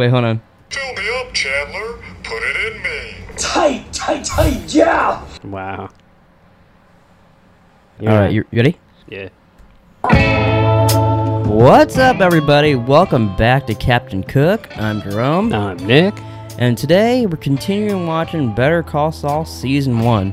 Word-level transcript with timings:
Wait, 0.00 0.08
hold 0.08 0.24
on. 0.24 0.40
Fill 0.70 0.94
me 0.94 1.20
up, 1.20 1.34
Chandler. 1.34 1.98
Put 2.22 2.42
it 2.42 2.72
in 2.74 2.82
me. 2.82 3.36
Tight, 3.36 3.92
tight, 3.92 4.24
tight, 4.24 4.74
yeah! 4.74 5.22
Wow. 5.44 5.90
All 8.00 8.06
right, 8.06 8.32
you 8.32 8.46
you 8.50 8.56
ready? 8.62 8.78
Yeah. 9.08 9.28
What's 11.46 11.98
up, 11.98 12.22
everybody? 12.22 12.76
Welcome 12.76 13.36
back 13.36 13.66
to 13.66 13.74
Captain 13.74 14.22
Cook. 14.22 14.74
I'm 14.78 15.02
Jerome, 15.02 15.52
I'm 15.52 15.76
Nick. 15.86 16.14
and 16.56 16.78
today 16.78 17.26
we're 17.26 17.36
continuing 17.36 18.06
watching 18.06 18.54
Better 18.54 18.82
Call 18.82 19.12
Saul 19.12 19.44
season 19.44 20.00
one. 20.00 20.32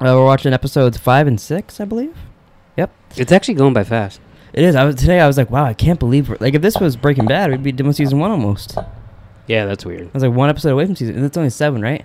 we're 0.00 0.24
watching 0.24 0.54
episodes 0.54 0.96
five 0.96 1.26
and 1.26 1.38
six, 1.38 1.78
I 1.78 1.84
believe. 1.84 2.16
Yep, 2.78 2.90
It's 3.16 3.32
actually 3.32 3.52
going 3.52 3.74
by 3.74 3.84
fast. 3.84 4.22
It 4.58 4.64
is. 4.64 4.74
I 4.74 4.84
was 4.84 4.96
today. 4.96 5.20
I 5.20 5.26
was 5.26 5.36
like, 5.36 5.50
wow, 5.50 5.64
I 5.64 5.74
can't 5.74 5.98
believe. 6.00 6.28
Like, 6.40 6.54
if 6.54 6.62
this 6.62 6.76
was 6.78 6.96
Breaking 6.96 7.26
Bad, 7.26 7.50
we'd 7.62 7.76
be 7.76 7.82
with 7.82 7.96
season 7.96 8.18
one 8.18 8.30
almost. 8.30 8.76
Yeah, 9.46 9.64
that's 9.64 9.84
weird. 9.86 10.08
I 10.08 10.10
was 10.12 10.22
like 10.22 10.32
one 10.32 10.50
episode 10.50 10.70
away 10.72 10.84
from 10.86 10.96
season, 10.96 11.16
and 11.16 11.24
it's 11.24 11.36
only 11.36 11.50
seven, 11.50 11.80
right? 11.80 12.04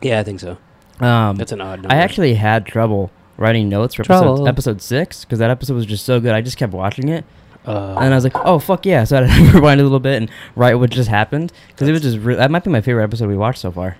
Yeah, 0.00 0.20
I 0.20 0.22
think 0.24 0.40
so. 0.40 0.56
Um, 1.00 1.36
That's 1.36 1.52
an 1.52 1.60
odd 1.60 1.82
number. 1.82 1.92
I 1.94 1.98
actually 1.98 2.34
had 2.34 2.64
trouble 2.66 3.10
writing 3.36 3.68
notes 3.68 3.94
for 3.94 4.02
episode, 4.02 4.22
Trouble. 4.22 4.48
episode 4.48 4.80
six 4.82 5.24
because 5.24 5.38
that 5.40 5.50
episode 5.50 5.74
was 5.74 5.86
just 5.86 6.04
so 6.06 6.20
good. 6.20 6.32
I 6.32 6.40
just 6.40 6.56
kept 6.56 6.72
watching 6.72 7.08
it. 7.08 7.24
Uh, 7.66 7.96
And 8.00 8.12
I 8.12 8.16
was 8.16 8.24
like, 8.24 8.34
oh, 8.36 8.58
fuck 8.58 8.86
yeah. 8.86 9.04
So 9.08 9.18
I 9.18 9.24
had 9.26 9.52
to 9.52 9.52
rewind 9.58 9.80
a 9.80 9.84
little 9.84 10.00
bit 10.00 10.20
and 10.22 10.30
write 10.56 10.74
what 10.74 10.90
just 10.90 11.08
happened. 11.08 11.52
Because 11.68 11.88
it 11.88 11.92
was 11.92 12.02
just, 12.02 12.18
re- 12.18 12.34
that 12.36 12.50
might 12.50 12.64
be 12.64 12.70
my 12.70 12.80
favorite 12.80 13.04
episode 13.04 13.28
we 13.28 13.36
watched 13.36 13.60
so 13.60 13.70
far. 13.72 13.96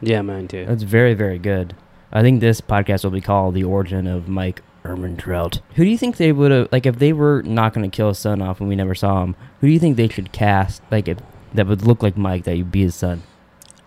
yeah, 0.00 0.20
mine 0.22 0.48
too. 0.48 0.66
It's 0.68 0.82
very, 0.82 1.14
very 1.14 1.38
good. 1.38 1.74
I 2.12 2.22
think 2.22 2.40
this 2.40 2.60
podcast 2.60 3.04
will 3.04 3.10
be 3.10 3.20
called 3.20 3.54
The 3.54 3.64
Origin 3.64 4.06
of 4.06 4.28
Mike 4.28 4.62
Ehrmantraut. 4.84 5.60
Who 5.76 5.84
do 5.84 5.90
you 5.90 5.96
think 5.98 6.16
they 6.18 6.32
would 6.32 6.50
have, 6.50 6.68
like, 6.70 6.84
if 6.86 6.98
they 6.98 7.12
were 7.12 7.42
not 7.42 7.72
going 7.72 7.88
to 7.90 7.94
kill 7.94 8.08
his 8.08 8.18
son 8.18 8.42
off 8.42 8.60
and 8.60 8.68
we 8.68 8.76
never 8.76 8.94
saw 8.94 9.22
him, 9.22 9.34
who 9.60 9.66
do 9.66 9.72
you 9.72 9.78
think 9.78 9.96
they 9.96 10.08
should 10.08 10.32
cast, 10.32 10.82
like, 10.90 11.08
if, 11.08 11.18
that 11.54 11.66
would 11.66 11.82
look 11.82 12.02
like 12.02 12.16
Mike, 12.16 12.44
that 12.44 12.56
would 12.56 12.70
be 12.72 12.82
his 12.82 12.94
son? 12.94 13.22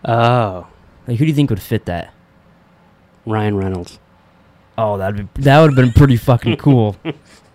Oh, 0.06 0.67
Like, 1.08 1.17
who 1.17 1.26
do 1.26 1.30
you 1.30 1.36
think 1.36 1.50
would 1.50 1.62
fit 1.62 1.86
that? 1.86 2.14
Ryan 3.26 3.58
Reynolds. 3.58 4.00
Oh, 4.78 4.98
that'd 4.98 5.34
be, 5.34 5.42
that 5.44 5.59
would 5.62 5.72
have 5.72 5.76
been 5.76 5.92
pretty 5.94 6.17
fucking 6.17 6.56
cool. 6.58 6.95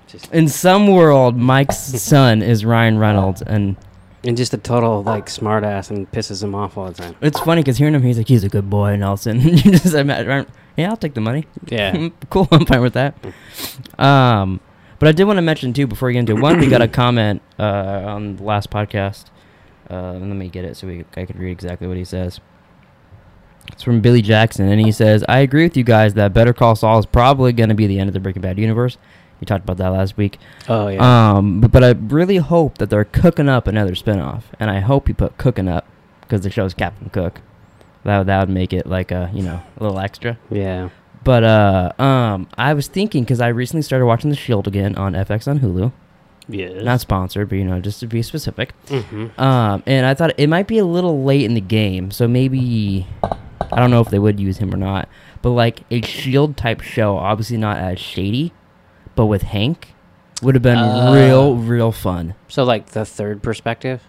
Just- 0.07 0.33
In 0.33 0.49
some 0.49 0.87
world, 0.89 1.37
Mike's 1.37 1.77
son 1.79 2.43
is 2.43 2.65
Ryan 2.65 2.99
Reynolds, 2.99 3.43
and 3.43 3.77
And 4.25 4.37
just 4.37 4.53
a 4.55 4.59
total 4.59 5.03
like 5.03 5.27
smartass 5.27 5.91
and 5.91 6.11
pisses 6.13 6.43
him 6.43 6.55
off 6.55 6.77
all 6.77 6.87
the 6.87 6.95
time. 6.95 7.17
It's 7.21 7.41
funny 7.41 7.63
because 7.63 7.79
hearing 7.79 7.95
him, 7.95 8.03
he's 8.03 8.19
like, 8.19 8.29
he's 8.29 8.45
a 8.45 8.49
good 8.49 8.69
boy, 8.71 8.97
Nelson. 8.97 9.41
you 9.41 9.57
just, 9.73 9.95
I'm, 9.95 10.11
I'm, 10.11 10.47
yeah, 10.77 10.91
I'll 10.91 10.97
take 10.97 11.15
the 11.15 11.21
money. 11.21 11.47
Yeah. 11.67 12.09
cool, 12.31 12.49
I'm 12.51 12.67
fine 12.67 12.83
with 12.83 12.95
that. 12.95 13.15
Um, 13.99 14.61
but 14.99 15.09
I 15.09 15.13
did 15.13 15.25
want 15.25 15.39
to 15.39 15.43
mention 15.43 15.73
too 15.73 15.87
before 15.87 16.07
we 16.07 16.15
get 16.15 16.21
into 16.21 16.37
it, 16.37 16.41
one, 16.41 16.59
we 16.59 16.69
got 16.69 16.83
a 16.83 16.89
comment 17.03 17.43
uh, 17.59 17.63
on 18.07 18.37
the 18.37 18.43
last 18.43 18.71
podcast. 18.71 19.27
Uh, 19.91 20.13
let 20.13 20.23
me 20.23 20.49
get 20.49 20.65
it 20.65 20.77
so 20.77 20.87
we 20.87 21.05
I 21.17 21.27
can 21.27 21.39
read 21.39 21.51
exactly 21.51 21.87
what 21.87 21.97
he 21.97 22.05
says. 22.05 22.41
It's 23.71 23.83
from 23.83 24.01
Billy 24.01 24.23
Jackson, 24.23 24.69
and 24.69 24.81
he 24.81 24.91
says, 24.91 25.25
"I 25.29 25.39
agree 25.41 25.65
with 25.65 25.77
you 25.77 25.85
guys 25.85 26.15
that 26.15 26.33
Better 26.33 26.53
Call 26.53 26.75
Saul 26.75 26.99
is 26.99 27.07
probably 27.07 27.53
going 27.53 27.69
to 27.69 27.75
be 27.75 27.87
the 27.87 27.99
end 27.99 28.09
of 28.09 28.15
the 28.15 28.21
Breaking 28.21 28.43
Bad 28.43 28.59
universe. 28.59 28.97
We 29.41 29.45
talked 29.45 29.65
about 29.65 29.77
that 29.79 29.89
last 29.89 30.17
week. 30.17 30.39
Oh 30.69 30.89
yeah. 30.89 31.33
Um, 31.35 31.61
but, 31.61 31.73
but 31.73 31.85
I 31.85 31.91
really 31.91 32.37
hope 32.37 32.79
that 32.79 32.91
they're 32.91 33.05
cooking 33.05 33.49
up 33.49 33.67
another 33.67 33.93
spinoff, 33.93 34.45
and 34.59 34.71
I 34.71 34.81
hope 34.81 35.09
you 35.09 35.15
put 35.15 35.37
cooking 35.37 35.69
up 35.69 35.87
because 36.21 36.43
the 36.43 36.51
show's 36.51 36.75
Captain 36.75 37.11
Cook. 37.11 37.41
That 38.05 38.19
would, 38.19 38.27
that 38.29 38.41
would 38.41 38.49
make 38.55 38.73
it 38.73 38.87
like 38.87 39.11
a 39.11 39.31
you 39.33 39.43
know 39.43 39.63
a 39.79 39.83
little 39.83 39.99
extra. 39.99 40.39
yeah. 40.51 40.89
But 41.25 41.45
uh, 41.45 41.93
um, 42.03 42.49
I 42.59 42.75
was 42.75 42.89
thinking 42.89 43.23
because 43.23 43.41
I 43.41 43.47
recently 43.49 43.83
started 43.83 44.07
watching 44.07 44.31
The 44.31 44.35
Shield 44.37 44.67
again 44.67 44.97
on 44.97 45.13
FX 45.13 45.47
on 45.47 45.61
Hulu. 45.61 45.93
Yeah. 46.49 46.83
Not 46.83 47.01
sponsored, 47.01 47.49
but 47.49 47.59
you 47.59 47.65
know 47.65 47.81
just 47.81 48.01
to 48.01 48.09
be 48.09 48.23
specific. 48.23 48.73
hmm 48.89 49.29
Um, 49.39 49.85
and 49.87 50.05
I 50.05 50.15
thought 50.15 50.33
it 50.37 50.49
might 50.49 50.67
be 50.67 50.79
a 50.79 50.85
little 50.85 51.23
late 51.23 51.45
in 51.45 51.55
the 51.55 51.61
game, 51.61 52.11
so 52.11 52.27
maybe 52.27 53.07
I 53.23 53.77
don't 53.77 53.93
know 53.93 54.01
if 54.01 54.09
they 54.11 54.19
would 54.19 54.41
use 54.41 54.59
him 54.59 54.75
or 54.75 54.77
not. 54.77 55.09
But 55.43 55.51
like 55.51 55.83
a 55.93 56.03
Shield 56.03 56.57
type 56.57 56.81
show, 56.81 57.17
obviously 57.17 57.57
not 57.57 57.77
as 57.77 58.01
shady, 58.01 58.53
but 59.15 59.27
with 59.27 59.43
Hank 59.43 59.95
would 60.43 60.57
have 60.57 60.63
been 60.63 60.79
Uh. 60.79 61.13
real, 61.15 61.55
real 61.55 61.93
fun. 61.93 62.35
So 62.49 62.65
like 62.65 62.87
the 62.87 63.05
third 63.05 63.45
perspective. 63.45 64.03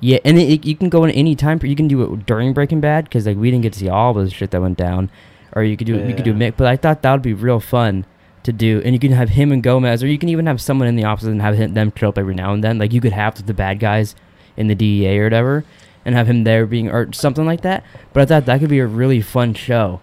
Yeah, 0.00 0.18
and 0.24 0.38
it, 0.38 0.64
you 0.64 0.76
can 0.76 0.88
go 0.88 1.04
in 1.04 1.10
any 1.10 1.34
time. 1.34 1.58
You 1.62 1.76
can 1.76 1.88
do 1.88 2.02
it 2.02 2.26
during 2.26 2.52
Breaking 2.52 2.80
Bad 2.80 3.04
because 3.04 3.26
like 3.26 3.36
we 3.36 3.50
didn't 3.50 3.62
get 3.62 3.72
to 3.74 3.78
see 3.78 3.88
all 3.88 4.12
the 4.12 4.28
shit 4.30 4.50
that 4.50 4.60
went 4.60 4.76
down, 4.76 5.10
or 5.54 5.62
you 5.62 5.76
could 5.76 5.86
do 5.86 5.98
you 5.98 6.14
could 6.14 6.24
do 6.24 6.34
mix. 6.34 6.56
But 6.56 6.66
I 6.66 6.76
thought 6.76 7.02
that 7.02 7.12
would 7.12 7.22
be 7.22 7.32
real 7.32 7.60
fun 7.60 8.04
to 8.42 8.52
do, 8.52 8.82
and 8.84 8.94
you 8.94 8.98
can 8.98 9.12
have 9.12 9.30
him 9.30 9.52
and 9.52 9.62
Gomez, 9.62 10.02
or 10.02 10.06
you 10.06 10.18
can 10.18 10.28
even 10.28 10.46
have 10.46 10.60
someone 10.60 10.88
in 10.88 10.96
the 10.96 11.04
office 11.04 11.24
and 11.24 11.40
have 11.42 11.56
him, 11.56 11.74
them 11.74 11.92
show 11.96 12.10
up 12.10 12.18
every 12.18 12.34
now 12.34 12.52
and 12.52 12.62
then. 12.62 12.78
Like 12.78 12.92
you 12.92 13.00
could 13.00 13.12
have 13.12 13.44
the 13.46 13.54
bad 13.54 13.80
guys 13.80 14.14
in 14.56 14.68
the 14.68 14.74
DEA 14.74 15.18
or 15.18 15.24
whatever, 15.24 15.64
and 16.04 16.14
have 16.14 16.28
him 16.28 16.44
there 16.44 16.66
being 16.66 16.90
or 16.90 17.12
something 17.12 17.46
like 17.46 17.62
that. 17.62 17.84
But 18.12 18.22
I 18.22 18.26
thought 18.26 18.46
that 18.46 18.60
could 18.60 18.70
be 18.70 18.80
a 18.80 18.86
really 18.86 19.20
fun 19.20 19.54
show. 19.54 20.00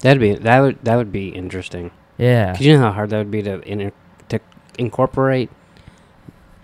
That'd 0.00 0.20
be 0.20 0.34
that 0.34 0.60
would 0.60 0.78
that 0.84 0.96
would 0.96 1.12
be 1.12 1.28
interesting. 1.28 1.90
Yeah, 2.18 2.52
Cause 2.52 2.60
you 2.60 2.74
know 2.74 2.80
how 2.80 2.92
hard 2.92 3.10
that 3.10 3.18
would 3.18 3.30
be 3.30 3.42
to 3.42 3.60
in, 3.62 3.90
to 4.28 4.40
incorporate 4.78 5.50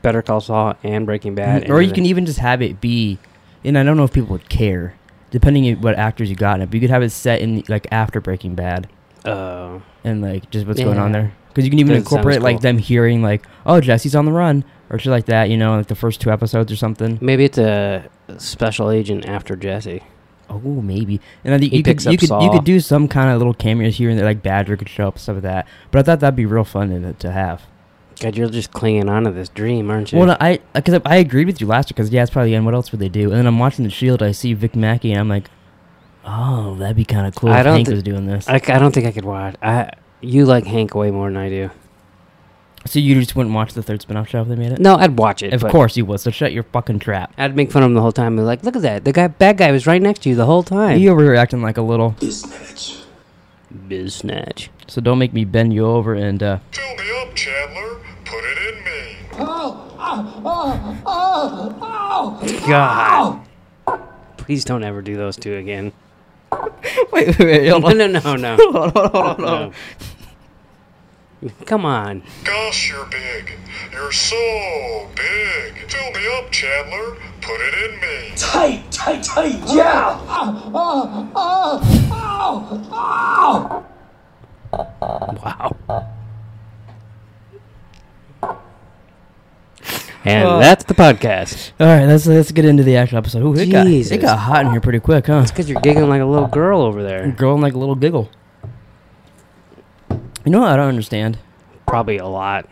Better 0.02 0.22
Call 0.22 0.40
Saul 0.40 0.74
and 0.82 1.06
Breaking 1.06 1.34
Bad. 1.34 1.64
Mm, 1.64 1.70
or 1.70 1.82
you 1.82 1.92
can 1.92 2.06
even 2.06 2.26
just 2.26 2.38
have 2.38 2.62
it 2.62 2.80
be, 2.80 3.18
and 3.64 3.78
I 3.78 3.82
don't 3.82 3.96
know 3.96 4.04
if 4.04 4.12
people 4.12 4.30
would 4.30 4.48
care, 4.48 4.94
depending 5.30 5.68
on 5.68 5.80
what 5.82 5.96
actors 5.96 6.30
you 6.30 6.36
got 6.36 6.56
in 6.56 6.62
it. 6.62 6.66
But 6.66 6.74
you 6.74 6.80
could 6.80 6.90
have 6.90 7.02
it 7.02 7.10
set 7.10 7.40
in 7.40 7.62
like 7.68 7.86
after 7.90 8.20
Breaking 8.20 8.54
Bad. 8.54 8.88
Oh. 9.24 9.82
and 10.02 10.22
like 10.22 10.50
just 10.50 10.66
what's 10.66 10.80
going 10.80 10.98
on 10.98 11.12
there. 11.12 11.34
Because 11.48 11.64
you 11.64 11.70
can 11.70 11.80
even 11.80 11.96
incorporate 11.96 12.42
like 12.42 12.56
cool. 12.56 12.60
them 12.60 12.78
hearing 12.78 13.22
like, 13.22 13.44
oh, 13.66 13.80
Jesse's 13.80 14.14
on 14.14 14.24
the 14.24 14.32
run 14.32 14.64
or 14.88 14.98
shit 14.98 15.10
like 15.10 15.26
that. 15.26 15.50
You 15.50 15.56
know, 15.56 15.76
like 15.76 15.88
the 15.88 15.94
first 15.94 16.20
two 16.20 16.30
episodes 16.30 16.70
or 16.70 16.76
something. 16.76 17.18
Maybe 17.20 17.44
it's 17.44 17.58
a 17.58 18.08
special 18.38 18.90
agent 18.90 19.26
after 19.26 19.56
Jesse. 19.56 20.02
Oh, 20.48 20.58
maybe. 20.58 21.20
And 21.44 21.54
I 21.54 21.58
think 21.58 21.72
He 21.72 21.78
you 21.78 21.82
could 21.84 22.04
you 22.04 22.18
could 22.18 22.30
you 22.42 22.50
could 22.50 22.64
do 22.64 22.80
some 22.80 23.08
kind 23.08 23.30
of 23.30 23.38
little 23.38 23.54
cameos 23.54 23.96
here 23.96 24.10
and 24.10 24.18
there, 24.18 24.26
like 24.26 24.42
Badger 24.42 24.76
could 24.76 24.88
show 24.88 25.08
up 25.08 25.18
stuff 25.18 25.36
like 25.36 25.42
that. 25.42 25.68
But 25.90 26.00
I 26.00 26.02
thought 26.02 26.20
that'd 26.20 26.36
be 26.36 26.46
real 26.46 26.64
fun 26.64 27.02
to, 27.02 27.12
to 27.12 27.32
have. 27.32 27.62
God, 28.20 28.36
you're 28.36 28.48
just 28.50 28.70
clinging 28.72 29.08
on 29.08 29.24
to 29.24 29.30
this 29.30 29.48
dream, 29.48 29.90
aren't 29.90 30.12
you? 30.12 30.18
Well, 30.18 30.28
no, 30.28 30.36
I 30.40 30.60
because 30.74 30.94
I, 30.94 31.00
I 31.06 31.16
agreed 31.16 31.46
with 31.46 31.60
you 31.60 31.66
last 31.66 31.86
week 31.88 31.96
because 31.96 32.10
yeah, 32.10 32.22
it's 32.22 32.30
probably 32.30 32.50
the 32.50 32.56
end. 32.56 32.64
What 32.66 32.74
else 32.74 32.92
would 32.92 33.00
they 33.00 33.08
do? 33.08 33.24
And 33.30 33.32
then 33.38 33.46
I'm 33.46 33.58
watching 33.58 33.84
the 33.84 33.90
Shield. 33.90 34.22
I 34.22 34.32
see 34.32 34.52
Vic 34.54 34.76
Mackey, 34.76 35.10
and 35.12 35.20
I'm 35.20 35.28
like, 35.28 35.50
oh, 36.24 36.74
that'd 36.76 36.96
be 36.96 37.04
kind 37.04 37.26
of 37.26 37.34
cool 37.34 37.50
I 37.50 37.60
if 37.60 37.64
don't 37.64 37.74
Hank 37.76 37.88
thi- 37.88 37.94
was 37.94 38.02
doing 38.02 38.26
this. 38.26 38.46
I, 38.48 38.54
I 38.56 38.78
don't 38.78 38.92
think 38.92 39.06
I 39.06 39.12
could 39.12 39.24
watch. 39.24 39.54
I 39.62 39.90
you 40.20 40.44
like 40.44 40.66
Hank 40.66 40.94
way 40.94 41.10
more 41.10 41.28
than 41.28 41.38
I 41.38 41.48
do. 41.48 41.70
so 42.84 42.98
you 42.98 43.14
just 43.18 43.34
wouldn't 43.34 43.54
watch 43.54 43.72
the 43.72 43.82
third 43.82 44.00
spinoff 44.02 44.26
show 44.28 44.42
if 44.42 44.48
they 44.48 44.54
made 44.56 44.72
it? 44.72 44.78
No, 44.80 44.96
I'd 44.96 45.18
watch 45.18 45.42
it. 45.42 45.54
of 45.54 45.62
course 45.70 45.96
you 45.96 46.04
would. 46.04 46.20
So 46.20 46.30
shut 46.30 46.52
your 46.52 46.64
fucking 46.64 46.98
trap. 46.98 47.32
I'd 47.38 47.56
make 47.56 47.70
fun 47.72 47.82
of 47.82 47.86
him 47.88 47.94
the 47.94 48.02
whole 48.02 48.12
time. 48.12 48.36
Be 48.36 48.42
like, 48.42 48.62
look 48.64 48.76
at 48.76 48.82
that. 48.82 49.04
The 49.06 49.12
guy, 49.12 49.28
bad 49.28 49.56
guy, 49.56 49.72
was 49.72 49.86
right 49.86 50.02
next 50.02 50.22
to 50.24 50.28
you 50.28 50.34
the 50.34 50.44
whole 50.46 50.62
time. 50.62 50.98
You 50.98 51.14
were 51.14 51.22
here 51.22 51.34
acting 51.36 51.62
like 51.62 51.78
a 51.78 51.82
little. 51.82 52.12
Biznatch. 52.20 53.02
Biz 53.88 54.14
snatch. 54.16 54.68
So 54.88 55.00
don't 55.00 55.18
make 55.18 55.32
me 55.32 55.44
bend 55.44 55.72
you 55.72 55.86
over 55.86 56.12
and 56.14 56.42
uh 56.42 56.58
Fill 56.72 56.96
me 56.96 57.22
up, 57.22 57.34
Chandler. 57.34 57.96
Put 58.24 58.44
it 58.44 58.74
in 58.74 58.84
me. 58.84 59.46
God. 62.68 63.40
Please 64.36 64.64
don't 64.64 64.82
ever 64.84 65.02
do 65.02 65.16
those 65.16 65.36
two 65.36 65.54
again. 65.56 65.92
wait, 67.12 67.38
wait, 67.38 67.38
wait, 67.38 67.68
hold 67.68 67.82
No, 67.82 67.88
on. 67.90 67.98
no, 67.98 68.06
no, 68.06 68.36
no. 68.36 68.56
Hold 68.72 68.74
on, 68.76 68.90
hold 68.92 68.96
on, 68.96 69.36
hold 69.36 69.40
on. 69.44 69.72
No. 71.42 71.50
Come 71.64 71.86
on. 71.86 72.22
Gosh, 72.44 72.90
you're 72.90 73.06
big. 73.06 73.52
You're 73.92 74.12
so 74.12 75.08
big. 75.14 75.90
Fill 75.90 76.10
me 76.12 76.26
up, 76.38 76.50
Chandler. 76.50 77.16
Put 77.40 77.60
it 77.60 77.74
in 77.84 78.00
me. 78.00 78.32
Tight, 78.36 78.90
tight, 78.90 79.22
tight, 79.22 79.62
yeah! 79.68 80.18
Wow. 84.72 86.16
And 90.24 90.46
Uh, 90.46 90.58
that's 90.58 90.84
the 90.84 90.94
podcast. 90.94 91.72
All 91.80 91.86
right, 91.86 92.04
let's 92.04 92.26
let's 92.26 92.52
get 92.52 92.64
into 92.66 92.82
the 92.82 92.96
actual 92.96 93.18
episode. 93.18 93.42
Ooh, 93.42 93.54
it 93.58 93.70
got 93.70 93.86
it 93.86 94.20
got 94.20 94.38
hot 94.38 94.66
in 94.66 94.70
here 94.72 94.80
pretty 94.80 95.00
quick, 95.00 95.26
huh? 95.26 95.40
It's 95.40 95.50
because 95.50 95.68
you're 95.70 95.80
giggling 95.80 96.10
like 96.10 96.20
a 96.20 96.26
little 96.26 96.48
girl 96.48 96.82
over 96.82 97.02
there. 97.02 97.30
Growing 97.30 97.62
like 97.62 97.72
a 97.72 97.78
little 97.78 97.94
giggle. 97.94 98.28
You 100.44 100.52
know 100.52 100.60
what 100.60 100.70
I 100.70 100.76
don't 100.76 100.88
understand? 100.88 101.38
Probably 101.86 102.18
a 102.18 102.26
lot. 102.26 102.68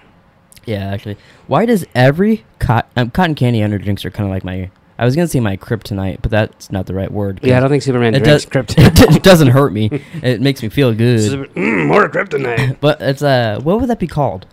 Yeah, 0.67 0.91
actually, 0.91 1.17
why 1.47 1.65
does 1.65 1.87
every 1.95 2.45
cot- 2.59 2.91
um, 2.97 3.11
cotton 3.11 3.35
candy 3.35 3.63
energy 3.63 3.85
drinks 3.85 4.05
are 4.05 4.11
kind 4.11 4.29
of 4.29 4.33
like 4.35 4.45
my? 4.45 4.71
I 4.99 5.05
was 5.07 5.15
gonna 5.17 5.29
say 5.29 5.41
my 5.41 5.57
kryptonite, 5.57 6.21
but 6.21 6.31
that's 6.31 6.71
not 6.71 6.85
the 6.87 6.93
right 6.95 7.11
word. 7.11 7.41
Yeah, 7.43 7.57
I 7.57 7.61
don't 7.61 7.71
think 7.71 7.83
Superman 7.83 8.15
it 8.15 8.25
drinks 8.25 8.45
does. 8.45 8.67
kryptonite. 8.67 9.17
it 9.17 9.23
doesn't 9.23 9.49
hurt 9.49 9.73
me. 9.73 10.03
It 10.23 10.43
makes 10.43 10.63
me 10.63 10.69
feel 10.69 10.93
good. 10.93 11.49
Mm, 11.55 11.87
more 11.87 12.09
kryptonite. 12.11 12.79
But 12.81 13.01
it's 13.01 13.23
uh, 13.23 13.61
what 13.63 13.81
would 13.81 13.89
that 13.89 13.99
be 14.01 14.07
called? 14.09 14.45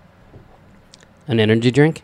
An 1.27 1.39
energy 1.41 1.71
drink? 1.71 2.03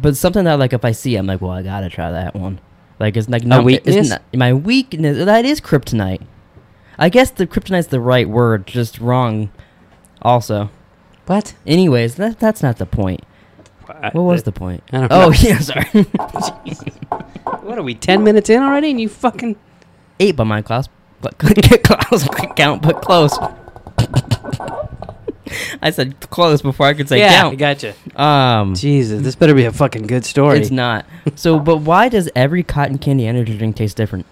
But 0.00 0.16
something 0.16 0.44
that 0.44 0.58
like 0.58 0.72
if 0.72 0.84
I 0.84 0.92
see, 0.92 1.16
I'm 1.16 1.26
like, 1.26 1.40
well, 1.40 1.50
I 1.52 1.62
gotta 1.62 1.88
try 1.88 2.10
that 2.10 2.34
one. 2.34 2.60
Like 3.00 3.16
it's 3.16 3.28
like 3.28 3.44
no 3.44 3.62
weakness? 3.62 3.96
It's 3.96 4.08
not, 4.10 4.22
my 4.34 4.52
weakness. 4.52 5.24
That 5.24 5.44
is 5.44 5.60
kryptonite. 5.60 6.22
I 6.98 7.08
guess 7.08 7.30
the 7.30 7.46
kryptonite's 7.46 7.88
the 7.88 8.00
right 8.00 8.28
word, 8.28 8.66
just 8.66 8.98
wrong. 9.00 9.50
Also, 10.22 10.70
What? 11.26 11.54
anyways, 11.66 12.16
that 12.16 12.38
that's 12.40 12.62
not 12.62 12.78
the 12.78 12.86
point. 12.86 13.22
I- 13.88 14.10
What 14.10 14.22
was 14.22 14.42
the 14.42 14.52
point? 14.52 14.82
I 14.92 14.98
don't 15.06 15.12
Oh 15.12 15.28
know. 15.30 15.30
yeah, 15.38 15.58
sorry. 15.60 15.86
What 17.62 17.78
are 17.78 17.82
we? 17.82 17.94
Ten 17.94 18.24
minutes 18.24 18.48
in 18.50 18.62
already, 18.62 18.90
and 18.90 19.00
you 19.00 19.08
fucking. 19.08 19.56
Eight 20.20 20.36
by 20.36 20.44
my 20.44 20.62
class. 20.62 20.88
But 21.20 21.36
get 21.54 21.82
close. 21.84 22.26
Count, 22.56 22.82
but 22.82 23.02
close. 23.02 23.36
I 25.82 25.90
said 25.90 26.18
close 26.30 26.62
before 26.62 26.86
I 26.86 26.94
could 26.94 27.08
say 27.08 27.18
yeah, 27.18 27.42
count. 27.42 27.58
gotcha. 27.58 27.94
Um, 28.16 28.74
Jesus, 28.74 29.22
this 29.22 29.34
better 29.34 29.54
be 29.54 29.64
a 29.64 29.72
fucking 29.72 30.06
good 30.06 30.24
story. 30.24 30.58
it's 30.60 30.70
not. 30.70 31.06
So, 31.36 31.58
but 31.60 31.78
why 31.78 32.08
does 32.08 32.30
every 32.34 32.62
cotton 32.62 32.98
candy 32.98 33.26
energy 33.26 33.56
drink 33.56 33.76
taste 33.76 33.96
different? 33.96 34.26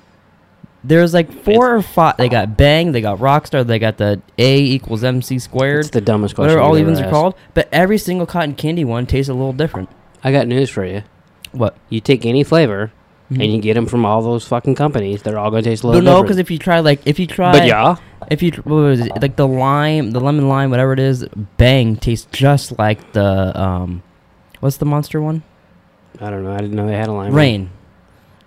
There's 0.84 1.12
like 1.12 1.32
four 1.42 1.74
or 1.74 1.82
five. 1.82 2.16
They 2.16 2.28
got 2.28 2.56
Bang, 2.56 2.92
they 2.92 3.00
got 3.00 3.18
Rockstar, 3.18 3.66
they 3.66 3.80
got 3.80 3.96
the 3.96 4.22
A 4.38 4.58
equals 4.60 5.02
MC 5.02 5.38
squared. 5.40 5.80
It's 5.80 5.90
the 5.90 6.00
dumbest 6.00 6.36
question. 6.36 6.54
whatever 6.54 6.60
all 6.60 6.78
you've 6.78 6.86
evens 6.88 7.00
are 7.00 7.10
called. 7.10 7.34
But 7.54 7.68
every 7.72 7.98
single 7.98 8.26
cotton 8.26 8.54
candy 8.54 8.84
one 8.84 9.06
tastes 9.06 9.28
a 9.28 9.34
little 9.34 9.52
different. 9.52 9.88
I 10.22 10.30
got 10.30 10.46
news 10.46 10.70
for 10.70 10.84
you. 10.84 11.02
What? 11.50 11.76
You 11.88 12.00
take 12.00 12.24
any 12.24 12.44
flavor, 12.44 12.92
Mhm. 13.30 13.42
and 13.42 13.52
you 13.52 13.60
get 13.60 13.74
them 13.74 13.86
from 13.86 14.04
all 14.06 14.22
those 14.22 14.46
fucking 14.46 14.76
companies. 14.76 15.22
They're 15.22 15.38
all 15.38 15.50
gonna 15.50 15.62
taste 15.62 15.82
a 15.82 15.88
But 15.88 16.04
no, 16.04 16.22
because 16.22 16.38
if 16.38 16.50
you 16.50 16.58
try 16.58 16.80
like 16.80 17.00
if 17.06 17.18
you 17.18 17.26
try, 17.26 17.52
but 17.52 17.66
yeah, 17.66 17.96
if 18.30 18.42
you 18.42 18.52
what 18.64 18.76
was 18.76 19.00
it 19.00 19.20
like 19.20 19.34
the 19.36 19.48
lime, 19.48 20.12
the 20.12 20.20
lemon 20.20 20.48
lime, 20.48 20.70
whatever 20.70 20.92
it 20.92 21.00
is, 21.00 21.26
Bang 21.56 21.96
tastes 21.96 22.28
just 22.30 22.78
like 22.78 23.12
the 23.14 23.60
um, 23.60 24.02
what's 24.60 24.76
the 24.76 24.84
monster 24.86 25.20
one? 25.20 25.42
I 26.20 26.30
don't 26.30 26.44
know. 26.44 26.52
I 26.52 26.58
didn't 26.58 26.74
know 26.76 26.86
they 26.86 26.96
had 26.96 27.08
a 27.08 27.12
lime. 27.12 27.34
Reign. 27.34 27.70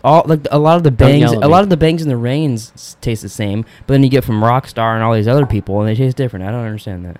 All 0.01 0.23
like 0.25 0.47
a 0.49 0.57
lot 0.57 0.77
of 0.77 0.83
the 0.83 0.91
bangs, 0.91 1.33
a 1.33 1.47
lot 1.49 1.61
of 1.63 1.69
the 1.69 1.75
bangs 1.75 2.01
and 2.01 2.09
the 2.09 2.15
Reigns 2.15 2.95
taste 3.01 3.21
the 3.21 3.27
same, 3.27 3.65
but 3.85 3.95
then 3.95 4.03
you 4.03 4.09
get 4.09 4.23
from 4.23 4.41
Rockstar 4.41 4.95
and 4.95 5.03
all 5.03 5.13
these 5.13 5.27
other 5.27 5.45
people, 5.45 5.81
and 5.81 5.89
they 5.89 5.95
taste 5.95 6.15
different. 6.15 6.45
I 6.45 6.51
don't 6.51 6.63
understand 6.65 7.05
that. 7.05 7.19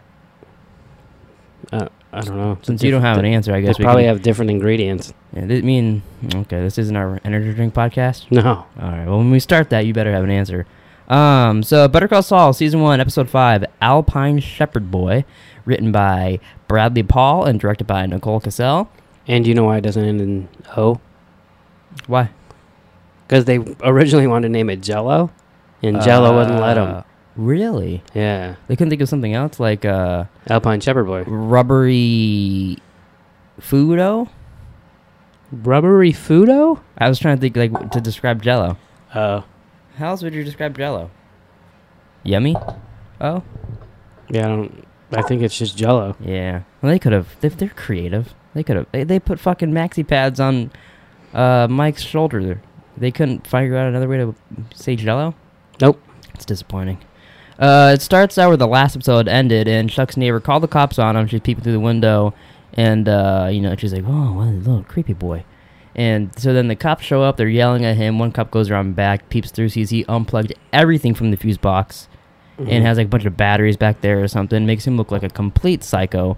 Uh, 1.73 1.89
I 2.11 2.21
don't 2.21 2.37
know. 2.37 2.57
Since 2.63 2.81
you 2.81 2.89
don't 2.91 3.01
have 3.03 3.17
an 3.17 3.25
answer, 3.25 3.53
I 3.53 3.61
guess 3.61 3.77
we 3.77 3.85
probably 3.85 4.03
can, 4.03 4.09
have 4.09 4.21
different 4.23 4.49
ingredients. 4.49 5.13
Yeah, 5.31 5.43
I 5.43 5.45
mean, 5.61 6.01
okay, 6.33 6.59
this 6.61 6.77
isn't 6.79 6.95
our 6.95 7.19
energy 7.23 7.53
drink 7.53 7.73
podcast. 7.73 8.31
No. 8.31 8.43
All 8.49 8.65
right. 8.79 9.05
Well, 9.05 9.19
when 9.19 9.29
we 9.29 9.39
start 9.39 9.69
that, 9.69 9.85
you 9.85 9.93
better 9.93 10.11
have 10.11 10.23
an 10.23 10.31
answer. 10.31 10.65
Um, 11.07 11.61
so 11.63 11.87
Better 11.87 12.07
Call 12.07 12.23
Saul, 12.23 12.53
season 12.53 12.81
one, 12.81 12.99
episode 12.99 13.29
five, 13.29 13.63
Alpine 13.81 14.39
Shepherd 14.39 14.89
Boy, 14.89 15.23
written 15.65 15.91
by 15.91 16.39
Bradley 16.67 17.03
Paul 17.03 17.45
and 17.45 17.59
directed 17.59 17.85
by 17.85 18.05
Nicole 18.07 18.41
Kassell. 18.41 18.87
And 19.27 19.45
you 19.45 19.53
know 19.53 19.65
why 19.65 19.77
it 19.77 19.81
doesn't 19.81 20.03
end 20.03 20.21
in 20.21 20.47
O? 20.77 20.99
Why? 22.07 22.31
Because 23.27 23.45
they 23.45 23.59
originally 23.83 24.25
wanted 24.25 24.47
to 24.47 24.51
name 24.51 24.69
it 24.71 24.81
Jello, 24.81 25.29
and 25.83 26.01
Jello 26.01 26.35
wouldn't 26.37 26.59
let 26.59 26.77
Uh, 26.77 26.85
them. 26.85 27.03
Really? 27.39 28.03
Yeah. 28.13 28.55
They 28.67 28.75
couldn't 28.75 28.89
think 28.89 29.01
of 29.01 29.07
something 29.07 29.33
else 29.33 29.61
like 29.61 29.85
uh, 29.85 30.25
Alpine 30.49 30.81
Shepherd 30.81 31.05
Boy. 31.05 31.23
rubbery 31.23 32.77
Fudo. 33.61 34.27
Rubbery 35.49 36.11
Fudo? 36.11 36.81
I 36.97 37.07
was 37.07 37.17
trying 37.17 37.37
to 37.37 37.41
think 37.41 37.55
like 37.55 37.91
to 37.91 38.01
describe 38.01 38.43
Jello. 38.43 38.77
Oh. 39.15 39.45
How 39.95 40.09
else 40.09 40.21
would 40.21 40.33
you 40.33 40.43
describe 40.43 40.75
Jello? 40.75 41.11
Yummy. 42.23 42.57
Oh. 43.21 43.41
Yeah, 44.29 44.45
I 44.45 44.49
don't. 44.49 44.87
I 45.13 45.21
think 45.21 45.41
it's 45.41 45.57
just 45.57 45.77
Jello. 45.77 46.17
Yeah. 46.19 46.63
Well, 46.81 46.91
they 46.91 46.99
could 46.99 47.13
have. 47.13 47.37
If 47.41 47.55
they're 47.55 47.69
creative, 47.69 48.33
they 48.53 48.63
could 48.63 48.75
have. 48.75 48.87
They, 48.91 49.05
they 49.05 49.17
put 49.17 49.39
fucking 49.39 49.71
maxi 49.71 50.05
pads 50.05 50.41
on 50.41 50.71
uh, 51.33 51.67
Mike's 51.69 52.03
shoulder. 52.03 52.43
There. 52.43 52.61
They 52.97 53.11
couldn't 53.11 53.47
figure 53.47 53.77
out 53.77 53.87
another 53.87 54.09
way 54.09 54.17
to 54.17 54.35
say 54.75 54.97
Jello. 54.97 55.35
Nope. 55.79 56.03
It's 56.33 56.43
disappointing. 56.43 56.97
Uh, 57.59 57.91
it 57.93 58.01
starts 58.01 58.37
out 58.37 58.47
where 58.47 58.57
the 58.57 58.67
last 58.67 58.95
episode 58.95 59.27
ended, 59.27 59.67
and 59.67 59.89
Chuck's 59.89 60.15
neighbor 60.15 60.39
called 60.39 60.63
the 60.63 60.67
cops 60.67 60.97
on 60.97 61.15
him. 61.17 61.27
She's 61.27 61.41
peeping 61.41 61.63
through 61.63 61.73
the 61.73 61.79
window, 61.79 62.33
and 62.73 63.07
uh, 63.09 63.49
you 63.51 63.59
know 63.61 63.75
she's 63.75 63.93
like, 63.93 64.05
"Oh, 64.07 64.31
what 64.33 64.47
a 64.47 64.51
little 64.51 64.83
creepy 64.83 65.13
boy." 65.13 65.43
And 65.95 66.31
so 66.39 66.53
then 66.53 66.69
the 66.69 66.75
cops 66.77 67.03
show 67.03 67.21
up. 67.23 67.35
They're 67.35 67.49
yelling 67.49 67.83
at 67.83 67.97
him. 67.97 68.17
One 68.19 68.31
cop 68.31 68.51
goes 68.51 68.69
around 68.69 68.95
back, 68.95 69.27
peeps 69.29 69.51
through, 69.51 69.69
sees 69.69 69.89
he 69.89 70.05
unplugged 70.07 70.53
everything 70.71 71.13
from 71.13 71.31
the 71.31 71.37
fuse 71.37 71.57
box, 71.57 72.07
Mm-hmm. 72.57 72.71
and 72.71 72.85
has 72.85 72.97
like 72.97 73.05
a 73.07 73.09
bunch 73.09 73.23
of 73.25 73.37
batteries 73.37 73.77
back 73.77 74.01
there 74.01 74.21
or 74.21 74.27
something. 74.27 74.65
Makes 74.65 74.85
him 74.85 74.97
look 74.97 75.11
like 75.11 75.23
a 75.23 75.29
complete 75.29 75.81
psycho. 75.83 76.35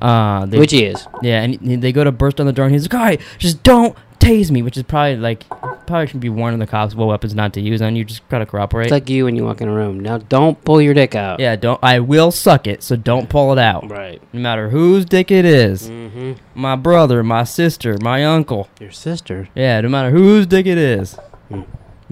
Uh, 0.00 0.46
they, 0.46 0.58
Which 0.58 0.72
he 0.72 0.84
is. 0.84 1.06
yeah, 1.22 1.42
and 1.42 1.82
they 1.82 1.92
go 1.92 2.02
to 2.04 2.10
burst 2.12 2.40
on 2.40 2.46
the 2.46 2.52
door, 2.52 2.64
and 2.64 2.74
he's 2.74 2.84
like, 2.84 2.94
"All 2.94 3.00
right, 3.00 3.20
just 3.38 3.62
don't 3.62 3.94
tase 4.18 4.50
me," 4.50 4.62
which 4.62 4.76
is 4.78 4.82
probably 4.84 5.16
like 5.16 5.44
probably 5.90 6.06
should 6.06 6.20
be 6.20 6.28
warning 6.30 6.58
the 6.58 6.66
cops 6.66 6.94
what 6.94 7.08
weapons 7.08 7.34
not 7.34 7.52
to 7.54 7.60
use 7.60 7.82
on 7.82 7.94
you. 7.96 8.04
Just 8.04 8.26
gotta 8.28 8.46
cooperate. 8.46 8.84
It's 8.84 8.92
like 8.92 9.10
you 9.10 9.26
when 9.26 9.36
you 9.36 9.44
walk 9.44 9.60
in 9.60 9.68
a 9.68 9.72
room. 9.72 10.00
Now, 10.00 10.18
don't 10.18 10.62
pull 10.64 10.80
your 10.80 10.94
dick 10.94 11.14
out. 11.14 11.40
yeah, 11.40 11.56
don't. 11.56 11.78
I 11.82 12.00
will 12.00 12.30
suck 12.30 12.66
it, 12.66 12.82
so 12.82 12.96
don't 12.96 13.28
pull 13.28 13.52
it 13.52 13.58
out. 13.58 13.90
Right. 13.90 14.22
No 14.32 14.40
matter 14.40 14.70
whose 14.70 15.04
dick 15.04 15.30
it 15.30 15.44
is, 15.44 15.88
Mm-hmm. 15.88 16.32
my 16.54 16.76
brother, 16.76 17.22
my 17.22 17.44
sister, 17.44 17.96
my 18.00 18.24
uncle. 18.24 18.68
Your 18.80 18.90
sister. 18.92 19.48
Yeah, 19.54 19.80
no 19.82 19.88
matter 19.88 20.10
whose 20.10 20.46
dick 20.46 20.66
it 20.66 20.78
is. 20.78 21.14
Hmm. 21.48 21.62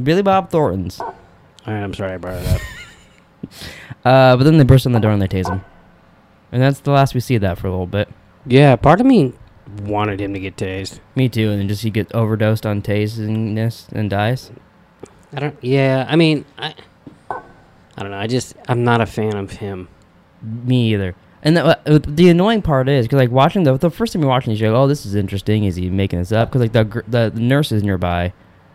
Billy 0.02 0.22
Bob 0.22 0.50
Thornton's. 0.50 1.00
All 1.00 1.14
right, 1.66 1.82
I'm 1.82 1.94
sorry 1.94 2.12
I 2.12 2.16
brought 2.18 2.42
it 2.42 2.46
up. 2.48 2.60
Uh, 4.04 4.36
but 4.36 4.44
then 4.44 4.56
they 4.58 4.64
burst 4.64 4.86
on 4.86 4.92
the 4.92 5.00
door 5.00 5.10
and 5.10 5.20
they 5.20 5.26
tase 5.28 5.48
him, 5.50 5.62
and 6.52 6.62
that's 6.62 6.80
the 6.80 6.90
last 6.90 7.14
we 7.14 7.20
see 7.20 7.34
of 7.34 7.42
that 7.42 7.58
for 7.58 7.66
a 7.66 7.70
little 7.70 7.86
bit. 7.86 8.08
yeah, 8.46 8.74
part 8.76 9.00
of 9.00 9.06
me 9.06 9.32
wanted 9.82 10.20
him 10.20 10.34
to 10.34 10.40
get 10.40 10.56
tased. 10.56 11.00
Me 11.14 11.28
too, 11.28 11.50
and 11.50 11.60
then 11.60 11.68
just 11.68 11.82
he 11.82 11.90
gets 11.90 12.10
overdosed 12.14 12.64
on 12.66 12.82
tasingness 12.82 13.88
and 13.92 14.08
dies. 14.10 14.50
I 15.34 15.40
don't. 15.40 15.56
Yeah, 15.62 16.06
I 16.08 16.16
mean, 16.16 16.44
I. 16.58 16.74
I 17.30 18.02
don't 18.02 18.10
know. 18.12 18.18
I 18.18 18.26
just 18.28 18.54
I'm 18.68 18.84
not 18.84 19.00
a 19.00 19.06
fan 19.06 19.36
of 19.36 19.50
him. 19.50 19.88
Me 20.42 20.92
either. 20.94 21.14
And 21.42 21.56
the, 21.56 21.64
uh, 21.66 21.98
the 22.06 22.28
annoying 22.30 22.62
part 22.62 22.88
is 22.88 23.06
because 23.06 23.16
like 23.18 23.30
watching 23.30 23.64
the 23.64 23.76
the 23.76 23.90
first 23.90 24.12
time 24.12 24.22
you're 24.22 24.28
watching 24.28 24.52
the 24.52 24.58
show, 24.58 24.74
oh 24.74 24.86
this 24.86 25.04
is 25.04 25.14
interesting. 25.14 25.64
Is 25.64 25.76
he 25.76 25.90
making 25.90 26.18
this 26.20 26.30
up? 26.32 26.48
Because 26.50 26.60
like 26.62 26.72
the, 26.72 27.02
the 27.08 27.30
the 27.34 27.40
nurse 27.40 27.72
is 27.72 27.82
nearby, 27.82 28.32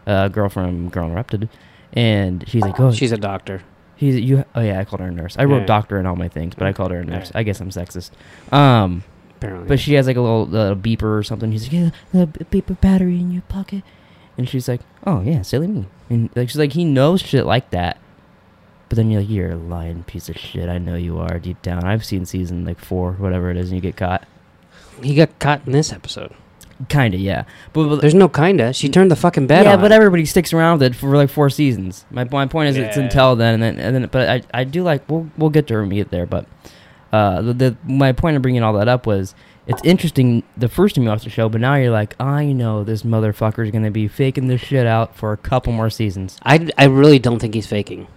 uh, 0.08 0.28
girl 0.28 0.50
from 0.50 0.90
Girl 0.90 1.06
Interrupted, 1.06 1.50
and 1.94 2.44
she's 2.48 2.62
like, 2.62 2.80
oh 2.80 2.92
She's 2.92 3.12
a 3.14 3.18
doctor. 3.18 3.62
he's 3.96 4.20
you. 4.20 4.44
Oh 4.56 4.62
yeah, 4.62 4.80
I 4.80 4.86
called 4.86 5.00
her 5.02 5.08
a 5.08 5.12
nurse. 5.12 5.36
I 5.40 5.46
wrote 5.46 5.60
Yeah. 5.62 5.66
doctor 5.68 6.00
in 6.00 6.06
all 6.06 6.16
my 6.18 6.28
things, 6.30 6.54
but 6.56 6.68
I 6.68 6.74
called 6.74 6.92
her 6.92 7.00
a 7.00 7.06
nurse. 7.06 7.32
Yeah. 7.34 7.40
I 7.40 7.44
guess 7.44 7.60
I'm 7.62 7.70
sexist. 7.70 8.12
Um, 8.54 9.04
Apparently. 9.44 9.68
but 9.68 9.80
she 9.80 9.94
has 9.94 10.08
like 10.08 10.16
a 10.18 10.22
little 10.22 10.56
uh, 10.56 10.76
beeper 10.76 11.18
or 11.18 11.24
something. 11.24 11.52
He's 11.52 11.64
like, 11.64 11.74
yeah, 11.74 11.90
the 12.12 12.28
beeper 12.28 12.80
battery 12.80 13.20
in 13.20 13.32
your 13.32 13.42
pocket, 13.44 13.84
and 14.38 14.48
she's 14.48 14.68
like, 14.68 14.82
oh 15.06 15.22
yeah, 15.22 15.42
silly 15.42 15.68
me. 15.68 15.86
And 16.10 16.30
like 16.36 16.50
she's 16.50 16.58
like, 16.60 16.74
he 16.74 16.86
knows 16.86 17.22
shit 17.22 17.46
like 17.46 17.70
that. 17.72 17.98
But 18.90 18.98
then 18.98 19.10
you're 19.10 19.22
like, 19.22 19.30
you're 19.30 19.52
a 19.52 19.56
lying 19.56 20.04
piece 20.04 20.30
of 20.30 20.38
shit. 20.38 20.70
I 20.70 20.78
know 20.78 20.96
you 20.96 21.18
are 21.20 21.40
deep 21.40 21.62
down. 21.62 21.84
I've 21.84 22.06
seen 22.06 22.26
season 22.26 22.64
like 22.66 22.80
four, 22.80 23.14
whatever 23.14 23.50
it 23.50 23.58
is, 23.58 23.70
and 23.72 23.76
you 23.76 23.82
get 23.82 23.98
caught. 23.98 24.28
he 25.02 25.16
got 25.16 25.40
caught 25.40 25.66
in 25.66 25.72
this 25.72 25.92
episode. 25.92 26.34
Kinda, 26.90 27.18
yeah. 27.18 27.44
But, 27.72 27.88
but 27.88 28.02
There's 28.02 28.14
no 28.16 28.28
kinda. 28.28 28.74
She 28.74 28.90
turned 28.90 29.10
the 29.10 29.16
fucking 29.16 29.48
bed 29.48 29.66
yeah, 29.66 29.76
on. 29.76 29.82
but 29.82 29.92
everybody 29.92 30.26
sticks 30.26 30.52
around 30.54 30.80
with 30.80 30.92
it 30.92 30.96
for 30.96 31.16
like 31.16 31.30
four 31.30 31.50
seasons. 31.50 32.04
My 32.12 32.26
my 32.26 32.46
point 32.46 32.70
is, 32.70 32.78
it's 32.78 32.98
Yeah. 32.98 33.04
until 33.04 33.36
then, 33.36 33.54
and 33.56 33.64
then 33.64 33.80
and 33.80 33.96
then. 33.96 34.10
But 34.12 34.28
I 34.30 34.42
I 34.54 34.64
do 34.64 34.84
like 34.84 35.10
we'll 35.10 35.30
we'll 35.38 35.50
get 35.52 35.68
to 35.68 35.76
her 35.76 35.86
meet 35.86 36.10
there. 36.10 36.26
But 36.26 36.46
uh, 37.14 37.42
the, 37.42 37.54
the 37.54 37.78
my 37.86 38.12
point 38.12 38.36
of 38.36 38.42
bringing 38.42 38.64
all 38.64 38.74
that 38.74 38.88
up 38.90 39.06
was 39.08 39.34
it's 39.68 39.82
interesting 39.86 40.44
the 40.58 40.68
first 40.68 40.96
time 40.96 41.04
you 41.06 41.10
watch 41.10 41.24
the 41.24 41.30
show, 41.30 41.48
but 41.48 41.62
now 41.62 41.76
you're 41.76 41.92
like, 41.92 42.16
I 42.20 42.52
know 42.52 42.84
this 42.84 43.04
motherfucker 43.04 43.64
is 43.64 43.72
gonna 43.72 43.92
be 43.92 44.08
faking 44.10 44.48
this 44.48 44.60
shit 44.60 44.86
out 44.86 45.16
for 45.16 45.32
a 45.32 45.38
couple 45.38 45.72
more 45.72 45.90
seasons. 45.90 46.38
I, 46.44 46.70
I 46.78 46.86
really 46.86 47.20
don't 47.20 47.40
think 47.40 47.54
he's 47.54 47.68
faking. 47.68 48.08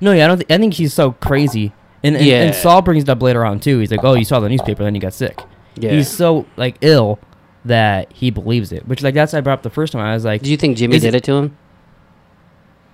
No, 0.00 0.10
yeah, 0.12 0.24
I 0.24 0.28
don't. 0.28 0.38
Th- 0.38 0.50
I 0.50 0.58
think 0.58 0.74
he's 0.74 0.92
so 0.92 1.12
crazy. 1.12 1.72
And, 2.02 2.16
and, 2.16 2.24
Yeah. 2.26 2.42
and 2.42 2.54
Saul 2.54 2.82
brings 2.82 3.04
it 3.04 3.08
up 3.08 3.22
later 3.22 3.44
on 3.44 3.60
too. 3.60 3.78
He's 3.78 3.90
like, 3.92 4.02
"Oh, 4.02 4.14
you 4.14 4.24
saw 4.24 4.40
the 4.40 4.48
newspaper, 4.48 4.82
then 4.82 4.94
you 4.94 5.00
got 5.00 5.12
sick." 5.14 5.40
Yeah. 5.76 5.92
He's 5.92 6.08
so 6.10 6.46
like 6.56 6.76
ill 6.80 7.18
that 7.64 8.12
he 8.12 8.30
believes 8.30 8.72
it. 8.72 8.86
Which 8.88 9.02
like 9.02 9.14
that's 9.14 9.32
what 9.32 9.38
I 9.38 9.40
brought 9.42 9.58
up 9.58 9.62
the 9.62 9.70
first 9.70 9.92
time. 9.92 10.02
I 10.02 10.14
was 10.14 10.24
like, 10.24 10.42
Do 10.42 10.50
you 10.50 10.56
think 10.56 10.76
Jimmy 10.76 10.98
did 10.98 11.14
it- 11.14 11.18
it 11.18 11.24
to 11.24 11.32
him? 11.34 11.56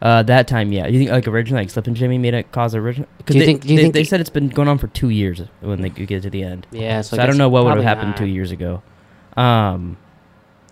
Uh, 0.03 0.23
that 0.23 0.49
time, 0.49 0.73
yeah. 0.73 0.87
You 0.87 0.99
think 0.99 1.11
like 1.11 1.29
originally, 1.29 1.63
like 1.65 1.71
Slippin' 1.71 1.95
Jimmy 1.95 2.17
made 2.17 2.33
it 2.33 2.51
cause 2.53 2.75
original? 2.75 3.07
Because 3.19 3.35
Do 3.35 3.39
you 3.41 3.45
they, 3.45 3.53
think- 3.53 3.63
do 3.63 3.69
you 3.69 3.77
they, 3.77 3.83
think 3.83 3.95
they 3.95 4.01
he- 4.01 4.05
said 4.07 4.21
it's 4.21 4.31
been 4.31 4.49
going 4.49 4.67
on 4.69 4.79
for 4.79 4.87
two 4.89 5.11
years 5.11 5.43
when 5.61 5.83
they 5.83 5.91
get 5.91 6.23
to 6.23 6.31
the 6.31 6.43
end. 6.43 6.67
Yeah. 6.71 7.03
So, 7.03 7.17
So, 7.17 7.23
I 7.23 7.27
don't 7.27 7.37
know 7.37 7.49
what 7.51 7.65
would 7.65 7.75
have 7.77 7.85
happened 7.85 8.09
not. 8.11 8.17
two 8.17 8.25
years 8.27 8.51
ago. 8.51 8.83
Um, 9.37 9.97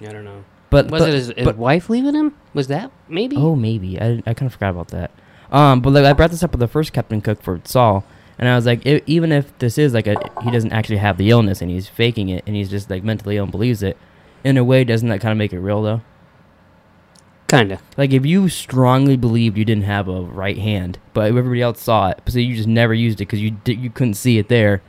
I 0.01 0.07
don't 0.13 0.25
know. 0.25 0.45
but 0.71 0.91
Was 0.91 1.01
but- 1.03 1.09
it 1.11 1.15
his, 1.15 1.27
his 1.37 1.45
but- 1.45 1.57
wife 1.59 1.91
leaving 1.91 2.15
him? 2.15 2.35
Was 2.55 2.69
that 2.69 2.91
maybe? 3.09 3.37
Oh, 3.37 3.55
maybe. 3.55 4.01
I, 4.01 4.23
I 4.27 4.33
kind 4.35 4.47
of 4.47 4.53
forgot 4.55 4.71
about 4.71 4.89
that. 4.89 5.11
Um, 5.53 5.81
but 5.81 5.91
like 5.93 6.05
I 6.05 6.13
brought 6.15 6.31
this 6.31 6.43
up 6.43 6.53
with 6.53 6.61
the 6.61 6.69
first 6.69 6.93
Captain 6.93 7.21
Cook 7.21 7.43
for 7.43 7.61
Saul, 7.65 8.05
and 8.39 8.49
I 8.49 8.55
was 8.57 8.67
like, 8.67 8.85
e- 8.87 9.03
even 9.07 9.31
if 9.33 9.57
this 9.59 9.77
is 9.79 9.93
like 9.95 10.07
a 10.07 10.17
he 10.43 10.51
doesn't 10.51 10.73
actually 10.73 10.99
have 10.99 11.17
the 11.19 11.31
illness 11.31 11.61
and 11.63 11.71
he's 11.71 11.89
faking 11.89 12.29
it 12.31 12.45
and 12.47 12.55
he's 12.57 12.69
just 12.71 12.89
like 12.91 13.03
mentally 13.05 13.37
ill 13.37 13.45
and 13.45 13.53
believes 13.53 13.83
it, 13.83 13.97
in 14.45 14.57
a 14.57 14.65
way, 14.65 14.85
doesn't 14.85 15.09
that 15.09 15.21
kind 15.21 15.33
of 15.33 15.39
make 15.39 15.53
it 15.53 15.61
real 15.61 15.83
though? 15.83 16.01
Kinda. 17.49 17.81
Like 17.97 18.13
if 18.13 18.27
you 18.27 18.49
strongly 18.49 19.17
believed 19.17 19.57
you 19.57 19.65
didn't 19.65 19.85
have 19.85 20.07
a 20.07 20.21
right 20.21 20.59
hand, 20.59 20.99
but 21.15 21.29
everybody 21.29 21.63
else 21.63 21.81
saw 21.81 22.11
it, 22.11 22.21
but 22.25 22.35
so 22.35 22.39
you 22.39 22.55
just 22.55 22.69
never 22.69 22.93
used 22.93 23.21
it 23.21 23.25
because 23.25 23.41
you 23.41 23.57
you 23.65 23.91
couldn't 23.91 24.15
see 24.15 24.39
it 24.39 24.49
there. 24.49 24.83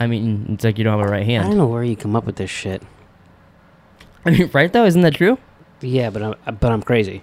I 0.00 0.06
mean, 0.06 0.46
it's 0.50 0.64
like 0.64 0.78
you 0.78 0.84
don't 0.84 0.98
have 0.98 1.06
a 1.06 1.10
right 1.10 1.24
hand. 1.26 1.44
I 1.44 1.48
don't 1.48 1.58
know 1.58 1.66
where 1.66 1.84
you 1.84 1.96
come 1.96 2.16
up 2.16 2.24
with 2.24 2.36
this 2.36 2.50
shit. 2.50 2.82
I 4.24 4.30
mean, 4.32 4.50
right 4.54 4.72
though, 4.72 4.86
isn't 4.86 5.02
that 5.02 5.14
true? 5.14 5.38
Yeah, 5.82 6.08
but 6.08 6.22
I'm 6.22 6.58
but 6.58 6.72
I'm 6.72 6.82
crazy. 6.82 7.22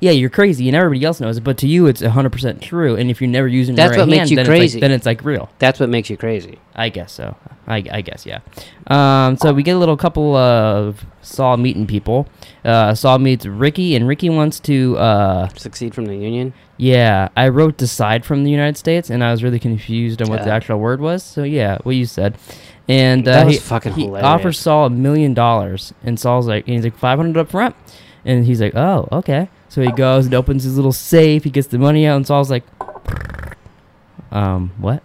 Yeah, 0.00 0.10
you're 0.12 0.30
crazy, 0.30 0.68
and 0.68 0.76
everybody 0.76 1.04
else 1.04 1.20
knows 1.20 1.36
it, 1.38 1.44
but 1.44 1.56
to 1.58 1.66
you, 1.68 1.86
it's 1.86 2.02
100% 2.02 2.60
true. 2.60 2.96
And 2.96 3.10
if 3.10 3.20
you're 3.20 3.30
never 3.30 3.48
using 3.48 3.74
That's 3.74 3.90
your 3.90 3.92
right 3.92 3.98
what 4.02 4.08
makes 4.08 4.18
hand, 4.20 4.30
you 4.30 4.36
then 4.36 4.46
crazy. 4.46 4.64
It's 4.64 4.74
like, 4.74 4.80
then 4.80 4.90
it's 4.92 5.06
like 5.06 5.24
real. 5.24 5.48
That's 5.58 5.80
what 5.80 5.88
makes 5.88 6.10
you 6.10 6.16
crazy. 6.16 6.58
I 6.74 6.88
guess 6.88 7.12
so. 7.12 7.36
I, 7.66 7.82
I 7.90 8.00
guess 8.00 8.24
yeah. 8.26 8.40
Um, 8.86 9.36
so 9.36 9.52
we 9.52 9.62
get 9.64 9.74
a 9.74 9.78
little 9.78 9.96
couple 9.96 10.36
of 10.36 11.04
Saul 11.22 11.56
meeting 11.56 11.86
people. 11.86 12.28
Uh, 12.64 12.94
Saul 12.94 13.18
meets 13.18 13.44
Ricky, 13.46 13.96
and 13.96 14.06
Ricky 14.06 14.30
wants 14.30 14.60
to. 14.60 14.96
Uh, 14.98 15.48
Succeed 15.56 15.94
from 15.94 16.06
the 16.06 16.16
union. 16.16 16.52
yeah, 16.76 17.28
I 17.36 17.48
wrote 17.48 17.76
"decide" 17.76 18.24
from 18.24 18.44
the 18.44 18.50
United 18.50 18.76
States, 18.76 19.10
and 19.10 19.24
I 19.24 19.30
was 19.32 19.42
really 19.42 19.58
confused 19.58 20.22
on 20.22 20.28
what 20.28 20.44
the 20.44 20.50
actual 20.52 20.78
word 20.78 21.00
was. 21.00 21.22
So 21.24 21.42
yeah, 21.42 21.78
what 21.82 21.96
you 21.96 22.06
said. 22.06 22.36
And 22.88 23.26
uh, 23.26 23.32
That 23.32 23.46
was 23.46 23.54
he, 23.56 23.60
fucking 23.60 23.94
he 23.94 24.02
hilarious. 24.04 24.24
offers 24.24 24.58
Saul 24.60 24.86
a 24.86 24.90
million 24.90 25.34
dollars, 25.34 25.92
and 26.04 26.20
Saul's 26.20 26.46
like, 26.46 26.66
and 26.68 26.76
he's 26.76 26.84
like 26.84 26.96
five 26.96 27.18
hundred 27.18 27.40
up 27.40 27.50
front, 27.50 27.74
and 28.26 28.44
he's 28.44 28.60
like, 28.60 28.74
oh 28.76 29.08
okay. 29.12 29.48
So 29.70 29.80
he 29.80 29.90
goes 29.92 30.26
and 30.26 30.34
opens 30.34 30.64
his 30.64 30.76
little 30.76 30.92
safe. 30.92 31.44
He 31.44 31.50
gets 31.50 31.68
the 31.68 31.78
money 31.78 32.06
out, 32.06 32.16
and 32.16 32.26
Saul's 32.26 32.50
like, 32.50 32.64
um, 34.30 34.72
what? 34.78 35.02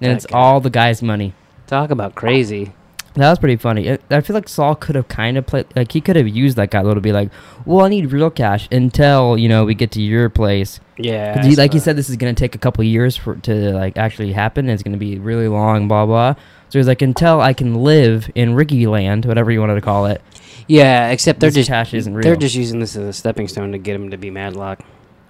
And 0.00 0.12
it's 0.12 0.26
all 0.32 0.60
the 0.60 0.70
guy's 0.70 1.02
money. 1.02 1.32
Talk 1.66 1.90
about 1.90 2.14
crazy. 2.14 2.72
That 3.14 3.30
was 3.30 3.38
pretty 3.38 3.56
funny. 3.56 3.90
I- 3.92 3.98
I 4.10 4.20
feel 4.20 4.34
like 4.34 4.46
Saul 4.46 4.74
could 4.74 4.94
have 4.94 5.08
kind 5.08 5.38
of 5.38 5.46
played, 5.46 5.64
like 5.74 5.90
he 5.90 6.02
could 6.02 6.16
have 6.16 6.28
used 6.28 6.56
that 6.58 6.70
guy 6.70 6.80
a 6.80 6.84
little, 6.84 7.00
be 7.00 7.12
like, 7.12 7.30
"Well, 7.64 7.84
I 7.86 7.88
need 7.88 8.12
real 8.12 8.28
cash 8.28 8.68
until 8.70 9.38
you 9.38 9.48
know 9.48 9.64
we 9.64 9.74
get 9.74 9.90
to 9.92 10.02
your 10.02 10.28
place." 10.28 10.80
Yeah. 10.98 11.42
He, 11.44 11.56
like 11.56 11.72
he 11.72 11.78
said, 11.78 11.96
this 11.96 12.10
is 12.10 12.16
gonna 12.16 12.34
take 12.34 12.54
a 12.54 12.58
couple 12.58 12.84
years 12.84 13.16
for 13.16 13.36
to 13.36 13.72
like 13.72 13.96
actually 13.96 14.32
happen. 14.32 14.68
It's 14.68 14.82
gonna 14.82 14.98
be 14.98 15.18
really 15.18 15.48
long, 15.48 15.88
blah 15.88 16.04
blah. 16.04 16.34
So 16.68 16.78
he's 16.78 16.86
like, 16.88 17.00
until 17.00 17.40
I 17.40 17.54
can 17.54 17.76
live 17.76 18.28
in 18.34 18.54
Ricky 18.54 18.86
Land, 18.86 19.24
whatever 19.24 19.50
you 19.50 19.60
wanted 19.60 19.76
to 19.76 19.80
call 19.80 20.06
it. 20.06 20.20
Yeah, 20.66 21.10
except 21.10 21.40
they're 21.40 21.50
This 21.50 21.66
just 21.66 21.68
cash 21.68 21.94
isn't 21.94 22.20
They're 22.20 22.36
just 22.36 22.54
using 22.54 22.80
this 22.80 22.96
as 22.96 23.04
a 23.04 23.12
stepping 23.12 23.48
stone 23.48 23.72
to 23.72 23.78
get 23.78 23.94
him 23.94 24.10
to 24.10 24.16
be 24.16 24.30
Matlock. 24.30 24.80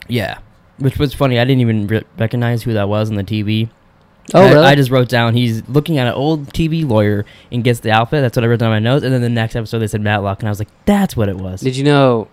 Yeah, 0.09 0.38
which 0.78 0.99
was 0.99 1.14
funny. 1.14 1.38
I 1.38 1.45
didn't 1.45 1.61
even 1.61 1.87
re- 1.87 2.05
recognize 2.19 2.62
who 2.62 2.73
that 2.73 2.88
was 2.88 3.11
on 3.11 3.16
the 3.16 3.25
TV. 3.25 3.69
Oh, 4.35 4.45
I, 4.45 4.52
really? 4.52 4.66
I 4.66 4.75
just 4.75 4.90
wrote 4.90 5.09
down 5.09 5.35
he's 5.35 5.69
looking 5.69 5.99
at 5.99 6.07
an 6.07 6.14
old 6.14 6.52
TV 6.52 6.88
lawyer 6.88 7.25
and 7.52 7.62
gets 7.62 7.81
the 7.81 7.90
outfit. 7.90 8.23
That's 8.23 8.37
what 8.37 8.45
I 8.45 8.49
wrote 8.49 8.59
down 8.59 8.71
my 8.71 8.78
notes. 8.78 9.05
And 9.05 9.12
then 9.12 9.21
the 9.21 9.28
next 9.28 9.55
episode 9.55 9.78
they 9.81 9.87
said 9.87 10.00
Matlock, 10.00 10.40
and 10.40 10.49
I 10.49 10.50
was 10.50 10.59
like, 10.59 10.69
that's 10.85 11.16
what 11.16 11.28
it 11.28 11.37
was. 11.37 11.61
Did 11.61 11.76
you 11.76 11.85
know? 11.85 12.28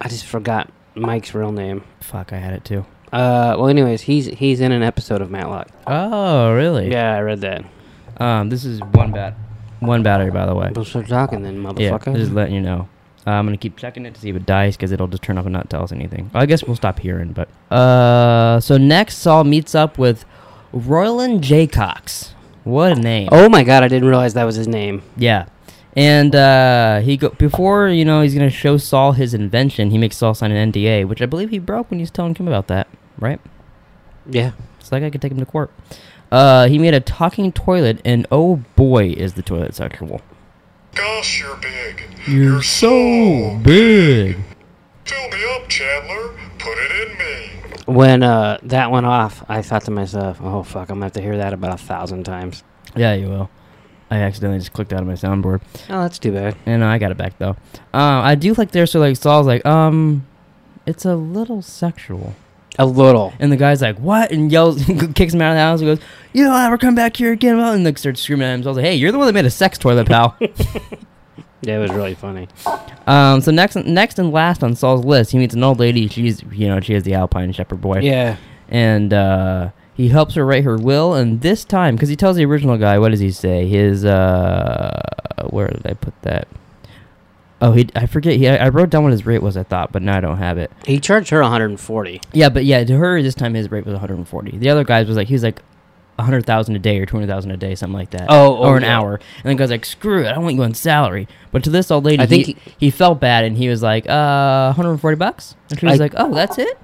I 0.00 0.08
just 0.08 0.26
forgot 0.26 0.70
Mike's 0.94 1.34
real 1.34 1.52
name. 1.52 1.84
Fuck, 2.00 2.32
I 2.32 2.36
had 2.36 2.52
it 2.52 2.64
too. 2.64 2.84
Uh, 3.12 3.54
well, 3.56 3.68
anyways, 3.68 4.02
he's 4.02 4.26
he's 4.26 4.60
in 4.60 4.72
an 4.72 4.82
episode 4.82 5.22
of 5.22 5.30
Matlock. 5.30 5.68
Oh, 5.86 6.52
really? 6.52 6.90
Yeah, 6.90 7.14
I 7.14 7.20
read 7.20 7.40
that. 7.42 7.64
Um, 8.18 8.48
this 8.48 8.64
is 8.64 8.80
one 8.80 9.12
bat, 9.12 9.36
one 9.86 10.02
battery, 10.02 10.30
by 10.30 10.46
the 10.46 10.54
way. 10.54 10.70
We'll 10.74 10.84
start 10.84 11.08
talking 11.08 11.42
then, 11.42 11.62
motherfucker. 11.62 12.06
Yeah, 12.06 12.14
just 12.14 12.32
letting 12.32 12.54
you 12.54 12.60
know. 12.60 12.88
Uh, 13.26 13.30
I'm 13.30 13.46
gonna 13.46 13.56
keep 13.56 13.76
checking 13.76 14.04
it 14.04 14.14
to 14.14 14.20
see 14.20 14.28
if 14.28 14.36
it 14.36 14.44
dies 14.44 14.76
because 14.76 14.92
it'll 14.92 15.06
just 15.08 15.22
turn 15.22 15.38
off 15.38 15.46
and 15.46 15.52
not 15.52 15.70
tell 15.70 15.82
us 15.82 15.92
anything. 15.92 16.30
I 16.34 16.44
guess 16.46 16.62
we'll 16.64 16.76
stop 16.76 16.98
hearing. 16.98 17.32
But 17.32 17.48
uh, 17.74 18.60
so 18.60 18.76
next 18.76 19.18
Saul 19.18 19.44
meets 19.44 19.74
up 19.74 19.96
with 19.96 20.24
Roland 20.72 21.42
Jaycox. 21.42 22.32
What 22.64 22.92
a 22.92 23.00
name! 23.00 23.28
oh 23.32 23.48
my 23.48 23.62
god, 23.64 23.82
I 23.82 23.88
didn't 23.88 24.08
realize 24.08 24.34
that 24.34 24.44
was 24.44 24.56
his 24.56 24.68
name. 24.68 25.02
Yeah. 25.16 25.46
And 25.96 26.34
uh, 26.34 27.00
he 27.00 27.16
go 27.16 27.30
before 27.30 27.88
you 27.88 28.04
know 28.04 28.20
he's 28.20 28.34
gonna 28.34 28.50
show 28.50 28.76
Saul 28.76 29.12
his 29.12 29.32
invention. 29.32 29.90
He 29.90 29.98
makes 29.98 30.16
Saul 30.16 30.34
sign 30.34 30.50
an 30.50 30.72
NDA, 30.72 31.06
which 31.06 31.22
I 31.22 31.26
believe 31.26 31.50
he 31.50 31.58
broke 31.58 31.90
when 31.90 32.00
he 32.00 32.02
was 32.02 32.10
telling 32.10 32.34
Kim 32.34 32.48
about 32.48 32.66
that, 32.68 32.88
right? 33.18 33.40
Yeah. 34.28 34.52
So 34.80 34.90
that 34.90 35.00
guy 35.00 35.10
could 35.10 35.22
take 35.22 35.32
him 35.32 35.38
to 35.38 35.46
court. 35.46 35.70
Uh, 36.34 36.66
he 36.66 36.78
made 36.78 36.94
a 36.94 37.00
talking 37.00 37.52
toilet, 37.52 38.00
and 38.04 38.26
oh 38.32 38.56
boy, 38.74 39.10
is 39.10 39.34
the 39.34 39.42
toilet 39.42 39.74
sexual. 39.74 40.20
Gosh, 40.94 41.40
you're 41.40 41.56
big. 41.56 42.02
You're 42.26 42.62
so 42.62 43.56
big. 43.62 44.36
Fill 45.04 45.28
me 45.30 45.44
up, 45.54 45.68
Chandler. 45.68 46.34
Put 46.58 46.76
it 46.78 47.08
in 47.08 47.18
me. 47.18 47.84
When 47.86 48.22
uh 48.22 48.58
that 48.64 48.90
went 48.90 49.06
off, 49.06 49.44
I 49.48 49.62
thought 49.62 49.84
to 49.84 49.90
myself, 49.90 50.38
"Oh 50.42 50.62
fuck, 50.62 50.88
I'm 50.90 50.96
gonna 50.96 51.06
have 51.06 51.12
to 51.12 51.20
hear 51.20 51.36
that 51.36 51.52
about 51.52 51.74
a 51.74 51.82
thousand 51.82 52.24
times." 52.24 52.64
Yeah, 52.96 53.14
you 53.14 53.28
will. 53.28 53.50
I 54.10 54.18
accidentally 54.18 54.58
just 54.60 54.72
clicked 54.72 54.92
out 54.92 55.00
of 55.00 55.06
my 55.06 55.14
soundboard, 55.14 55.60
Oh, 55.90 56.02
that's 56.02 56.18
too 56.18 56.30
bad. 56.32 56.56
and 56.66 56.82
uh, 56.82 56.86
I 56.86 56.98
got 56.98 57.10
it 57.10 57.16
back 57.16 57.38
though. 57.38 57.56
Uh, 57.92 58.20
I 58.22 58.34
do 58.36 58.54
like 58.54 58.70
there, 58.72 58.86
so 58.86 59.00
like 59.00 59.16
Saul's 59.16 59.46
like, 59.46 59.64
um, 59.66 60.26
it's 60.86 61.04
a 61.04 61.14
little 61.16 61.62
sexual. 61.62 62.34
A 62.78 62.84
little. 62.86 63.32
And 63.38 63.52
the 63.52 63.56
guy's 63.56 63.80
like, 63.80 63.98
"What?" 63.98 64.32
and 64.32 64.50
yells, 64.50 64.84
kicks 65.14 65.32
him 65.32 65.40
out 65.42 65.52
of 65.52 65.56
the 65.56 65.60
house. 65.60 65.80
And 65.80 65.96
goes, 65.96 66.06
"You 66.32 66.44
don't 66.44 66.60
ever 66.60 66.76
come 66.76 66.94
back 66.94 67.16
here 67.16 67.32
again!" 67.32 67.58
And 67.58 67.84
like 67.84 67.98
starts 67.98 68.20
screaming 68.20 68.48
at 68.48 68.54
him. 68.54 68.62
So 68.64 68.68
I 68.68 68.70
was 68.70 68.76
like, 68.78 68.86
"Hey, 68.86 68.94
you're 68.96 69.12
the 69.12 69.18
one 69.18 69.26
that 69.28 69.32
made 69.32 69.44
a 69.44 69.50
sex 69.50 69.78
toilet, 69.78 70.08
pal." 70.08 70.36
Yeah, 71.66 71.78
it 71.78 71.80
was 71.80 71.92
really 71.92 72.14
funny. 72.14 72.46
um. 73.06 73.40
So 73.40 73.50
next, 73.50 73.76
next 73.76 74.18
and 74.18 74.30
last 74.32 74.62
on 74.62 74.74
Saul's 74.74 75.04
list, 75.04 75.30
he 75.30 75.38
meets 75.38 75.54
an 75.54 75.62
old 75.64 75.78
lady. 75.78 76.08
She's, 76.08 76.42
you 76.52 76.68
know, 76.68 76.78
she 76.80 76.92
has 76.92 77.04
the 77.04 77.14
Alpine 77.14 77.52
Shepherd 77.52 77.80
boy. 77.80 78.00
Yeah. 78.00 78.36
And 78.68 79.14
uh, 79.14 79.70
he 79.94 80.08
helps 80.08 80.34
her 80.34 80.44
write 80.44 80.64
her 80.64 80.76
will. 80.76 81.14
And 81.14 81.40
this 81.40 81.64
time, 81.64 81.96
because 81.96 82.10
he 82.10 82.16
tells 82.16 82.36
the 82.36 82.44
original 82.44 82.76
guy, 82.76 82.98
what 82.98 83.12
does 83.12 83.20
he 83.20 83.30
say? 83.30 83.66
His 83.66 84.04
uh, 84.04 85.00
where 85.48 85.68
did 85.68 85.86
I 85.86 85.94
put 85.94 86.20
that? 86.22 86.48
Oh, 87.66 87.72
he. 87.72 87.88
I 87.96 88.06
forget. 88.06 88.34
He. 88.36 88.46
I 88.48 88.68
wrote 88.68 88.90
down 88.90 89.04
what 89.04 89.12
his 89.12 89.24
rate 89.24 89.42
was. 89.42 89.56
I 89.56 89.62
thought, 89.62 89.90
but 89.90 90.02
now 90.02 90.16
I 90.18 90.20
don't 90.20 90.36
have 90.38 90.58
it. 90.58 90.70
He 90.86 91.00
charged 91.00 91.30
her 91.30 91.40
140. 91.40 92.20
Yeah, 92.32 92.48
but 92.50 92.64
yeah, 92.64 92.84
to 92.84 92.96
her 92.96 93.22
this 93.22 93.34
time 93.34 93.54
his 93.54 93.70
rate 93.70 93.86
was 93.86 93.92
140. 93.94 94.58
The 94.58 94.68
other 94.70 94.84
guys 94.84 95.06
was 95.08 95.16
like 95.16 95.28
he 95.28 95.34
was 95.34 95.42
like 95.42 95.62
100,000 96.16 96.76
a 96.76 96.78
day 96.78 96.98
or 97.00 97.06
200,000 97.06 97.50
a 97.50 97.56
day, 97.56 97.74
something 97.74 97.96
like 97.98 98.10
that. 98.10 98.26
Oh, 98.28 98.56
oh, 98.58 98.68
or 98.68 98.76
an 98.76 98.82
yeah. 98.82 98.98
hour. 99.00 99.18
And 99.42 99.50
the 99.50 99.54
guy's 99.54 99.70
like, 99.70 99.84
"Screw 99.84 100.22
it, 100.24 100.28
I 100.28 100.32
don't 100.34 100.44
want 100.44 100.56
you 100.56 100.62
on 100.62 100.74
salary." 100.74 101.26
But 101.52 101.64
to 101.64 101.70
this 101.70 101.90
old 101.90 102.04
lady, 102.04 102.22
I 102.22 102.26
think 102.26 102.46
he, 102.46 102.52
he- 102.52 102.74
he 102.78 102.90
felt 102.90 103.18
bad 103.18 103.44
and 103.44 103.56
he 103.56 103.68
was 103.68 103.82
like, 103.82 104.06
"Uh, 104.08 104.66
140 104.74 105.16
bucks." 105.16 105.56
And 105.70 105.80
she 105.80 105.86
was 105.86 106.00
I- 106.00 106.04
like, 106.04 106.14
"Oh, 106.16 106.34
that's 106.34 106.58
it." 106.58 106.78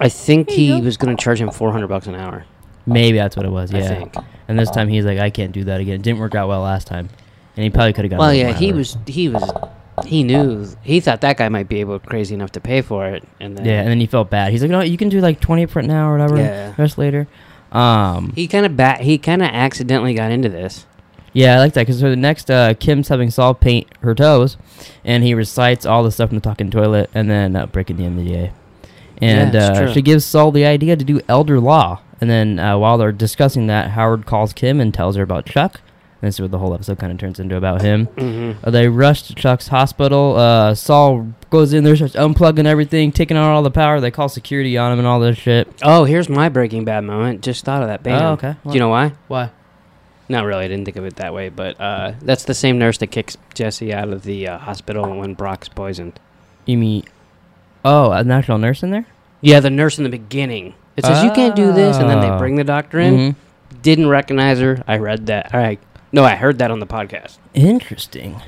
I 0.00 0.08
think 0.08 0.50
he 0.50 0.68
go. 0.68 0.78
was 0.80 0.96
gonna 0.98 1.16
charge 1.16 1.40
him 1.40 1.50
400 1.50 1.88
bucks 1.88 2.06
an 2.06 2.14
hour. 2.14 2.44
Maybe 2.86 3.18
that's 3.18 3.36
what 3.36 3.44
it 3.44 3.50
was. 3.50 3.74
I 3.74 3.78
Yeah. 3.78 3.88
think. 3.88 4.14
And 4.46 4.58
this 4.58 4.70
time 4.70 4.88
he's 4.88 5.04
like, 5.04 5.18
"I 5.18 5.30
can't 5.30 5.52
do 5.52 5.64
that 5.64 5.80
again." 5.80 5.96
It 5.96 6.02
didn't 6.02 6.20
work 6.20 6.34
out 6.34 6.48
well 6.48 6.60
last 6.60 6.86
time, 6.86 7.08
and 7.56 7.64
he 7.64 7.70
probably 7.70 7.92
could 7.94 8.04
have 8.04 8.10
got. 8.10 8.20
Well, 8.20 8.32
yeah, 8.32 8.52
he 8.52 8.70
that. 8.70 8.76
was 8.76 8.96
he 9.06 9.28
was 9.28 9.42
he 10.04 10.22
knew 10.22 10.68
he 10.82 11.00
thought 11.00 11.20
that 11.22 11.36
guy 11.36 11.48
might 11.48 11.68
be 11.68 11.80
able 11.80 11.98
crazy 11.98 12.34
enough 12.34 12.52
to 12.52 12.60
pay 12.60 12.82
for 12.82 13.06
it, 13.06 13.24
and 13.40 13.56
then 13.56 13.64
Yeah, 13.64 13.80
and 13.80 13.88
then 13.88 14.00
he 14.00 14.06
felt 14.06 14.30
bad. 14.30 14.52
He's 14.52 14.62
like, 14.62 14.70
"No, 14.70 14.80
you 14.80 14.96
can 14.96 15.08
do 15.08 15.20
like 15.20 15.40
20 15.40 15.66
for 15.66 15.82
now 15.82 16.10
or 16.10 16.18
whatever. 16.18 16.36
Yeah. 16.36 16.74
Rest 16.76 16.98
later." 16.98 17.26
Um. 17.72 18.32
he 18.34 18.46
kind 18.46 18.64
of 18.64 18.76
bat 18.76 19.00
he 19.00 19.18
kind 19.18 19.42
of 19.42 19.48
accidentally 19.48 20.14
got 20.14 20.30
into 20.30 20.48
this. 20.48 20.86
Yeah, 21.32 21.56
I 21.56 21.58
like 21.58 21.74
that 21.74 21.82
because 21.82 22.00
so 22.00 22.08
the 22.08 22.16
next 22.16 22.50
uh, 22.50 22.72
Kim's 22.74 23.08
having 23.08 23.30
Saul 23.30 23.52
paint 23.52 23.88
her 24.00 24.14
toes, 24.14 24.56
and 25.04 25.22
he 25.22 25.34
recites 25.34 25.84
all 25.84 26.02
the 26.02 26.10
stuff 26.10 26.30
in 26.30 26.36
the 26.36 26.40
talking 26.40 26.70
toilet, 26.70 27.10
and 27.12 27.28
then 27.28 27.54
uh, 27.56 27.66
breaking 27.66 27.96
the 27.96 28.04
NDA. 28.04 28.52
And 29.20 29.52
Yeah, 29.52 29.60
uh, 29.60 29.92
she 29.92 30.00
gives 30.00 30.24
Saul 30.24 30.50
the 30.50 30.64
idea 30.64 30.96
to 30.96 31.04
do 31.04 31.20
elder 31.28 31.60
law, 31.60 32.00
and 32.22 32.30
then 32.30 32.58
uh, 32.58 32.78
while 32.78 32.96
they're 32.96 33.12
discussing 33.12 33.66
that, 33.66 33.90
Howard 33.90 34.24
calls 34.24 34.54
Kim 34.54 34.80
and 34.80 34.94
tells 34.94 35.16
her 35.16 35.22
about 35.22 35.44
Chuck. 35.44 35.82
And 36.22 36.28
this 36.28 36.36
is 36.36 36.40
what 36.40 36.50
the 36.50 36.58
whole 36.58 36.72
episode 36.72 36.98
kind 36.98 37.12
of 37.12 37.18
turns 37.18 37.38
into 37.38 37.56
about 37.56 37.82
him. 37.82 38.06
Mm-hmm. 38.06 38.64
Uh, 38.66 38.70
they 38.70 38.88
rush 38.88 39.22
to 39.24 39.34
Chuck's 39.34 39.68
hospital. 39.68 40.34
Uh, 40.36 40.74
Saul 40.74 41.28
goes 41.50 41.74
in 41.74 41.84
there, 41.84 41.94
starts 41.94 42.14
unplugging 42.16 42.64
everything, 42.64 43.12
taking 43.12 43.36
out 43.36 43.50
all 43.52 43.62
the 43.62 43.70
power. 43.70 44.00
They 44.00 44.10
call 44.10 44.28
security 44.30 44.78
on 44.78 44.92
him 44.92 44.98
and 44.98 45.06
all 45.06 45.20
this 45.20 45.36
shit. 45.36 45.68
Oh, 45.82 46.04
here's 46.04 46.28
my 46.30 46.48
Breaking 46.48 46.84
Bad 46.86 47.04
moment. 47.04 47.42
Just 47.42 47.64
thought 47.66 47.82
of 47.82 47.88
that. 47.88 48.02
Bam. 48.02 48.22
Oh, 48.22 48.32
okay. 48.32 48.56
Do 48.66 48.72
you 48.72 48.80
know 48.80 48.88
why? 48.88 49.12
Why? 49.28 49.50
Not 50.28 50.44
really. 50.46 50.64
I 50.64 50.68
didn't 50.68 50.86
think 50.86 50.96
of 50.96 51.04
it 51.04 51.16
that 51.16 51.34
way, 51.34 51.50
but 51.50 51.78
uh, 51.80 52.12
that's 52.22 52.44
the 52.44 52.54
same 52.54 52.78
nurse 52.78 52.96
that 52.98 53.08
kicks 53.08 53.36
Jesse 53.54 53.92
out 53.92 54.08
of 54.08 54.22
the 54.22 54.48
uh, 54.48 54.58
hospital 54.58 55.18
when 55.18 55.34
Brock's 55.34 55.68
poisoned. 55.68 56.18
You 56.64 56.78
mean? 56.78 57.04
Oh, 57.84 58.10
a 58.10 58.24
national 58.24 58.58
nurse 58.58 58.82
in 58.82 58.90
there? 58.90 59.06
Yeah, 59.42 59.60
the 59.60 59.70
nurse 59.70 59.98
in 59.98 60.04
the 60.04 60.10
beginning. 60.10 60.74
It 60.96 61.04
says 61.04 61.22
you 61.22 61.30
can't 61.30 61.54
do 61.54 61.72
this, 61.74 61.98
and 61.98 62.08
then 62.08 62.20
they 62.22 62.30
Oh. 62.30 62.38
bring 62.38 62.56
the 62.56 62.64
doctor 62.64 62.98
in. 62.98 63.14
Mhm. 63.14 63.36
Didn't 63.82 64.08
recognize 64.08 64.58
her. 64.60 64.82
I 64.88 64.96
read 64.96 65.26
that. 65.26 65.54
I 65.54 65.76
no, 66.16 66.24
I 66.24 66.34
heard 66.34 66.58
that 66.58 66.70
on 66.72 66.80
the 66.80 66.86
podcast. 66.86 67.38
Interesting. 67.54 68.40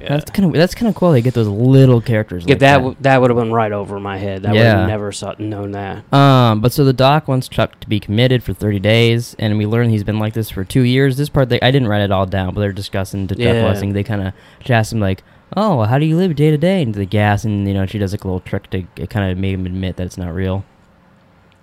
Yeah. 0.00 0.08
That's 0.16 0.30
kind 0.30 0.46
of 0.48 0.54
that's 0.54 0.74
kind 0.74 0.88
of 0.88 0.94
cool. 0.94 1.12
They 1.12 1.20
get 1.20 1.34
those 1.34 1.46
little 1.46 2.00
characters. 2.00 2.44
Yeah, 2.46 2.52
like 2.54 2.58
that 2.60 2.72
that. 2.72 2.78
w- 2.78 2.96
that 3.02 3.20
would 3.20 3.28
have 3.28 3.38
been 3.38 3.52
right 3.52 3.70
over 3.70 4.00
my 4.00 4.16
head. 4.16 4.46
I 4.46 4.52
would 4.52 4.56
Yeah. 4.58 4.78
have 4.78 4.88
never 4.88 5.12
saw, 5.12 5.34
known 5.38 5.72
that. 5.72 6.10
um, 6.14 6.62
but 6.62 6.72
so 6.72 6.84
the 6.86 6.94
doc 6.94 7.28
wants 7.28 7.48
Chuck 7.48 7.78
to 7.80 7.86
be 7.88 8.00
committed 8.00 8.42
for 8.42 8.54
30 8.54 8.78
days, 8.80 9.36
and 9.38 9.58
we 9.58 9.66
learn 9.66 9.90
he's 9.90 10.02
been 10.04 10.18
like 10.18 10.32
this 10.32 10.48
for 10.48 10.64
two 10.64 10.80
years. 10.82 11.18
This 11.18 11.28
part, 11.28 11.50
they, 11.50 11.60
I 11.60 11.70
didn't 11.70 11.88
write 11.88 12.00
it 12.00 12.10
all 12.10 12.24
down, 12.24 12.54
but 12.54 12.62
they're 12.62 12.72
discussing 12.72 13.26
to 13.28 13.34
Chuck 13.34 13.44
Yeah. 13.44 13.92
They 13.92 14.02
kind 14.02 14.22
of 14.26 14.32
ask 14.70 14.90
him 14.90 15.00
like, 15.00 15.22
"Oh, 15.54 15.76
well, 15.76 15.86
how 15.86 15.98
do 15.98 16.06
you 16.06 16.16
live 16.16 16.34
day 16.34 16.50
to 16.50 16.56
day?" 16.56 16.80
And 16.80 16.94
the 16.94 17.04
gas, 17.04 17.44
and 17.44 17.68
you 17.68 17.74
know, 17.74 17.84
she 17.84 17.98
does 17.98 18.12
like 18.12 18.24
a 18.24 18.26
little 18.26 18.40
trick 18.40 18.70
to 18.70 18.84
kind 19.08 19.30
of 19.30 19.36
make 19.36 19.52
him 19.52 19.66
admit 19.66 19.96
that 19.96 20.06
it's 20.06 20.16
not 20.16 20.32
real. 20.34 20.64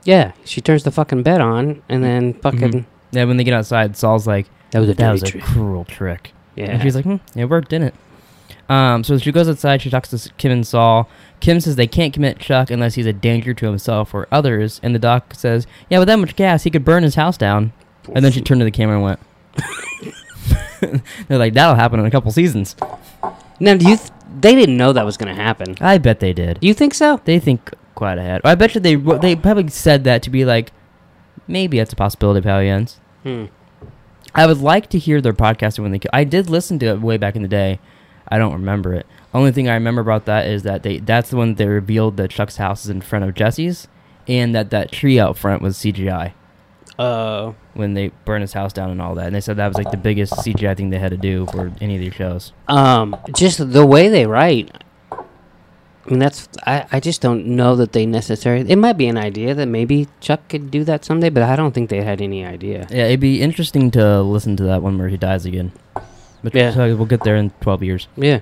Yeah, 0.03 0.33
she 0.45 0.61
turns 0.61 0.83
the 0.83 0.91
fucking 0.91 1.23
bed 1.23 1.41
on, 1.41 1.81
and 1.89 2.03
then 2.03 2.33
fucking 2.35 2.71
Mhm. 2.71 2.85
Yeah, 3.11 3.23
when 3.23 3.37
they 3.37 3.43
get 3.43 3.53
outside, 3.55 3.97
Saul's 3.97 4.27
like, 4.27 4.45
that 4.71 4.79
was 4.79 4.89
a 4.89 4.93
"That 4.93 5.11
was 5.11 5.23
a 5.23 5.27
trick. 5.27 5.43
cruel 5.43 5.85
trick." 5.85 6.33
Yeah, 6.55 6.71
And 6.71 6.81
she's 6.81 6.95
like, 6.95 7.05
hmm, 7.05 7.17
it 7.35 7.45
worked, 7.45 7.69
didn't 7.69 7.89
it? 7.89 7.95
Um, 8.67 9.03
so 9.03 9.17
she 9.19 9.31
goes 9.31 9.47
outside. 9.47 9.81
She 9.81 9.91
talks 9.91 10.09
to 10.09 10.31
Kim 10.37 10.51
and 10.51 10.65
Saul. 10.65 11.07
Kim 11.39 11.59
says 11.61 11.75
they 11.75 11.85
can't 11.85 12.13
commit 12.13 12.39
Chuck 12.39 12.71
unless 12.71 12.95
he's 12.95 13.05
a 13.05 13.13
danger 13.13 13.53
to 13.53 13.65
himself 13.67 14.11
or 14.13 14.27
others. 14.31 14.79
And 14.83 14.95
the 14.95 14.99
doc 14.99 15.35
says, 15.35 15.67
yeah, 15.89 15.99
with 15.99 16.07
that 16.07 16.15
much 16.17 16.35
gas, 16.35 16.63
he 16.63 16.71
could 16.71 16.83
burn 16.83 17.03
his 17.03 17.13
house 17.13 17.37
down. 17.37 17.73
And 18.13 18.25
then 18.25 18.31
she 18.31 18.41
turned 18.41 18.59
to 18.61 18.65
the 18.65 18.71
camera 18.71 18.95
and 18.95 19.03
went, 19.03 19.19
they're 21.27 21.37
like, 21.37 21.53
that'll 21.53 21.75
happen 21.75 21.99
in 21.99 22.05
a 22.07 22.11
couple 22.11 22.31
seasons. 22.31 22.75
now 23.59 23.75
do 23.77 23.87
you 23.87 23.97
th- 23.97 24.09
they 24.39 24.55
didn't 24.55 24.77
know 24.77 24.93
that 24.93 25.05
was 25.05 25.17
going 25.17 25.33
to 25.35 25.41
happen. 25.41 25.75
I 25.79 25.97
bet 25.99 26.19
they 26.19 26.33
did. 26.33 26.59
You 26.61 26.73
think 26.73 26.93
so? 26.93 27.21
They 27.25 27.39
think 27.39 27.71
quite 27.95 28.17
ahead. 28.17 28.41
I 28.43 28.55
bet 28.55 28.75
you 28.75 28.81
they 28.81 28.95
they 28.95 29.35
probably 29.35 29.67
said 29.69 30.03
that 30.05 30.21
to 30.23 30.29
be 30.29 30.43
like, 30.45 30.71
maybe 31.47 31.77
that's 31.77 31.93
a 31.93 31.95
possibility 31.95 32.39
of 32.39 32.45
how 32.45 32.59
he 32.59 32.67
ends. 32.67 32.99
Hmm. 33.23 33.45
I 34.35 34.45
would 34.45 34.59
like 34.61 34.89
to 34.91 34.99
hear 34.99 35.21
their 35.21 35.33
podcast 35.33 35.79
when 35.79 35.91
they. 35.91 35.99
I 36.13 36.23
did 36.23 36.49
listen 36.49 36.79
to 36.79 36.85
it 36.87 37.01
way 37.01 37.17
back 37.17 37.35
in 37.35 37.41
the 37.41 37.47
day. 37.47 37.79
I 38.27 38.37
don't 38.37 38.53
remember 38.53 38.93
it. 38.93 39.05
Only 39.33 39.51
thing 39.51 39.69
I 39.69 39.73
remember 39.73 40.01
about 40.01 40.25
that 40.25 40.47
is 40.47 40.63
that 40.63 40.83
they 40.83 40.99
that's 40.99 41.29
the 41.29 41.37
one 41.37 41.49
that 41.49 41.57
they 41.57 41.67
revealed 41.67 42.17
that 42.17 42.29
Chuck's 42.29 42.57
house 42.57 42.83
is 42.85 42.89
in 42.89 43.01
front 43.01 43.25
of 43.25 43.33
Jesse's, 43.35 43.87
and 44.27 44.53
that 44.55 44.69
that 44.71 44.91
tree 44.91 45.19
out 45.19 45.37
front 45.37 45.61
was 45.61 45.77
CGI 45.77 46.33
Uh, 46.99 47.53
when 47.73 47.93
they 47.93 48.09
burned 48.25 48.41
his 48.41 48.53
house 48.53 48.73
down 48.73 48.89
and 48.89 49.01
all 49.01 49.15
that. 49.15 49.27
And 49.27 49.35
they 49.35 49.41
said 49.41 49.57
that 49.57 49.67
was 49.67 49.77
like 49.77 49.91
the 49.91 49.97
biggest 49.97 50.33
CGI 50.33 50.75
thing 50.75 50.89
they 50.89 50.99
had 50.99 51.11
to 51.11 51.17
do 51.17 51.45
for 51.47 51.71
any 51.79 51.95
of 51.95 52.01
these 52.01 52.13
shows. 52.13 52.51
um, 52.67 53.15
just 53.35 53.71
the 53.71 53.85
way 53.85 54.07
they 54.09 54.25
write. 54.25 54.71
I 56.07 56.11
mean, 56.11 56.19
that's 56.19 56.47
I, 56.65 56.85
I 56.91 56.99
just 57.01 57.21
don't 57.21 57.45
know 57.47 57.75
that 57.75 57.91
they 57.91 58.05
necessarily. 58.05 58.69
It 58.69 58.77
might 58.77 58.93
be 58.97 59.07
an 59.07 59.17
idea 59.17 59.53
that 59.53 59.65
maybe 59.67 60.07
Chuck 60.21 60.47
could 60.47 60.71
do 60.71 60.85
that 60.85 61.03
someday, 61.03 61.29
but 61.29 61.43
I 61.43 61.55
don't 61.57 61.73
think 61.73 61.89
they 61.89 62.01
had 62.01 62.21
any 62.21 62.45
idea. 62.45 62.87
Yeah, 62.89 63.07
it'd 63.07 63.19
be 63.19 63.41
interesting 63.41 63.91
to 63.91 64.21
listen 64.21 64.55
to 64.57 64.63
that 64.63 64.81
one 64.81 64.97
where 64.97 65.09
he 65.09 65.17
dies 65.17 65.45
again. 65.45 65.73
But 66.43 66.53
Yeah. 66.55 66.73
we'll 66.93 67.05
get 67.05 67.23
there 67.23 67.35
in 67.35 67.49
twelve 67.61 67.83
years. 67.83 68.07
Yeah. 68.15 68.39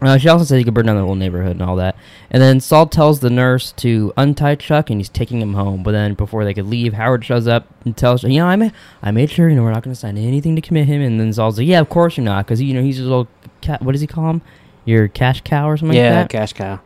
Uh, 0.00 0.16
she 0.16 0.28
also 0.28 0.44
said 0.44 0.58
he 0.58 0.62
could 0.64 0.74
burn 0.74 0.86
down 0.86 0.94
the 0.94 1.02
whole 1.02 1.16
neighborhood 1.16 1.52
and 1.52 1.62
all 1.62 1.74
that. 1.74 1.96
And 2.30 2.40
then 2.40 2.60
Saul 2.60 2.86
tells 2.86 3.18
the 3.18 3.30
nurse 3.30 3.72
to 3.78 4.12
untie 4.16 4.54
Chuck, 4.54 4.90
and 4.90 5.00
he's 5.00 5.08
taking 5.08 5.40
him 5.40 5.54
home. 5.54 5.82
But 5.82 5.90
then 5.90 6.14
before 6.14 6.44
they 6.44 6.54
could 6.54 6.66
leave, 6.66 6.92
Howard 6.92 7.24
shows 7.24 7.48
up 7.48 7.66
and 7.84 7.96
tells, 7.96 8.22
you 8.22 8.38
know, 8.38 8.46
I 8.46 8.54
made, 8.54 8.72
I 9.02 9.10
made 9.10 9.28
sure, 9.28 9.48
you 9.48 9.56
know, 9.56 9.64
we're 9.64 9.72
not 9.72 9.82
going 9.82 9.94
to 9.94 9.98
sign 9.98 10.16
anything 10.16 10.54
to 10.54 10.62
commit 10.62 10.86
him. 10.86 11.02
And 11.02 11.18
then 11.18 11.32
Saul's 11.32 11.58
like, 11.58 11.66
yeah, 11.66 11.80
of 11.80 11.88
course 11.88 12.16
you're 12.16 12.22
not, 12.24 12.46
because 12.46 12.62
you 12.62 12.74
know 12.74 12.82
he's 12.82 13.00
a 13.00 13.02
little 13.02 13.26
cat. 13.60 13.82
What 13.82 13.90
does 13.90 14.00
he 14.00 14.06
call 14.06 14.30
him? 14.30 14.42
Your 14.88 15.06
cash 15.06 15.42
cow 15.42 15.68
or 15.68 15.76
something 15.76 15.94
yeah, 15.94 16.20
like 16.20 16.30
that. 16.30 16.34
Yeah, 16.34 16.40
cash 16.40 16.52
cow. 16.54 16.80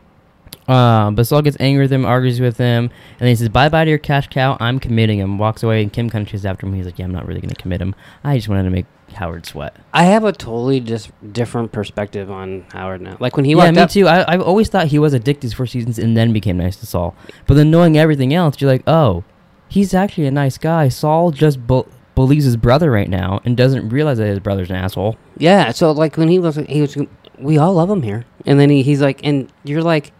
Um, 0.67 1.15
but 1.15 1.25
Saul 1.25 1.41
gets 1.41 1.55
angry 1.59 1.83
with 1.83 1.91
him, 1.91 2.05
argues 2.05 2.41
with 2.41 2.57
him, 2.57 2.85
and 2.85 3.19
then 3.19 3.29
he 3.29 3.35
says, 3.35 3.47
"Bye 3.47 3.69
bye 3.69 3.85
to 3.85 3.89
your 3.89 3.97
cash 3.97 4.27
cow. 4.27 4.57
I'm 4.59 4.77
committing 4.77 5.19
him." 5.19 5.37
Walks 5.37 5.63
away, 5.63 5.81
and 5.81 5.91
Kim 5.91 6.09
kind 6.09 6.21
of 6.21 6.27
chases 6.27 6.45
after 6.45 6.65
him. 6.65 6.73
He's 6.73 6.85
like, 6.85 6.99
"Yeah, 6.99 7.05
I'm 7.05 7.13
not 7.13 7.25
really 7.25 7.39
going 7.39 7.53
to 7.53 7.61
commit 7.61 7.81
him. 7.81 7.95
I 8.25 8.35
just 8.35 8.49
wanted 8.49 8.63
to 8.63 8.69
make 8.71 8.85
Howard 9.13 9.45
sweat." 9.45 9.77
I 9.93 10.03
have 10.03 10.25
a 10.25 10.33
totally 10.33 10.81
just 10.81 11.11
different 11.31 11.71
perspective 11.71 12.29
on 12.29 12.65
Howard 12.73 12.99
now. 12.99 13.15
Like 13.21 13.37
when 13.37 13.45
he 13.45 13.51
yeah, 13.51 13.57
walked 13.57 13.75
me 13.75 13.81
up, 13.81 13.89
too. 13.89 14.07
I, 14.07 14.29
I've 14.31 14.41
always 14.41 14.67
thought 14.67 14.87
he 14.87 14.99
was 14.99 15.13
a 15.13 15.19
dick 15.19 15.39
these 15.39 15.53
four 15.53 15.65
seasons, 15.65 15.97
and 15.97 16.17
then 16.17 16.33
became 16.33 16.57
nice 16.57 16.75
to 16.77 16.85
Saul. 16.85 17.15
But 17.47 17.53
then 17.53 17.71
knowing 17.71 17.97
everything 17.97 18.33
else, 18.33 18.59
you're 18.59 18.69
like, 18.69 18.83
"Oh, 18.85 19.23
he's 19.69 19.93
actually 19.93 20.27
a 20.27 20.31
nice 20.31 20.57
guy." 20.57 20.89
Saul 20.89 21.31
just 21.31 21.65
bu- 21.65 21.85
believes 22.15 22.45
his 22.45 22.57
brother 22.57 22.91
right 22.91 23.09
now 23.09 23.41
and 23.43 23.57
doesn't 23.57 23.89
realize 23.89 24.17
that 24.17 24.27
his 24.27 24.39
brother's 24.39 24.69
an 24.69 24.75
asshole. 24.75 25.17
Yeah, 25.37 25.71
so 25.71 25.91
like 25.91 26.17
when 26.17 26.29
he 26.29 26.39
was, 26.39 26.55
he 26.55 26.81
was, 26.81 26.95
we 27.39 27.57
all 27.57 27.73
love 27.73 27.89
him 27.89 28.01
here, 28.03 28.25
and 28.45 28.59
then 28.59 28.69
he, 28.69 28.83
he's 28.83 29.01
like, 29.01 29.21
and 29.25 29.51
you're 29.63 29.81
like, 29.83 30.11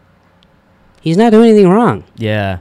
he's 1.02 1.18
not 1.18 1.32
doing 1.32 1.50
anything 1.50 1.70
wrong. 1.70 2.04
Yeah, 2.16 2.60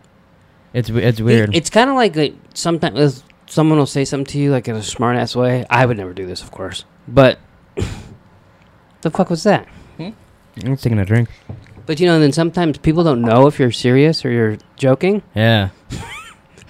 it's 0.73 0.89
w- 0.89 1.07
it's 1.07 1.19
He- 1.19 1.25
weird. 1.25 1.55
it's 1.55 1.71
kind 1.71 1.89
of 1.91 1.97
like 1.97 2.17
uh, 2.17 2.29
sometimes 2.55 3.25
someone 3.47 3.79
will 3.79 3.87
say 3.87 4.05
something 4.05 4.27
to 4.27 4.39
you 4.39 4.51
like 4.51 4.69
in 4.69 4.77
a 4.77 4.83
smart 4.83 5.17
ass 5.17 5.35
way. 5.37 5.65
I 5.71 5.87
would 5.87 5.97
never 5.97 6.13
do 6.13 6.27
this, 6.27 6.43
of 6.43 6.51
course, 6.51 6.85
but 7.09 7.39
the 9.03 9.11
fuck 9.11 9.31
was 9.31 9.43
that? 9.45 9.67
I'm 10.65 10.77
taking 10.77 10.99
a 10.99 11.05
drink. 11.07 11.31
But 11.87 11.99
you 11.99 12.07
know, 12.07 12.15
and 12.15 12.23
then 12.23 12.33
sometimes 12.33 12.77
people 12.79 13.03
don't 13.05 13.23
know 13.23 13.47
if 13.47 13.59
you're 13.59 13.73
serious 13.73 14.23
or 14.25 14.31
you're 14.31 14.59
joking. 14.77 15.23
Yeah. 15.35 15.71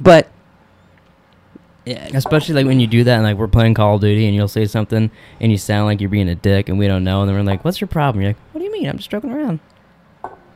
But 0.01 0.29
yeah, 1.85 2.09
Especially 2.15 2.55
like 2.55 2.67
when 2.67 2.79
you 2.81 2.87
do 2.87 3.03
that 3.05 3.15
and 3.17 3.23
like 3.25 3.37
we're 3.37 3.49
playing 3.49 3.75
Call 3.75 3.97
of 3.97 4.01
Duty 4.01 4.27
and 4.27 4.35
you'll 4.35 4.49
say 4.49 4.67
something 4.67 5.11
and 5.41 5.53
you 5.53 5.59
sound 5.59 5.87
like 5.87 6.01
you're 6.01 6.11
being 6.11 6.29
a 6.29 6.35
dick 6.35 6.69
and 6.69 6.79
we 6.79 6.87
don't 6.87 7.03
know 7.05 7.21
and 7.23 7.29
then 7.29 7.37
we're 7.37 7.43
like, 7.43 7.65
What's 7.65 7.81
your 7.81 7.89
problem? 7.89 8.23
You're 8.23 8.31
like, 8.31 8.37
What 8.53 8.61
do 8.61 8.65
you 8.65 8.73
mean? 8.73 8.89
I'm 8.89 8.97
just 8.99 9.11
joking 9.11 9.33
around. 9.33 9.61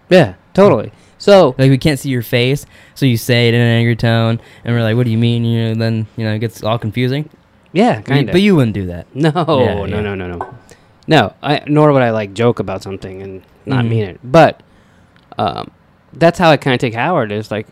yeah, 0.08 0.34
totally. 0.54 0.92
So 1.18 1.54
Like 1.58 1.70
we 1.70 1.78
can't 1.78 1.98
see 1.98 2.10
your 2.10 2.22
face, 2.22 2.66
so 2.94 3.06
you 3.06 3.16
say 3.16 3.48
it 3.48 3.54
in 3.54 3.60
an 3.60 3.66
angry 3.78 3.96
tone 3.96 4.40
and 4.64 4.74
we're 4.74 4.82
like, 4.82 4.96
What 4.96 5.04
do 5.04 5.10
you 5.10 5.18
mean? 5.18 5.44
You 5.44 5.68
know, 5.68 5.74
then 5.74 6.06
you 6.16 6.24
know 6.24 6.34
it 6.34 6.38
gets 6.38 6.62
all 6.62 6.78
confusing. 6.78 7.28
yeah, 7.72 8.00
kind 8.02 8.28
of. 8.28 8.32
But 8.32 8.42
you 8.42 8.54
wouldn't 8.56 8.74
do 8.74 8.86
that. 8.86 9.06
No, 9.14 9.30
Yeah, 9.34 9.74
no, 9.74 9.84
yeah. 9.86 10.00
no, 10.00 10.14
no, 10.14 10.36
no. 10.36 10.54
No, 11.08 11.34
I 11.42 11.62
nor 11.66 11.92
would 11.92 12.02
I 12.02 12.10
like 12.10 12.34
joke 12.34 12.58
about 12.58 12.82
something 12.82 13.22
and 13.22 13.42
not 13.64 13.84
Mhm. 13.84 13.88
mean 13.88 14.02
it. 14.04 14.20
But 14.24 14.62
um, 15.38 15.70
that's 16.12 16.38
how 16.38 16.50
I 16.50 16.56
kind 16.56 16.74
of 16.74 16.80
take 16.80 16.94
Howard. 16.94 17.30
Is 17.32 17.50
like 17.50 17.66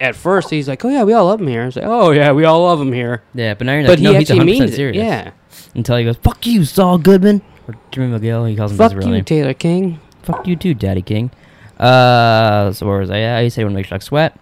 at 0.00 0.16
first 0.16 0.50
he's 0.50 0.66
like, 0.68 0.84
"Oh 0.84 0.88
yeah, 0.88 1.02
we 1.04 1.12
all 1.12 1.26
love 1.26 1.40
him 1.40 1.46
here." 1.48 1.64
It's 1.64 1.76
like, 1.76 1.84
"Oh 1.86 2.10
yeah, 2.10 2.32
we 2.32 2.44
all 2.44 2.62
love 2.64 2.80
him 2.80 2.92
here." 2.92 3.22
Yeah, 3.34 3.54
but 3.54 3.66
now 3.66 3.74
you're 3.74 3.82
but 3.84 3.90
like, 3.90 3.98
he 3.98 4.04
no, 4.04 4.12
he's 4.14 4.30
actually 4.30 4.44
100% 4.44 4.46
means 4.60 4.74
serious. 4.74 4.96
it. 4.96 5.00
Yeah. 5.06 5.30
Until 5.74 5.96
he 5.98 6.04
goes, 6.04 6.16
Fuck 6.16 6.46
you, 6.46 6.64
Saul 6.64 6.98
Goodman 6.98 7.42
or 7.68 7.74
Jimmy 7.92 8.18
McGill, 8.18 8.48
he 8.48 8.56
calls 8.56 8.72
him 8.72 8.78
Fuck 8.78 8.92
his 8.92 8.98
real 8.98 9.08
you, 9.08 9.14
name. 9.14 9.24
Taylor 9.24 9.54
King. 9.54 10.00
Fuck 10.22 10.46
you 10.46 10.56
too, 10.56 10.74
Daddy 10.74 11.02
King. 11.02 11.30
Uh, 11.78 12.72
so 12.72 12.86
where 12.86 12.98
was 12.98 13.10
I? 13.10 13.18
Yeah, 13.18 13.40
he 13.42 13.50
said 13.50 13.60
he 13.60 13.64
want 13.64 13.72
to 13.74 13.76
make 13.76 13.86
Chuck 13.86 14.02
sweat. 14.02 14.38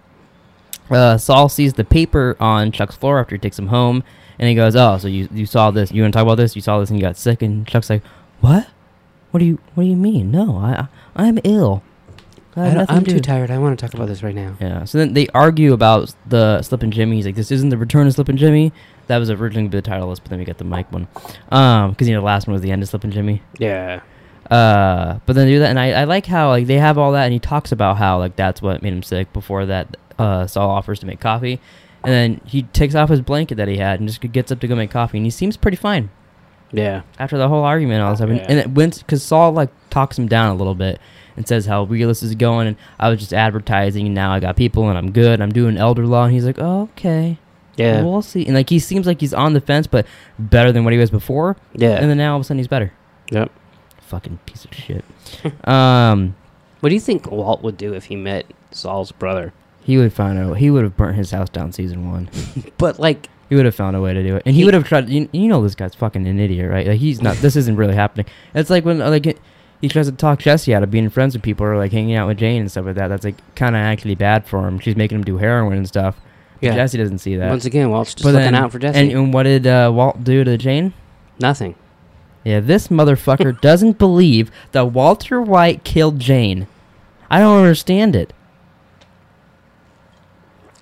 Uh, 0.91 1.19
Saul 1.19 1.49
sees 1.49 1.75
the 1.75 1.85
paper 1.85 2.37
on 2.41 2.73
Chuck's 2.73 2.97
floor 2.97 3.19
after 3.21 3.35
he 3.35 3.39
takes 3.39 3.59
him 3.59 3.67
home, 3.69 4.03
and 4.39 4.49
he 4.49 4.55
goes, 4.55 4.75
"Oh, 4.75 4.97
so 4.99 5.07
you 5.09 5.29
you 5.33 5.45
saw 5.47 5.71
this? 5.71 5.93
You 5.93 6.03
want 6.03 6.13
to 6.15 6.17
talk 6.17 6.25
about 6.25 6.37
this? 6.37 6.57
You 6.57 6.63
saw 6.63 6.81
this 6.81 6.89
and 6.91 6.99
you 6.99 7.05
got 7.05 7.17
sick?" 7.17 7.43
And 7.43 7.67
Chuck's 7.67 7.91
like, 7.91 8.03
"What? 8.41 8.69
What 9.31 9.41
do 9.41 9.47
you 9.47 9.59
What 9.75 9.85
do 9.85 9.89
you 9.91 9.97
mean? 9.97 10.31
No, 10.31 10.57
I 10.57 10.87
I- 11.17 11.27
I'm 11.27 11.39
ill. 11.45 11.83
I 12.61 12.65
have 12.65 12.73
I 12.73 12.75
don't, 12.75 12.79
nothing 12.83 12.97
I'm 12.97 13.05
to 13.05 13.11
too 13.11 13.17
do." 13.17 13.23
tired. 13.23 13.51
I 13.51 13.59
want 13.59 13.79
to 13.79 13.85
talk 13.87 13.95
about 13.95 14.09
this 14.09 14.23
right 14.23 14.35
now. 14.35 14.57
Yeah. 14.61 14.85
So 14.85 14.99
then 14.99 15.13
they 15.15 15.27
argue 15.29 15.73
about 15.73 16.15
the 16.27 16.63
Slippin' 16.63 16.91
Jimmy. 16.91 17.17
He's 17.17 17.27
like, 17.27 17.35
"This 17.37 17.51
isn't 17.51 17.69
the 17.71 17.79
Return 17.79 18.07
of 18.07 18.15
Slippin' 18.15 18.37
Jimmy." 18.37 18.73
That 19.07 19.19
was 19.19 19.31
originally 19.31 19.69
the 19.69 19.81
title 19.83 20.09
list, 20.09 20.23
but 20.25 20.31
then 20.31 20.39
we 20.39 20.45
got 20.45 20.59
the 20.59 20.65
Mike 20.65 20.93
one. 20.93 21.09
Um, 21.51 21.91
because 21.91 22.09
you 22.09 22.15
know 22.15 22.21
the 22.21 22.27
last 22.27 22.47
one 22.47 22.53
was 22.53 22.63
the 22.63 22.71
end 22.71 22.83
of 22.83 22.89
Slippin' 22.89 23.11
Jimmy. 23.11 23.43
Yeah. 23.59 24.01
Uh, 24.51 25.19
but 25.27 25.35
then 25.35 25.47
they 25.47 25.53
do 25.53 25.59
that, 25.61 25.71
and 25.71 25.79
I, 25.79 25.93
I 25.93 26.05
like 26.05 26.25
how 26.27 26.49
like 26.51 26.67
they 26.67 26.79
have 26.79 26.97
all 26.99 27.13
that, 27.13 27.25
and 27.25 27.33
he 27.33 27.39
talks 27.39 27.71
about 27.73 27.99
how 27.99 28.19
like 28.19 28.37
that's 28.37 28.63
what 28.63 28.83
made 28.83 28.93
him 28.93 29.03
sick. 29.03 29.33
Before 29.33 29.67
that, 29.67 29.97
uh, 30.19 30.47
Saul 30.47 30.71
offers 30.71 31.01
to 31.01 31.07
make 31.07 31.21
coffee, 31.21 31.61
and 32.03 32.13
then 32.13 32.41
he 32.47 32.63
takes 32.63 32.95
off 32.95 33.11
his 33.11 33.21
blanket 33.21 33.57
that 33.57 33.69
he 33.69 33.77
had 33.77 34.01
and 34.01 34.09
just 34.09 34.21
gets 34.33 34.51
up 34.51 34.61
to 34.61 34.67
go 34.69 34.75
make 34.75 34.91
coffee, 34.91 35.19
and 35.19 35.27
he 35.27 35.31
seems 35.31 35.59
pretty 35.59 35.77
fine 35.77 36.09
Yeah. 36.73 37.03
after 37.19 37.37
the 37.37 37.49
whole 37.49 37.63
argument. 37.63 37.97
and 37.97 38.05
All 38.05 38.11
this 38.13 38.19
stuff, 38.21 38.31
and, 38.31 38.39
Yeah. 38.39 38.47
and 38.49 38.59
it 38.59 38.71
went 38.71 38.99
because 39.01 39.23
Saul 39.23 39.53
like 39.53 39.69
talks 39.91 40.19
him 40.19 40.29
down 40.29 40.51
a 40.51 40.55
little 40.55 40.75
bit 40.75 40.99
and 41.39 41.49
says 41.49 41.65
how 41.65 41.85
real 41.85 42.09
this 42.09 42.23
is 42.23 42.35
going, 42.35 42.67
and 42.69 42.77
I 42.99 43.09
was 43.09 43.19
just 43.21 43.33
advertising, 43.33 44.05
and 44.07 44.15
now 44.15 44.33
I 44.33 44.41
got 44.41 44.57
people, 44.57 44.89
and 44.91 44.99
I'm 44.99 45.11
good. 45.13 45.41
I'm 45.41 45.53
doing 45.53 45.79
elder 45.79 46.05
law, 46.05 46.25
and 46.25 46.33
he's 46.35 46.45
like, 46.45 46.59
oh, 46.59 46.83
okay, 46.97 47.39
Yeah. 47.77 48.03
we'll 48.03 48.21
see. 48.23 48.45
And 48.45 48.55
like 48.55 48.69
he 48.69 48.79
seems 48.79 49.07
like 49.07 49.21
he's 49.21 49.33
on 49.33 49.53
the 49.55 49.61
fence, 49.63 49.87
but 49.87 50.05
better 50.39 50.73
than 50.73 50.85
what 50.85 50.93
he 50.93 50.99
was 50.99 51.11
before. 51.11 51.57
yeah. 51.75 51.93
And 51.93 52.11
then 52.11 52.19
now 52.19 52.33
all 52.33 52.37
of 52.37 52.43
a 52.43 52.45
sudden 52.45 52.59
he's 52.59 52.69
better. 52.69 52.93
yep. 53.31 53.51
Fucking 54.03 54.39
piece 54.47 54.65
of 54.65 54.75
shit. 54.75 55.05
um. 55.69 56.35
What 56.81 56.91
do 56.91 56.95
you 56.95 57.01
think 57.01 57.29
Walt 57.31 57.63
would 57.63 57.77
do 57.77 57.93
if 57.95 58.05
he 58.05 58.15
met 58.17 58.47
Saul's 58.71 59.11
brother? 59.13 59.53
He 59.83 59.97
would 59.99 60.13
find 60.13 60.39
out. 60.39 60.59
He 60.59 60.71
would 60.71 60.85
have 60.85 60.97
burnt 60.97 61.17
his 61.17 61.31
house 61.31 61.49
down 61.51 61.73
season 61.73 62.11
one. 62.11 62.29
But 62.79 62.99
like, 63.01 63.29
He 63.49 63.55
would 63.57 63.65
have 63.65 63.75
found 63.75 63.97
a 63.97 64.01
way 64.01 64.13
to 64.15 64.23
do 64.23 64.37
it, 64.37 64.43
and 64.47 64.55
he, 64.55 64.61
He- 64.61 64.65
would 64.65 64.75
have 64.75 64.85
tried. 64.85 65.09
You, 65.09 65.29
you 65.33 65.49
know, 65.49 65.61
this 65.63 65.75
guy's 65.75 65.95
fucking 65.95 66.27
an 66.27 66.39
idiot, 66.39 66.71
right? 66.71 66.87
Like 66.87 66.99
he's 67.01 67.21
not. 67.23 67.37
this 67.39 67.57
isn't 67.57 67.77
really 67.77 67.95
happening. 67.95 68.27
It's 68.55 68.71
like 68.71 68.85
when 68.85 68.99
like 69.01 69.39
he 69.81 69.89
tries 69.89 70.07
to 70.07 70.13
talk 70.13 70.39
Jesse 70.41 70.75
out 70.75 70.83
of 70.83 70.91
being 70.91 71.09
friends 71.11 71.35
with 71.35 71.43
people 71.43 71.65
or 71.67 71.77
like 71.77 71.93
hanging 71.93 72.15
out 72.17 72.27
with 72.29 72.39
Jane 72.39 72.61
and 72.63 72.71
stuff 72.71 72.87
like 72.87 72.97
that. 72.97 73.09
That's 73.09 73.25
like 73.25 73.37
kind 73.55 73.77
of 73.77 73.81
actually 73.81 74.15
bad 74.17 74.47
for 74.47 74.67
him. 74.67 74.79
She's 74.81 74.97
making 74.97 75.19
him 75.19 75.25
do 75.25 75.37
heroin 75.39 75.77
and 75.79 75.87
stuff. 75.89 76.17
But 76.61 76.67
Yeah. 76.67 76.75
Jesse 76.75 76.99
doesn't 76.99 77.19
see 77.19 77.37
that. 77.37 77.51
once 77.51 77.65
again, 77.65 77.91
Walt's 77.91 78.15
just 78.15 78.25
But 78.25 78.33
looking 78.35 78.47
then- 78.53 78.55
out 78.57 78.73
for 78.73 78.79
Jesse. 78.81 78.99
And, 78.99 79.13
and 79.13 79.33
what 79.35 79.45
did 79.45 79.67
uh, 79.67 79.91
Walt 79.95 80.25
do 80.25 80.43
to 80.45 80.57
Jane? 80.59 80.93
Nothing. 81.39 81.75
Yeah, 82.45 82.61
this 82.61 82.89
motherfucker 82.89 83.61
doesn't 83.61 83.99
believe 83.99 84.51
that 84.73 84.87
Walter 84.93 85.41
White 85.41 85.85
killed 85.85 86.19
Jane. 86.19 86.67
I 87.31 87.39
don't 87.41 87.59
understand 87.59 88.17
it. 88.17 88.33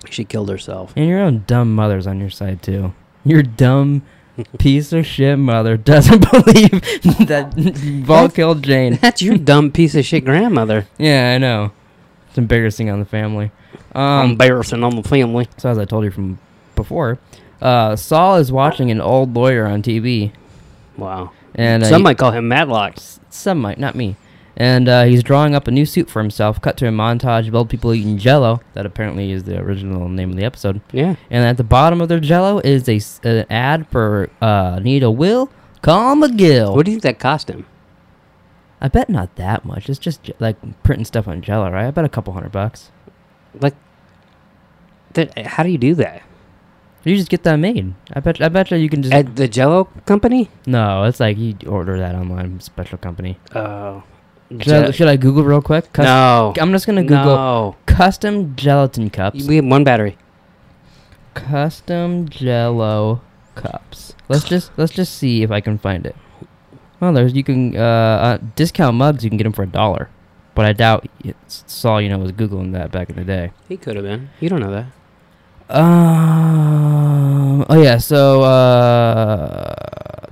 She 0.09 0.23
killed 0.23 0.49
herself. 0.49 0.93
And 0.95 1.07
your 1.07 1.19
own 1.19 1.43
dumb 1.47 1.75
mother's 1.75 2.07
on 2.07 2.19
your 2.19 2.29
side 2.29 2.63
too. 2.63 2.93
Your 3.25 3.43
dumb 3.43 4.03
piece 4.59 4.93
of 4.93 5.05
shit 5.05 5.37
mother 5.39 5.77
doesn't 5.91 6.29
believe 6.31 6.71
that 7.27 8.03
Walt 8.07 8.33
killed 8.35 8.63
Jane. 8.63 8.97
That's 9.01 9.21
your 9.21 9.37
dumb 9.37 9.71
piece 9.71 9.95
of 9.95 10.05
shit 10.05 10.25
grandmother. 10.25 10.87
Yeah, 10.97 11.33
I 11.33 11.37
know. 11.37 11.71
It's 12.29 12.37
embarrassing 12.37 12.89
on 12.89 12.99
the 12.99 13.05
family. 13.05 13.51
Um, 13.95 14.31
Embarrassing 14.31 14.83
on 14.83 14.95
the 14.95 15.03
family. 15.03 15.47
so 15.57 15.69
as 15.69 15.77
I 15.77 15.85
told 15.85 16.03
you 16.03 16.11
from 16.11 16.37
before, 16.75 17.17
uh, 17.61 17.95
Saul 17.95 18.35
is 18.35 18.51
watching 18.51 18.91
an 18.91 19.01
old 19.01 19.33
lawyer 19.33 19.65
on 19.65 19.81
TV, 19.81 20.31
Wow. 20.97 21.31
and 21.55 21.83
uh, 21.83 21.87
Some 21.87 22.03
might 22.03 22.17
call 22.17 22.31
him 22.31 22.47
Matlock. 22.47 22.97
some 23.29 23.59
might, 23.59 23.79
not 23.79 23.95
me. 23.95 24.15
And 24.59 24.89
uh, 24.89 25.03
he's 25.03 25.21
drawing 25.21 25.53
up 25.53 25.67
a 25.67 25.71
new 25.71 25.85
suit 25.85 26.09
for 26.09 26.19
himself. 26.19 26.59
Cut 26.59 26.77
to 26.77 26.87
a 26.87 26.91
montage 26.91 27.47
of 27.47 27.53
old 27.53 27.69
people 27.69 27.93
eating 27.93 28.17
Jello. 28.17 28.59
That 28.73 28.87
apparently 28.87 29.31
is 29.31 29.43
the 29.43 29.59
original 29.59 30.09
name 30.09 30.31
of 30.31 30.35
the 30.35 30.43
episode. 30.43 30.81
Yeah. 30.91 31.15
And 31.29 31.45
at 31.45 31.57
the 31.57 31.63
bottom 31.63 32.01
of 32.01 32.09
their 32.09 32.19
Jello 32.19 32.59
is 32.59 32.89
a 32.89 32.99
an 33.27 33.45
ad 33.51 33.87
for 33.89 34.31
uh, 34.41 34.79
need 34.81 35.03
a 35.03 35.11
will, 35.11 35.51
call 35.83 36.15
McGill. 36.15 36.75
What 36.75 36.85
do 36.85 36.91
you 36.91 36.95
think 36.99 37.03
that 37.03 37.19
cost 37.19 37.49
him? 37.51 37.67
I 38.81 38.87
bet 38.87 39.09
not 39.09 39.35
that 39.35 39.63
much. 39.63 39.89
It's 39.89 39.99
just 39.99 40.23
j- 40.23 40.33
like 40.39 40.57
printing 40.81 41.05
stuff 41.05 41.27
on 41.27 41.43
Jello, 41.43 41.69
right? 41.69 41.85
I 41.85 41.91
bet 41.91 42.05
a 42.05 42.09
couple 42.09 42.33
hundred 42.33 42.51
bucks. 42.51 42.89
Like, 43.59 43.75
that, 45.13 45.37
how 45.45 45.61
do 45.63 45.69
you 45.69 45.77
do 45.77 45.93
that? 45.95 46.23
You 47.03 47.15
just 47.15 47.29
get 47.29 47.43
that 47.43 47.55
made. 47.55 47.93
I 48.13 48.19
bet. 48.19 48.41
I 48.41 48.49
bet 48.49 48.69
you 48.71 48.77
you 48.77 48.89
can 48.89 49.01
just. 49.03 49.13
At 49.13 49.35
the 49.35 49.47
Jello 49.47 49.85
company? 50.05 50.49
no, 50.65 51.03
it's 51.03 51.19
like 51.19 51.37
you 51.37 51.55
order 51.67 51.97
that 51.99 52.15
online, 52.15 52.59
special 52.59 52.97
company. 52.97 53.39
Oh. 53.55 54.03
Should, 54.49 54.73
I, 54.73 54.91
should 54.91 55.07
I 55.09 55.17
Google 55.17 55.43
real 55.43 55.61
quick? 55.61 55.91
Cus- 55.91 56.05
no. 56.05 56.53
I'm 56.59 56.71
just 56.71 56.85
gonna 56.85 57.03
Google 57.03 57.35
No. 57.35 57.75
custom 57.85 58.55
gelatin 58.55 59.09
cups. 59.09 59.45
We 59.45 59.57
have 59.57 59.65
one 59.65 59.83
battery. 59.83 60.17
Custom 61.33 62.29
Jello 62.29 63.21
cups. 63.55 64.15
Let's 64.29 64.45
just 64.45 64.71
let's 64.77 64.93
just 64.93 65.15
see 65.15 65.43
if 65.43 65.51
I 65.51 65.59
can 65.61 65.77
find 65.77 66.05
it. 66.05 66.15
Well, 66.99 67.13
there's 67.13 67.33
you 67.33 67.43
can 67.43 67.75
uh, 67.75 67.79
uh 67.79 68.37
discount 68.55 68.95
mugs. 68.97 69.23
You 69.23 69.29
can 69.29 69.37
get 69.37 69.43
them 69.43 69.53
for 69.53 69.63
a 69.63 69.67
dollar, 69.67 70.09
but 70.55 70.65
I 70.65 70.73
doubt 70.73 71.07
it's 71.23 71.63
Saul. 71.67 72.01
You 72.01 72.09
know 72.09 72.17
was 72.17 72.31
googling 72.31 72.71
that 72.73 72.91
back 72.91 73.09
in 73.09 73.17
the 73.17 73.23
day. 73.23 73.51
He 73.67 73.77
could 73.77 73.95
have 73.97 74.05
been. 74.05 74.29
You 74.39 74.49
don't 74.49 74.61
know 74.61 74.71
that. 74.71 74.85
Um. 75.69 77.65
Oh 77.69 77.81
yeah. 77.81 77.97
So 77.97 78.41
uh, 78.43 79.75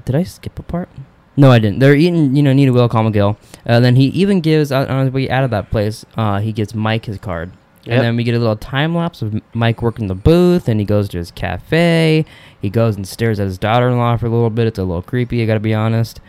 did 0.05 0.15
I 0.15 0.23
skip 0.23 0.57
a 0.57 0.63
part? 0.63 0.89
No, 1.37 1.51
I 1.51 1.59
didn't. 1.59 1.79
They're 1.79 1.95
eating. 1.95 2.35
You 2.35 2.43
know, 2.43 2.53
need 2.53 2.69
a 2.69 2.73
will, 2.73 2.87
call 2.87 3.03
McGill. 3.03 3.37
Uh, 3.65 3.79
then 3.79 3.95
he 3.95 4.05
even 4.07 4.41
gives 4.41 4.71
on 4.71 4.87
on 4.87 5.05
his 5.05 5.13
way 5.13 5.29
out 5.29 5.43
of 5.43 5.51
that 5.51 5.69
place. 5.69 6.05
Uh, 6.15 6.39
he 6.39 6.51
gives 6.51 6.73
Mike 6.73 7.05
his 7.05 7.17
card. 7.17 7.51
Yep. 7.83 7.93
And 7.93 8.03
then 8.03 8.15
we 8.15 8.23
get 8.23 8.33
a 8.33 8.39
little 8.39 8.55
time 8.55 8.95
lapse 8.95 9.21
of 9.21 9.39
Mike 9.53 9.81
working 9.81 10.07
the 10.07 10.15
booth, 10.15 10.67
and 10.67 10.79
he 10.79 10.85
goes 10.85 11.07
to 11.09 11.17
his 11.17 11.29
cafe. 11.29 12.25
He 12.59 12.69
goes 12.69 12.95
and 12.95 13.07
stares 13.07 13.39
at 13.39 13.45
his 13.45 13.59
daughter-in-law 13.59 14.17
for 14.17 14.25
a 14.25 14.29
little 14.29 14.49
bit. 14.49 14.65
It's 14.65 14.79
a 14.79 14.83
little 14.83 15.03
creepy, 15.03 15.43
I 15.43 15.45
gotta 15.45 15.59
be 15.59 15.73
honest. 15.73 16.19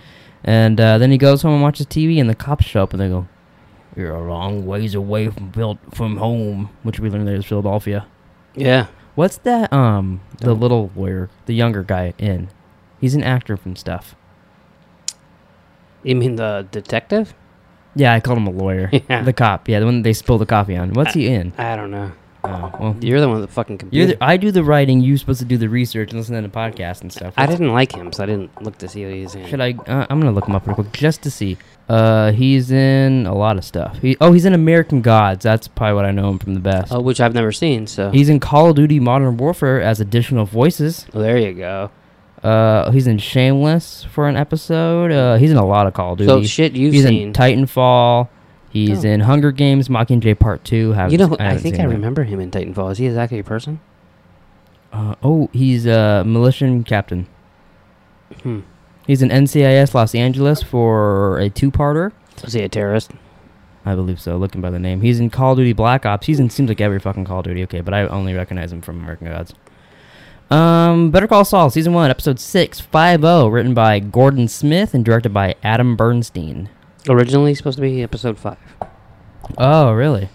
And 0.45 0.79
uh, 0.79 0.99
then 0.99 1.11
he 1.11 1.19
goes 1.19 1.43
home 1.43 1.55
and 1.55 1.63
watches 1.63 1.87
TV, 1.87 2.21
and 2.21 2.29
the 2.29 2.35
cops 2.35 2.67
show 2.67 2.83
up, 2.83 2.93
and 2.93 3.01
they 3.01 3.09
go, 3.09 3.27
"You're 3.97 4.15
a 4.15 4.29
long 4.29 4.67
ways 4.67 4.95
away 4.95 5.29
from 5.29 5.49
built 5.49 5.79
from 5.95 6.19
home," 6.19 6.71
which 6.83 7.01
we 7.01 7.09
learned 7.09 7.27
later 7.27 7.39
is 7.39 7.47
Philadelphia. 7.47 8.07
Yeah. 8.55 8.89
What's 9.15 9.39
that? 9.39 9.73
Um, 9.73 10.21
the 10.41 10.53
little 10.53 10.91
lawyer, 10.95 11.31
the 11.47 11.55
younger 11.55 11.83
guy 11.83 12.13
in. 12.19 12.51
He's 13.01 13.15
an 13.15 13.23
actor 13.23 13.57
from 13.57 13.77
stuff. 13.77 14.15
You 16.03 16.17
mean 16.17 16.37
the 16.37 16.67
detective? 16.71 17.35
Yeah, 17.95 18.13
I 18.15 18.21
called 18.21 18.39
him 18.39 18.47
a 18.47 18.51
lawyer. 18.51 18.91
Yeah. 19.09 19.23
The 19.23 19.33
cop. 19.33 19.69
Yeah, 19.69 19.81
the 19.81 19.87
one 19.87 20.03
they 20.03 20.13
spilled 20.13 20.41
the 20.43 20.47
coffee 20.47 20.77
on. 20.77 20.93
What's 20.93 21.15
he 21.15 21.29
in? 21.29 21.53
I 21.59 21.77
don't 21.77 21.91
know. 21.91 22.13
Oh, 22.45 22.71
well, 22.79 22.97
You're 23.01 23.21
the 23.21 23.29
one 23.29 23.41
that 23.41 23.47
the 23.49 23.53
fucking 23.53 23.75
you're 23.91 24.07
computer. 24.07 24.13
the, 24.19 24.25
I 24.25 24.37
do 24.37 24.53
the 24.53 24.63
writing. 24.63 25.01
You're 25.01 25.17
supposed 25.17 25.41
to 25.41 25.45
do 25.47 25.57
the 25.59 25.69
research 25.69 26.11
and 26.11 26.21
listen 26.21 26.37
to 26.41 26.43
the 26.43 26.55
podcast 26.55 27.01
and 27.01 27.13
stuff. 27.13 27.35
I 27.37 27.45
didn't 27.47 27.73
like 27.73 27.91
him, 27.93 28.13
so 28.13 28.23
I 28.23 28.27
didn't 28.27 28.63
look 28.63 28.79
to 28.79 28.89
see 28.89 29.05
what 29.05 29.15
he's 29.15 29.35
in. 29.35 29.49
Should 29.49 29.61
I? 29.61 29.73
Uh, 29.73 30.07
I'm 30.09 30.21
gonna 30.21 30.31
look 30.31 30.47
him 30.47 30.55
up 30.55 30.65
real 30.65 30.77
quick 30.77 30.93
just 30.93 31.23
to 31.25 31.31
see. 31.31 31.59
Uh, 31.89 32.31
he's 32.31 32.71
in 32.71 33.27
a 33.27 33.35
lot 33.35 33.57
of 33.57 33.65
stuff. 33.65 33.99
He, 33.99 34.17
oh, 34.21 34.31
he's 34.33 34.45
in 34.45 34.53
American 34.55 35.03
Gods. 35.03 35.43
That's 35.43 35.67
probably 35.67 35.95
what 35.95 36.05
I 36.05 36.13
know 36.13 36.31
him 36.31 36.39
from 36.39 36.55
the 36.55 36.61
best. 36.61 36.93
Oh, 36.93 37.01
which 37.01 37.21
I've 37.21 37.35
never 37.35 37.51
seen. 37.51 37.89
So. 37.89 38.11
He's 38.13 38.29
in 38.29 38.39
Call 38.39 38.71
of 38.71 38.77
Duty 38.77 39.01
Modern 39.01 39.37
Warfare 39.39 39.81
as 39.81 39.99
additional 40.01 40.45
voices. 40.45 41.07
oh, 41.15 41.21
there 41.21 41.39
you 41.39 41.53
go. 41.53 41.91
Uh, 42.43 42.91
he's 42.91 43.07
in 43.07 43.19
Shameless 43.19 44.05
for 44.05 44.29
an 44.29 44.37
episode. 44.37 45.11
Uh, 45.11 45.37
he's 45.37 45.51
in 45.51 45.57
a 45.57 45.65
lot 45.67 45.87
of 45.87 45.95
Call 45.95 46.13
of 46.13 46.19
Duty. 46.19 46.29
So 46.29 46.43
shit 46.45 46.73
you've 46.75 46.93
he's 46.95 47.05
seen. 47.05 47.29
in 47.29 47.33
Titanfall. 47.33 48.29
He's 48.71 49.05
Oh. 49.05 49.09
in 49.09 49.21
Hunger 49.21 49.53
Games 49.53 49.89
Mockingjay 49.89 50.39
Part 50.39 50.63
Two. 50.65 50.93
Haven't- 50.93 51.13
you 51.13 51.19
know, 51.19 51.29
who- 51.29 51.37
I 51.41 51.57
think 51.57 51.81
I 51.81 51.85
remember 51.85 52.25
him 52.25 52.41
in 52.41 52.51
Titanfall. 52.51 52.93
Is 52.93 52.99
he 52.99 53.07
exactly 53.07 53.39
a 53.39 53.45
person? 53.45 53.81
Uh, 54.93 55.15
oh, 55.23 55.49
he's 55.53 55.87
a 55.87 56.25
militia 56.27 56.83
captain. 56.87 57.27
Hmm. 58.43 58.61
He's 59.07 59.23
in 59.23 59.31
NCIS 59.31 59.95
Los 59.95 60.15
Angeles 60.15 60.63
for 60.63 61.39
a 61.39 61.49
two-parter. 61.49 62.13
Was 62.43 62.53
he 62.55 62.63
a 62.63 62.69
terrorist? 62.69 63.13
I 63.85 63.95
believe 63.95 64.21
so, 64.21 64.37
looking 64.37 64.61
by 64.61 64.71
the 64.71 64.81
name. 64.81 65.01
He's 65.01 65.21
in 65.21 65.31
Call 65.31 65.53
of 65.53 65.59
Duty 65.59 65.73
Black 65.73 66.05
Ops. 66.05 66.27
He's 66.27 66.41
in 66.41 66.51
seems 66.51 66.69
like 66.69 66.81
every 66.81 66.99
fucking 66.99 67.25
Call 67.25 67.39
of 67.39 67.45
Duty, 67.45 67.63
okay, 67.65 67.81
but 67.81 67.95
I 67.95 68.03
only 68.09 68.35
recognize 68.35 68.73
him 68.73 68.81
from 68.83 68.99
American 69.01 69.29
Gods. 69.29 69.55
Um, 70.51 71.11
Better 71.11 71.27
Call 71.27 71.45
Saul, 71.45 71.71
season 71.71 71.93
one, 71.93 72.11
episode 72.11 72.39
six, 72.39 72.79
five 72.81 73.21
zero, 73.23 73.49
written 73.49 73.75
by 73.75 73.99
Gordon 73.99 74.47
Smith 74.49 74.95
and 74.95 75.05
directed 75.05 75.35
by 75.35 75.57
Adam 75.63 75.97
Bernstein. 75.97 76.69
Originally 77.09 77.55
supposed 77.55 77.77
to 77.79 77.83
be 77.83 78.03
episode 78.03 78.39
5. 78.39 78.57
Oh, 79.59 79.93
really? 79.93 80.29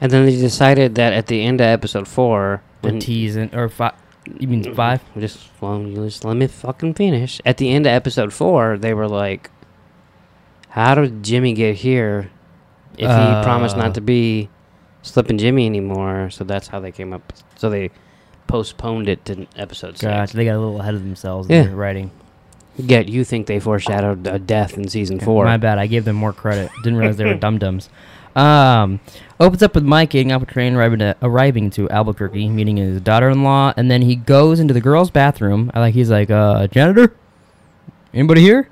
and 0.00 0.10
then 0.10 0.24
they 0.24 0.34
decided 0.36 0.94
that 0.94 1.12
at 1.12 1.26
the 1.26 1.42
end 1.42 1.60
of 1.60 1.66
episode 1.66 2.08
four, 2.08 2.62
The 2.82 2.88
when 2.88 3.00
tease 3.00 3.36
and 3.36 3.54
or 3.54 3.68
five? 3.68 3.92
You 4.38 4.48
mean 4.48 4.74
five? 4.74 5.02
just 5.18 5.48
well, 5.60 5.84
just 5.84 6.24
let 6.24 6.36
me 6.36 6.46
fucking 6.46 6.94
finish. 6.94 7.40
At 7.44 7.58
the 7.58 7.70
end 7.70 7.86
of 7.86 7.90
episode 7.92 8.32
four, 8.32 8.78
they 8.78 8.94
were 8.94 9.08
like, 9.08 9.50
"How 10.70 10.94
did 10.94 11.22
Jimmy 11.22 11.52
get 11.52 11.76
here? 11.76 12.30
If 12.96 13.08
he 13.10 13.42
promised 13.44 13.76
Uh. 13.76 13.80
not 13.82 13.94
to 13.94 14.00
be 14.00 14.48
slipping 15.02 15.38
Jimmy 15.38 15.66
anymore." 15.66 16.30
So 16.30 16.44
that's 16.44 16.68
how 16.68 16.80
they 16.80 16.92
came 16.92 17.12
up. 17.12 17.32
So 17.56 17.68
they 17.70 17.90
postponed 18.50 19.08
it 19.08 19.24
to 19.26 19.46
episode 19.56 19.92
six. 19.92 20.02
Gotcha. 20.02 20.36
They 20.36 20.44
got 20.44 20.56
a 20.56 20.58
little 20.58 20.80
ahead 20.80 20.94
of 20.94 21.02
themselves 21.02 21.48
Yeah. 21.48 21.60
in 21.62 21.66
their 21.68 21.76
writing. 21.76 22.10
Yet 22.76 23.08
you 23.08 23.24
think 23.24 23.46
they 23.46 23.60
foreshadowed 23.60 24.26
a 24.26 24.38
death 24.38 24.76
in 24.76 24.88
season 24.88 25.20
four? 25.20 25.44
My 25.44 25.56
bad. 25.56 25.78
I 25.78 25.86
gave 25.86 26.04
them 26.04 26.16
more 26.16 26.32
credit. 26.32 26.70
Didn't 26.82 26.98
realize 26.98 27.16
they 27.16 27.24
were 27.24 27.34
dum 27.46 27.58
dums. 27.58 27.88
Um, 28.36 29.00
opens 29.40 29.62
up 29.62 29.74
with 29.74 29.84
Mike 29.84 30.10
getting 30.10 30.32
off 30.32 30.42
a 30.42 30.46
train, 30.46 30.74
arriving 30.76 31.00
to, 31.00 31.16
arriving 31.20 31.70
to 31.70 31.90
Albuquerque, 31.90 32.48
meeting 32.48 32.76
his 32.76 33.00
daughter-in-law, 33.00 33.74
and 33.76 33.90
then 33.90 34.02
he 34.02 34.14
goes 34.16 34.60
into 34.60 34.72
the 34.72 34.80
girls' 34.80 35.10
bathroom. 35.10 35.70
I 35.74 35.80
like 35.80 35.94
he's 35.94 36.10
like, 36.10 36.30
uh, 36.30 36.68
janitor, 36.68 37.14
anybody 38.14 38.40
here? 38.40 38.68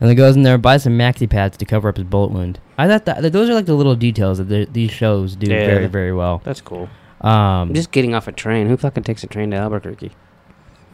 And 0.00 0.08
he 0.10 0.14
goes 0.16 0.34
in 0.36 0.42
there, 0.42 0.54
and 0.54 0.62
buys 0.62 0.82
some 0.82 0.96
maxi 0.98 1.28
pads 1.28 1.56
to 1.58 1.64
cover 1.66 1.88
up 1.90 1.96
his 1.96 2.04
bullet 2.06 2.30
wound. 2.32 2.58
I 2.78 2.88
thought 2.88 3.04
that, 3.04 3.22
that 3.22 3.32
those 3.32 3.48
are 3.50 3.54
like 3.54 3.66
the 3.66 3.74
little 3.74 3.94
details 3.96 4.38
that 4.38 4.44
the, 4.44 4.66
these 4.70 4.90
shows 4.90 5.36
do 5.36 5.46
Yeah. 5.50 5.66
very, 5.66 5.86
very 5.86 6.12
well. 6.12 6.40
That's 6.44 6.60
cool. 6.62 6.88
Um, 7.20 7.74
Just 7.74 7.90
getting 7.92 8.14
off 8.14 8.28
a 8.28 8.32
train. 8.32 8.66
Who 8.68 8.76
fucking 8.76 9.04
takes 9.04 9.24
a 9.24 9.26
train 9.26 9.50
to 9.50 9.56
Albuquerque? 9.56 10.12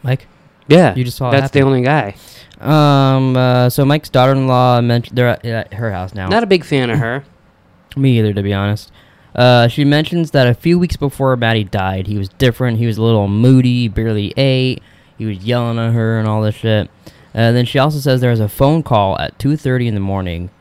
Mike, 0.03 0.27
Yeah, 0.67 0.95
you 0.95 1.03
just 1.03 1.17
saw 1.17 1.31
that's 1.31 1.51
the 1.51 1.61
only 1.61 1.81
guy. 1.81 2.15
Um, 2.59 3.35
uh, 3.35 3.69
so 3.69 3.85
Mike's 3.85 4.09
daughter-in-law 4.09 4.81
mentioned 4.81 5.17
they're 5.17 5.27
at, 5.29 5.45
at 5.45 5.73
her 5.75 5.91
house 5.91 6.13
now. 6.13 6.27
Not 6.27 6.43
a 6.43 6.47
big 6.47 6.63
fan 6.63 6.89
of 6.89 6.99
her. 6.99 7.23
Me 7.97 8.19
either, 8.19 8.33
to 8.33 8.41
be 8.41 8.53
honest. 8.53 8.91
Uh, 9.35 9.67
she 9.67 9.83
mentions 9.83 10.31
that 10.31 10.47
a 10.47 10.53
few 10.53 10.77
weeks 10.77 10.95
before 10.95 11.35
Matty 11.35 11.63
died, 11.63 12.07
he 12.07 12.17
was 12.17 12.29
different. 12.29 12.77
He 12.77 12.85
was 12.85 12.97
a 12.97 13.01
little 13.03 13.27
moody, 13.27 13.87
barely 13.87 14.33
ate. 14.37 14.81
He 15.17 15.25
was 15.25 15.39
yelling 15.39 15.79
at 15.79 15.93
her 15.93 16.19
and 16.19 16.27
all 16.27 16.41
this 16.41 16.55
shit. 16.55 16.89
And 17.33 17.55
then 17.55 17.65
she 17.65 17.79
also 17.79 17.99
says 17.99 18.21
there 18.21 18.29
was 18.29 18.39
a 18.39 18.49
phone 18.49 18.83
call 18.83 19.17
at 19.19 19.37
2.30 19.39 19.87
in 19.87 19.93
the 19.95 19.99
morning, 19.99 20.51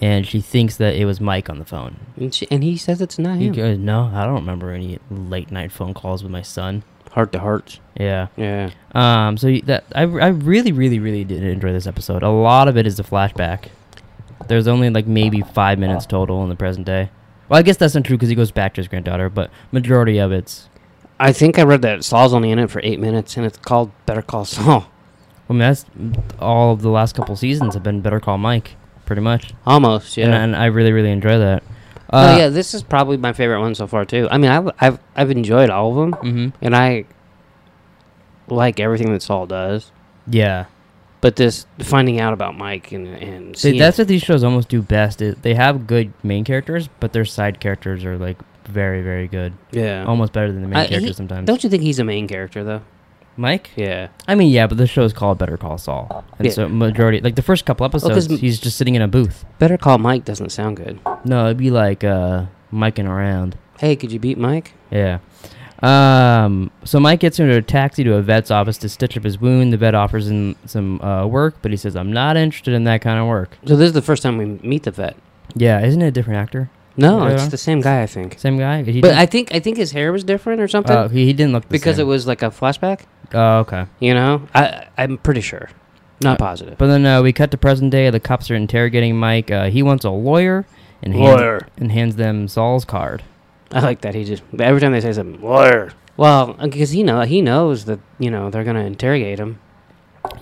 and 0.00 0.26
she 0.26 0.40
thinks 0.40 0.76
that 0.76 0.94
it 0.94 1.04
was 1.04 1.20
Mike 1.20 1.50
on 1.50 1.58
the 1.58 1.64
phone. 1.64 1.96
And, 2.16 2.34
she, 2.34 2.46
and 2.50 2.64
he 2.64 2.76
says 2.76 3.00
it's 3.00 3.18
not 3.18 3.38
He 3.38 3.46
him. 3.46 3.52
goes, 3.54 3.78
no, 3.78 4.10
I 4.14 4.24
don't 4.24 4.34
remember 4.34 4.70
any 4.72 4.98
late-night 5.10 5.72
phone 5.72 5.94
calls 5.94 6.22
with 6.22 6.32
my 6.32 6.42
son. 6.42 6.82
Heart 7.12 7.32
to 7.32 7.40
hearts. 7.40 7.80
Yeah. 7.98 8.28
Yeah. 8.36 8.70
Um, 8.94 9.36
so 9.36 9.52
that 9.64 9.84
I, 9.94 10.02
I 10.02 10.28
really, 10.28 10.70
really, 10.70 10.98
really 11.00 11.24
did 11.24 11.42
enjoy 11.42 11.72
this 11.72 11.86
episode. 11.88 12.22
A 12.22 12.30
lot 12.30 12.68
of 12.68 12.76
it 12.76 12.86
is 12.86 13.00
a 13.00 13.02
flashback. 13.02 13.66
There's 14.46 14.68
only 14.68 14.90
like 14.90 15.06
maybe 15.06 15.42
five 15.42 15.78
minutes 15.78 16.06
total 16.06 16.42
in 16.44 16.48
the 16.48 16.56
present 16.56 16.86
day. 16.86 17.10
Well, 17.48 17.58
I 17.58 17.62
guess 17.62 17.76
that's 17.76 17.94
not 17.96 18.04
true 18.04 18.16
because 18.16 18.28
he 18.28 18.36
goes 18.36 18.52
back 18.52 18.74
to 18.74 18.80
his 18.80 18.86
granddaughter, 18.86 19.28
but 19.28 19.50
majority 19.72 20.18
of 20.18 20.30
it's. 20.30 20.68
I 21.18 21.32
think 21.32 21.58
I 21.58 21.62
read 21.64 21.82
that 21.82 22.04
Saul's 22.04 22.32
only 22.32 22.50
in 22.52 22.58
it 22.60 22.70
for 22.70 22.80
eight 22.84 23.00
minutes, 23.00 23.36
and 23.36 23.44
it's 23.44 23.58
called 23.58 23.90
Better 24.06 24.22
Call 24.22 24.44
Saul. 24.44 24.86
I 25.48 25.52
mean, 25.52 25.58
that's 25.58 25.84
all 26.38 26.72
of 26.72 26.80
the 26.80 26.90
last 26.90 27.16
couple 27.16 27.34
seasons 27.34 27.74
have 27.74 27.82
been 27.82 28.00
Better 28.00 28.20
Call 28.20 28.38
Mike, 28.38 28.76
pretty 29.10 29.22
much. 29.22 29.52
Almost, 29.66 30.16
yeah. 30.16 30.26
And, 30.26 30.34
and 30.34 30.56
I 30.56 30.66
really, 30.66 30.92
really 30.92 31.10
enjoy 31.10 31.36
that. 31.38 31.64
oh 32.12 32.18
Uh, 32.18 32.36
yeah, 32.38 32.48
this 32.48 32.74
is 32.74 32.82
probably 32.84 33.16
my 33.16 33.32
favorite 33.32 33.58
one 33.60 33.74
so 33.74 33.88
far 33.88 34.04
too. 34.04 34.28
I 34.30 34.38
mean, 34.38 34.50
I've 34.52 34.70
I've, 34.80 34.98
I've 35.16 35.30
enjoyed 35.32 35.68
all 35.68 35.90
of 35.90 35.96
them, 35.96 36.12
Mm-hmm. 36.12 36.48
and 36.64 36.76
I 36.76 37.06
like 38.48 38.78
everything 38.80 39.12
that 39.12 39.22
Saul 39.22 39.46
does. 39.46 39.90
Yeah. 40.28 40.66
But 41.20 41.36
this 41.36 41.66
finding 41.80 42.20
out 42.20 42.32
about 42.32 42.56
Mike 42.56 42.92
and 42.92 43.06
and 43.08 43.56
See, 43.56 43.78
that's 43.78 43.98
what 43.98 44.08
these 44.08 44.22
shows 44.22 44.42
almost 44.44 44.68
do 44.68 44.80
best. 44.80 45.20
Is 45.20 45.34
they 45.42 45.54
have 45.54 45.86
good 45.86 46.12
main 46.22 46.44
characters, 46.44 46.88
but 47.00 47.12
their 47.12 47.24
side 47.26 47.60
characters 47.60 48.04
are 48.04 48.16
like 48.16 48.38
very, 48.64 49.02
very 49.02 49.26
good. 49.28 49.52
yeah. 49.72 50.04
Almost 50.06 50.32
better 50.32 50.52
than 50.52 50.62
the 50.62 50.68
main 50.68 50.78
I- 50.78 50.82
he- 50.84 50.88
characters 50.90 51.16
sometimes. 51.16 51.46
Don't 51.46 51.62
you 51.64 51.68
think 51.68 51.82
he's 51.82 51.98
a 51.98 52.04
main 52.04 52.26
character 52.28 52.64
though? 52.64 52.82
Mike? 53.36 53.70
Yeah. 53.76 54.08
I 54.28 54.34
mean, 54.34 54.50
yeah, 54.50 54.66
but 54.66 54.76
the 54.78 54.86
show 54.86 55.02
is 55.04 55.12
called 55.12 55.38
Better 55.38 55.56
Call 55.56 55.78
Saul, 55.78 56.24
and 56.38 56.46
Yeah. 56.46 56.52
so 56.52 56.68
majority, 56.68 57.20
like 57.20 57.36
the 57.36 57.42
first 57.42 57.64
couple 57.64 57.86
episodes, 57.86 58.30
m- 58.30 58.36
he's 58.38 58.58
just 58.60 58.76
sitting 58.76 58.94
in 58.96 59.02
a 59.02 59.08
booth. 59.08 59.44
Better 59.58 59.78
Call 59.78 59.98
Mike 59.98 60.24
doesn't 60.24 60.50
sound 60.50 60.76
good. 60.76 60.98
No, 61.24 61.46
it'd 61.46 61.56
be 61.56 61.70
like 61.70 62.04
uh, 62.04 62.46
miking 62.72 63.08
around. 63.08 63.56
Hey, 63.78 63.96
could 63.96 64.12
you 64.12 64.18
beat 64.18 64.36
Mike? 64.38 64.72
Yeah. 64.90 65.18
Um. 65.82 66.70
So 66.84 67.00
Mike 67.00 67.20
gets 67.20 67.38
into 67.40 67.56
a 67.56 67.62
taxi 67.62 68.04
to 68.04 68.14
a 68.14 68.20
vet's 68.22 68.50
office 68.50 68.76
to 68.78 68.88
stitch 68.90 69.16
up 69.16 69.24
his 69.24 69.40
wound. 69.40 69.72
The 69.72 69.78
vet 69.78 69.94
offers 69.94 70.28
him 70.28 70.56
some 70.66 71.00
uh, 71.00 71.26
work, 71.26 71.54
but 71.62 71.70
he 71.70 71.76
says, 71.78 71.96
"I'm 71.96 72.12
not 72.12 72.36
interested 72.36 72.74
in 72.74 72.84
that 72.84 73.00
kind 73.00 73.18
of 73.18 73.26
work." 73.26 73.56
So 73.64 73.76
this 73.76 73.86
is 73.86 73.92
the 73.94 74.02
first 74.02 74.22
time 74.22 74.36
we 74.36 74.44
meet 74.44 74.82
the 74.82 74.90
vet. 74.90 75.16
Yeah, 75.54 75.80
isn't 75.80 76.02
it 76.02 76.08
a 76.08 76.10
different 76.10 76.38
actor? 76.38 76.68
No, 76.98 77.26
Yeah. 77.26 77.32
it's 77.34 77.48
the 77.48 77.56
same 77.56 77.80
guy, 77.80 78.02
I 78.02 78.06
think. 78.06 78.38
Same 78.38 78.58
guy? 78.58 78.82
He 78.82 79.00
But 79.00 79.08
didn't- 79.08 79.18
I 79.20 79.24
think 79.26 79.54
I 79.54 79.60
think 79.60 79.78
his 79.78 79.92
hair 79.92 80.12
was 80.12 80.22
different 80.22 80.60
or 80.60 80.68
something 80.68 80.94
Oh, 80.94 81.08
he, 81.08 81.24
he 81.24 81.32
didn't 81.32 81.52
look 81.54 81.62
the 81.62 81.68
because 81.70 81.96
same. 81.96 82.04
it 82.06 82.08
was 82.08 82.26
like 82.26 82.42
a 82.42 82.50
flashback. 82.50 83.00
Oh, 83.32 83.58
okay. 83.60 83.86
You 84.00 84.14
know, 84.14 84.48
I 84.54 84.86
I'm 84.98 85.18
pretty 85.18 85.40
sure, 85.40 85.70
not 86.22 86.38
positive. 86.38 86.76
But 86.78 86.86
then 86.88 87.06
uh, 87.06 87.22
we 87.22 87.32
cut 87.32 87.50
to 87.52 87.58
present 87.58 87.90
day. 87.90 88.10
The 88.10 88.20
cops 88.20 88.50
are 88.50 88.54
interrogating 88.56 89.16
Mike. 89.16 89.50
Uh, 89.50 89.70
he 89.70 89.82
wants 89.82 90.04
a 90.04 90.10
lawyer 90.10 90.66
and 91.02 91.14
hands, 91.14 91.36
Lawyer. 91.40 91.66
and 91.78 91.92
hands 91.92 92.16
them 92.16 92.48
Saul's 92.48 92.84
card. 92.84 93.22
I 93.72 93.80
like 93.80 94.00
that 94.00 94.14
he 94.14 94.24
just 94.24 94.42
every 94.58 94.80
time 94.80 94.92
they 94.92 95.00
say 95.00 95.12
something 95.12 95.40
lawyer. 95.40 95.92
Well, 96.16 96.54
because 96.54 96.90
he 96.90 97.02
know 97.02 97.22
he 97.22 97.40
knows 97.40 97.84
that 97.86 98.00
you 98.18 98.30
know 98.30 98.50
they're 98.50 98.64
gonna 98.64 98.84
interrogate 98.84 99.38
him. 99.38 99.60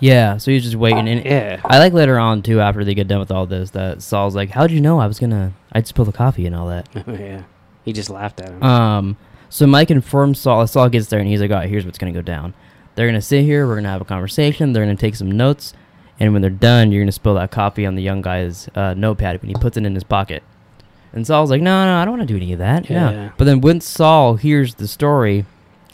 Yeah, 0.00 0.38
so 0.38 0.50
he's 0.50 0.64
just 0.64 0.74
waiting. 0.74 1.08
And 1.08 1.24
Yeah. 1.24 1.60
I 1.64 1.78
like 1.78 1.92
later 1.92 2.18
on 2.18 2.42
too, 2.42 2.60
after 2.60 2.84
they 2.84 2.94
get 2.94 3.06
done 3.06 3.20
with 3.20 3.30
all 3.30 3.46
this, 3.46 3.70
that 3.70 4.02
Saul's 4.02 4.34
like, 4.34 4.50
"How'd 4.50 4.70
you 4.72 4.80
know 4.80 4.98
I 4.98 5.06
was 5.06 5.20
gonna? 5.20 5.52
I'd 5.72 5.86
spill 5.86 6.04
the 6.04 6.12
coffee 6.12 6.46
and 6.46 6.56
all 6.56 6.66
that." 6.68 6.88
yeah. 7.06 7.42
He 7.84 7.92
just 7.92 8.10
laughed 8.10 8.40
at 8.40 8.48
him. 8.50 8.62
Um, 8.62 9.16
so 9.50 9.66
Mike 9.66 9.90
informs 9.90 10.40
Saul. 10.40 10.66
Saul 10.66 10.88
gets 10.88 11.06
there 11.06 11.20
and 11.20 11.28
he's 11.28 11.40
like, 11.40 11.50
"All 11.52 11.58
right, 11.58 11.68
here's 11.68 11.84
what's 11.84 11.96
gonna 11.98 12.12
go 12.12 12.22
down. 12.22 12.54
They're 12.98 13.06
gonna 13.06 13.22
sit 13.22 13.44
here. 13.44 13.64
We're 13.64 13.76
gonna 13.76 13.90
have 13.90 14.00
a 14.00 14.04
conversation. 14.04 14.72
They're 14.72 14.82
gonna 14.82 14.96
take 14.96 15.14
some 15.14 15.30
notes, 15.30 15.72
and 16.18 16.32
when 16.32 16.42
they're 16.42 16.50
done, 16.50 16.90
you're 16.90 17.00
gonna 17.00 17.12
spill 17.12 17.34
that 17.34 17.52
coffee 17.52 17.86
on 17.86 17.94
the 17.94 18.02
young 18.02 18.22
guy's 18.22 18.68
uh, 18.74 18.94
notepad, 18.94 19.38
and 19.40 19.48
he 19.48 19.54
puts 19.54 19.76
it 19.76 19.86
in 19.86 19.94
his 19.94 20.02
pocket." 20.02 20.42
And 21.12 21.24
Saul's 21.24 21.48
like, 21.48 21.62
"No, 21.62 21.84
no, 21.84 21.94
I 21.94 22.04
don't 22.04 22.18
want 22.18 22.26
to 22.28 22.34
do 22.34 22.36
any 22.36 22.52
of 22.52 22.58
that." 22.58 22.90
Yeah. 22.90 23.10
Yeah. 23.12 23.30
But 23.38 23.44
then 23.44 23.60
when 23.60 23.80
Saul 23.80 24.34
hears 24.34 24.74
the 24.74 24.88
story 24.88 25.44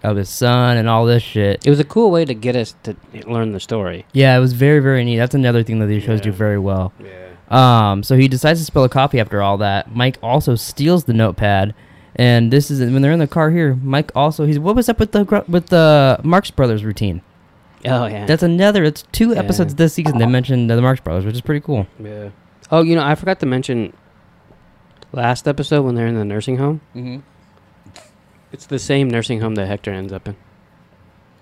of 0.03 0.17
his 0.17 0.31
son 0.31 0.79
and 0.79 0.89
all 0.89 1.05
this 1.05 1.23
shit, 1.23 1.67
it 1.67 1.69
was 1.69 1.79
a 1.79 1.85
cool 1.85 2.11
way 2.11 2.25
to 2.25 2.33
get 2.33 2.57
us 2.57 2.75
to 2.85 2.97
learn 3.27 3.53
the 3.53 3.61
story. 3.61 4.07
yeah, 4.15 4.35
it 4.35 4.41
was 4.41 4.55
very, 4.55 4.81
very 4.81 5.05
neat. 5.05 5.19
That's 5.19 5.35
another 5.35 5.63
thing 5.63 5.81
that 5.81 5.87
these 5.87 6.05
shows 6.05 6.23
do 6.23 6.33
very 6.33 6.59
well. 6.59 6.95
Yeah. 6.99 7.91
Um, 7.91 8.03
so 8.03 8.17
he 8.17 8.29
decides 8.29 8.61
to 8.61 8.65
spill 8.65 8.85
a 8.85 8.89
coffee 8.89 9.21
after 9.21 9.43
all 9.43 9.59
that. 9.59 9.95
Mike 9.95 10.17
also 10.23 10.55
steals 10.55 11.05
the 11.05 11.13
notepad, 11.13 11.75
and 12.17 12.51
this 12.53 12.71
is 12.71 12.81
when 12.81 13.03
they're 13.03 13.13
in 13.13 13.19
the 13.19 13.27
car 13.27 13.51
here. 13.51 13.75
Mike 13.83 14.13
also 14.15 14.45
he's 14.47 14.59
what 14.59 14.77
was 14.77 14.89
up 14.89 14.99
with 15.01 15.13
the 15.13 15.45
with 15.49 15.67
the 15.67 16.21
Marx 16.23 16.51
Brothers 16.51 16.85
routine? 16.85 17.23
Oh 17.87 18.07
yeah. 18.07 18.25
That's 18.27 18.43
another. 18.43 18.83
It's 18.85 19.03
two 19.13 19.31
Yeah. 19.33 19.41
episodes 19.41 19.75
this 19.75 19.95
season 19.95 20.19
they 20.19 20.27
mentioned 20.27 20.71
the 20.71 20.81
Marx 20.81 21.01
Brothers, 21.01 21.25
which 21.27 21.35
is 21.35 21.41
pretty 21.41 21.61
cool. 21.61 21.87
yeah. 22.03 22.31
Oh, 22.71 22.83
you 22.83 22.97
know, 22.97 23.05
I 23.05 23.15
forgot 23.15 23.41
to 23.41 23.47
mention 23.47 23.93
last 25.13 25.47
episode 25.47 25.83
when 25.83 25.95
they're 25.95 26.07
in 26.07 26.15
the 26.15 26.25
nursing 26.25 26.57
home. 26.57 26.81
Mm-hmm. 26.95 27.19
It's 28.53 28.67
the 28.67 28.79
same 28.79 29.09
nursing 29.11 29.41
home 29.41 29.55
that 29.57 29.67
Hector 29.67 29.93
ends 29.93 30.13
up 30.13 30.27
in. 30.29 30.37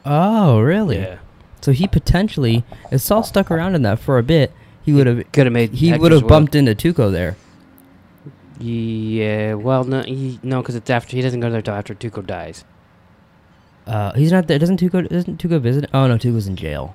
Oh, 0.05 0.61
really? 0.61 0.99
Yeah. 0.99 1.19
So 1.61 1.71
he 1.73 1.87
potentially, 1.87 2.65
if 2.91 3.03
Saul 3.03 3.23
stuck 3.23 3.51
around 3.53 3.77
in 3.77 3.83
that 3.83 4.01
for 4.01 4.19
a 4.19 4.23
bit, 4.23 4.51
he 4.83 4.93
would 4.93 5.07
have 5.07 5.31
Could 5.31 5.47
have 5.47 5.53
made. 5.53 5.75
he 5.75 5.93
would 5.97 6.11
have 6.11 6.27
bumped 6.27 6.57
into 6.57 6.75
Tuco 6.75 7.13
there. 7.13 7.37
Yeah. 8.63 9.55
Well, 9.55 9.85
no, 9.85 10.03
he, 10.03 10.39
no, 10.43 10.63
because 10.63 10.75
it's 10.75 10.91
after 10.91 11.17
he 11.17 11.23
doesn't 11.23 11.41
go 11.41 11.51
there 11.51 11.63
till 11.63 11.75
after 11.75 11.95
Tuco 11.95 12.25
dies. 12.25 12.65
Uh, 13.87 14.13
he's 14.13 14.31
not 14.31 14.47
there. 14.47 14.59
Doesn't 14.59 14.81
Tuco? 14.81 15.09
Doesn't 15.09 15.43
Tuco 15.43 15.61
visit? 15.61 15.91
Oh 15.93 16.07
no, 16.07 16.17
Tuco's 16.17 16.47
in 16.47 16.57
jail 16.57 16.95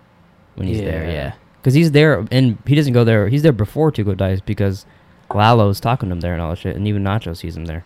when 0.55 0.67
he's 0.67 0.79
there. 0.79 1.05
Yeah. 1.05 1.11
Yeah, 1.11 1.33
because 1.57 1.73
he's 1.73 1.91
there 1.91 2.25
and 2.31 2.57
he 2.65 2.75
doesn't 2.75 2.93
go 2.93 3.03
there. 3.03 3.27
He's 3.27 3.43
there 3.43 3.51
before 3.51 3.91
Tuco 3.91 4.15
dies 4.15 4.39
because 4.39 4.85
Lalo's 5.33 5.79
talking 5.79 6.09
to 6.09 6.13
him 6.13 6.21
there 6.21 6.33
and 6.33 6.41
all 6.41 6.51
that 6.51 6.59
shit, 6.59 6.75
and 6.75 6.87
even 6.87 7.03
Nacho 7.03 7.35
sees 7.35 7.57
him 7.57 7.65
there. 7.65 7.83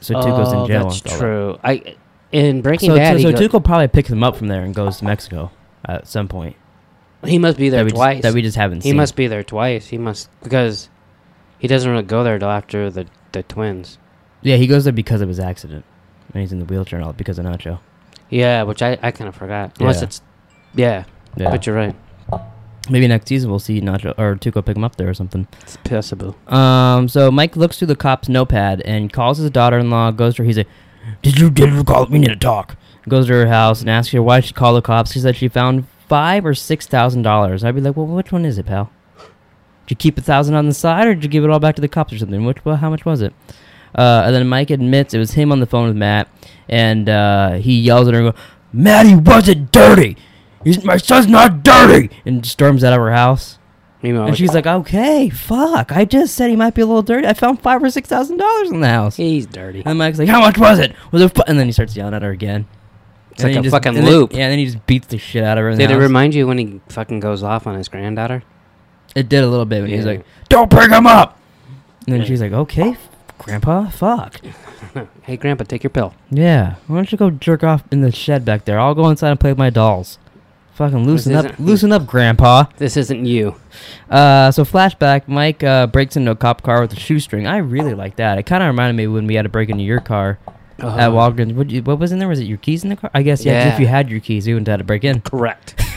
So 0.00 0.14
Tuco's 0.14 0.52
oh, 0.52 0.62
in 0.62 0.68
jail. 0.68 0.88
That's 0.88 1.06
all 1.06 1.10
that. 1.12 1.18
true. 1.18 1.58
I 1.62 1.96
in 2.32 2.62
Breaking 2.62 2.90
So, 2.90 2.96
Bad, 2.96 3.20
so, 3.20 3.30
so 3.30 3.36
Tuco 3.36 3.64
probably 3.64 3.88
picks 3.88 4.10
him 4.10 4.22
up 4.22 4.36
from 4.36 4.48
there 4.48 4.62
and 4.62 4.74
goes 4.74 4.98
to 4.98 5.04
Mexico 5.04 5.50
at 5.84 6.06
some 6.06 6.28
point. 6.28 6.56
he 7.24 7.38
must 7.38 7.58
be 7.58 7.68
there 7.68 7.84
that 7.84 7.90
twice. 7.90 8.16
Just, 8.16 8.22
that 8.22 8.34
we 8.34 8.42
just 8.42 8.56
haven't 8.56 8.82
he 8.82 8.90
seen. 8.90 8.96
must 8.96 9.16
be 9.16 9.26
there 9.26 9.42
twice. 9.42 9.86
He 9.86 9.98
must 9.98 10.28
because 10.42 10.88
he 11.60 11.68
doesn't 11.68 11.88
really 11.88 12.02
go 12.02 12.24
there 12.24 12.38
till 12.40 12.50
after 12.50 12.90
the 12.90 13.06
the 13.32 13.44
twins. 13.44 13.98
Yeah, 14.42 14.56
he 14.56 14.66
goes 14.66 14.82
there 14.84 14.92
because 14.92 15.20
of 15.20 15.28
his 15.28 15.38
accident, 15.38 15.84
and 16.34 16.40
he's 16.40 16.50
in 16.52 16.58
the 16.58 16.64
wheelchair 16.64 16.98
and 16.98 17.06
all 17.06 17.12
because 17.12 17.38
of 17.38 17.44
Nacho. 17.46 17.78
Yeah, 18.30 18.64
which 18.64 18.82
I, 18.82 18.98
I 19.02 19.10
kind 19.12 19.28
of 19.28 19.36
forgot. 19.36 19.76
Unless 19.78 19.98
Yeah. 19.98 20.02
it's 20.04 20.22
yeah, 20.74 21.04
Yeah. 21.36 21.50
but 21.50 21.66
you're 21.66 21.76
right. 21.76 21.94
Maybe 22.88 23.06
next 23.06 23.28
season 23.28 23.50
we'll 23.50 23.58
see 23.60 23.80
Nacho 23.80 24.14
or 24.18 24.34
Tuco 24.36 24.64
pick 24.64 24.76
him 24.76 24.82
up 24.84 24.96
there 24.96 25.08
or 25.08 25.14
something. 25.14 25.46
It's 25.60 25.76
possible. 25.78 26.34
Um, 26.48 27.08
so 27.08 27.30
Mike 27.30 27.54
looks 27.56 27.78
through 27.78 27.88
the 27.88 27.96
cop's 27.96 28.28
notepad 28.28 28.80
and 28.82 29.12
calls 29.12 29.38
his 29.38 29.50
daughter-in-law. 29.50 30.12
Goes 30.12 30.34
to 30.36 30.42
her. 30.42 30.46
He's 30.46 30.56
like, 30.56 30.68
"Did 31.22 31.38
you 31.38 31.50
did 31.50 31.72
you 31.72 31.84
call? 31.84 32.06
We 32.06 32.18
need 32.18 32.28
to 32.28 32.36
talk." 32.36 32.76
Goes 33.08 33.26
to 33.26 33.32
her 33.34 33.46
house 33.48 33.80
and 33.80 33.90
asks 33.90 34.12
her 34.12 34.22
why 34.22 34.40
she 34.40 34.52
called 34.54 34.76
the 34.76 34.82
cops. 34.82 35.12
She 35.12 35.20
said 35.20 35.36
she 35.36 35.48
found 35.48 35.86
five 36.08 36.44
or 36.46 36.54
six 36.54 36.86
thousand 36.86 37.22
dollars. 37.22 37.62
I'd 37.62 37.74
be 37.74 37.80
like, 37.80 37.96
"Well, 37.96 38.06
which 38.06 38.32
one 38.32 38.44
is 38.44 38.58
it, 38.58 38.66
pal? 38.66 38.90
Did 39.90 39.96
you 39.96 39.96
keep 40.12 40.18
a 40.18 40.20
thousand 40.22 40.54
on 40.54 40.66
the 40.68 40.72
side, 40.74 41.08
or 41.08 41.14
did 41.16 41.24
you 41.24 41.28
give 41.30 41.42
it 41.42 41.50
all 41.50 41.58
back 41.58 41.74
to 41.74 41.80
the 41.82 41.88
cops 41.88 42.12
or 42.12 42.18
something? 42.18 42.44
Which? 42.44 42.64
Well, 42.64 42.76
how 42.76 42.90
much 42.90 43.04
was 43.04 43.22
it?" 43.22 43.34
Uh, 43.92 44.22
and 44.24 44.32
then 44.36 44.46
Mike 44.46 44.70
admits 44.70 45.12
it 45.14 45.18
was 45.18 45.32
him 45.32 45.50
on 45.50 45.58
the 45.58 45.66
phone 45.66 45.88
with 45.88 45.96
Matt, 45.96 46.28
and 46.68 47.08
uh, 47.08 47.54
he 47.54 47.80
yells 47.80 48.06
at 48.06 48.14
her, 48.14 48.20
and 48.20 48.32
go, 48.32 48.38
"Matt, 48.72 49.06
he 49.06 49.16
wasn't 49.16 49.72
dirty. 49.72 50.16
He's, 50.62 50.84
my 50.84 50.96
son's 50.96 51.26
not 51.26 51.64
dirty," 51.64 52.08
and 52.24 52.46
storms 52.46 52.84
out 52.84 52.92
of 52.92 53.00
her 53.00 53.10
house. 53.10 53.58
Meanwhile, 54.00 54.28
And 54.28 54.38
she's 54.38 54.54
like, 54.54 54.64
"Okay, 54.68 55.28
fuck. 55.28 55.90
I 55.90 56.04
just 56.04 56.36
said 56.36 56.50
he 56.50 56.56
might 56.56 56.74
be 56.74 56.82
a 56.82 56.86
little 56.86 57.02
dirty. 57.02 57.26
I 57.26 57.32
found 57.32 57.60
five 57.60 57.82
or 57.82 57.90
six 57.90 58.08
thousand 58.08 58.36
dollars 58.36 58.70
in 58.70 58.80
the 58.80 58.88
house." 58.88 59.16
he's 59.16 59.44
dirty. 59.46 59.82
And 59.84 59.98
Mike's 59.98 60.20
like, 60.20 60.28
"How 60.28 60.38
much 60.40 60.56
was 60.56 60.78
it?" 60.78 60.94
Was 61.10 61.20
it? 61.20 61.34
Fu-? 61.34 61.42
And 61.48 61.58
then 61.58 61.66
he 61.66 61.72
starts 61.72 61.96
yelling 61.96 62.14
at 62.14 62.22
her 62.22 62.30
again. 62.30 62.68
It's 63.32 63.42
And 63.42 63.52
like 63.54 63.58
a 63.58 63.62
just- 63.64 63.74
fucking 63.74 63.96
and 63.98 64.06
then- 64.06 64.12
loop. 64.14 64.32
yeah, 64.34 64.44
and 64.44 64.52
then 64.52 64.60
he 64.60 64.66
just 64.66 64.86
beats 64.86 65.08
the 65.08 65.18
shit 65.18 65.42
out 65.42 65.58
of 65.58 65.64
her. 65.64 65.74
Did 65.74 65.90
it 65.90 65.96
remind 65.96 66.32
you 66.32 66.46
when 66.46 66.58
he 66.58 66.80
fucking 66.90 67.18
goes 67.18 67.42
off 67.42 67.66
on 67.66 67.74
his 67.74 67.88
granddaughter? 67.88 68.44
It 69.14 69.28
did 69.28 69.42
a 69.44 69.48
little 69.48 69.66
bit 69.66 69.82
when 69.82 69.90
he's 69.90 70.04
Yeah. 70.04 70.12
like, 70.12 70.24
"Don't 70.48 70.70
bring 70.70 70.90
him 70.90 71.06
up." 71.06 71.38
And 72.06 72.14
then 72.14 72.20
Yeah. 72.20 72.26
she's 72.26 72.40
like, 72.40 72.52
"Okay, 72.52 72.90
f- 72.90 73.08
Grandpa, 73.38 73.88
fuck." 73.90 74.40
Hey, 75.22 75.36
Grandpa, 75.36 75.62
take 75.64 75.84
your 75.84 75.90
pill. 75.90 76.14
Yeah, 76.30 76.74
why 76.88 76.96
don't 76.96 77.12
you 77.12 77.18
go 77.18 77.30
jerk 77.30 77.62
off 77.62 77.84
in 77.92 78.00
the 78.00 78.10
shed 78.10 78.44
back 78.44 78.64
there? 78.64 78.80
I'll 78.80 78.94
go 78.94 79.08
inside 79.08 79.30
and 79.30 79.38
play 79.38 79.50
with 79.52 79.58
my 79.58 79.70
dolls. 79.70 80.18
Fucking 80.74 81.04
loosen 81.06 81.34
up, 81.36 81.44
isn't- 81.44 81.60
loosen 81.60 81.92
up, 81.92 82.06
Grandpa. 82.06 82.64
This 82.78 82.96
isn't 82.96 83.24
you. 83.24 83.54
Uh, 84.10 84.50
so 84.50 84.64
flashback, 84.64 85.28
Mike 85.28 85.62
uh, 85.62 85.86
breaks 85.86 86.16
into 86.16 86.30
a 86.32 86.34
cop 86.36 86.62
car 86.62 86.80
with 86.80 86.92
a 86.92 86.96
shoestring. 86.98 87.46
I 87.46 87.58
really 87.58 87.94
like 87.94 88.16
that. 88.16 88.38
It 88.38 88.44
kind 88.46 88.62
of 88.62 88.66
reminded 88.68 88.96
me 88.96 89.06
when 89.06 89.26
we 89.28 89.34
had 89.34 89.42
to 89.42 89.48
break 89.48 89.68
into 89.68 89.84
your 89.84 90.00
car 90.00 90.38
at 90.78 90.84
Uh-huh. 90.86 91.10
Walgreens. 91.10 91.54
What, 91.54 91.70
you, 91.70 91.82
what 91.82 91.98
was 92.00 92.10
in 92.10 92.18
there? 92.18 92.26
Was 92.28 92.40
it 92.40 92.44
your 92.46 92.58
keys 92.58 92.82
in 92.82 92.88
the 92.90 92.96
car? 92.96 93.10
I 93.14 93.22
guess 93.22 93.44
yeah. 93.44 93.60
'cause 93.62 93.66
Yeah. 93.68 93.74
If 93.74 93.80
you 93.80 93.86
had 93.86 94.10
your 94.10 94.20
keys, 94.20 94.48
you 94.48 94.54
wouldn't 94.54 94.66
have 94.68 94.72
had 94.72 94.78
to 94.78 94.84
break 94.84 95.04
in. 95.04 95.20
Correct. 95.20 95.80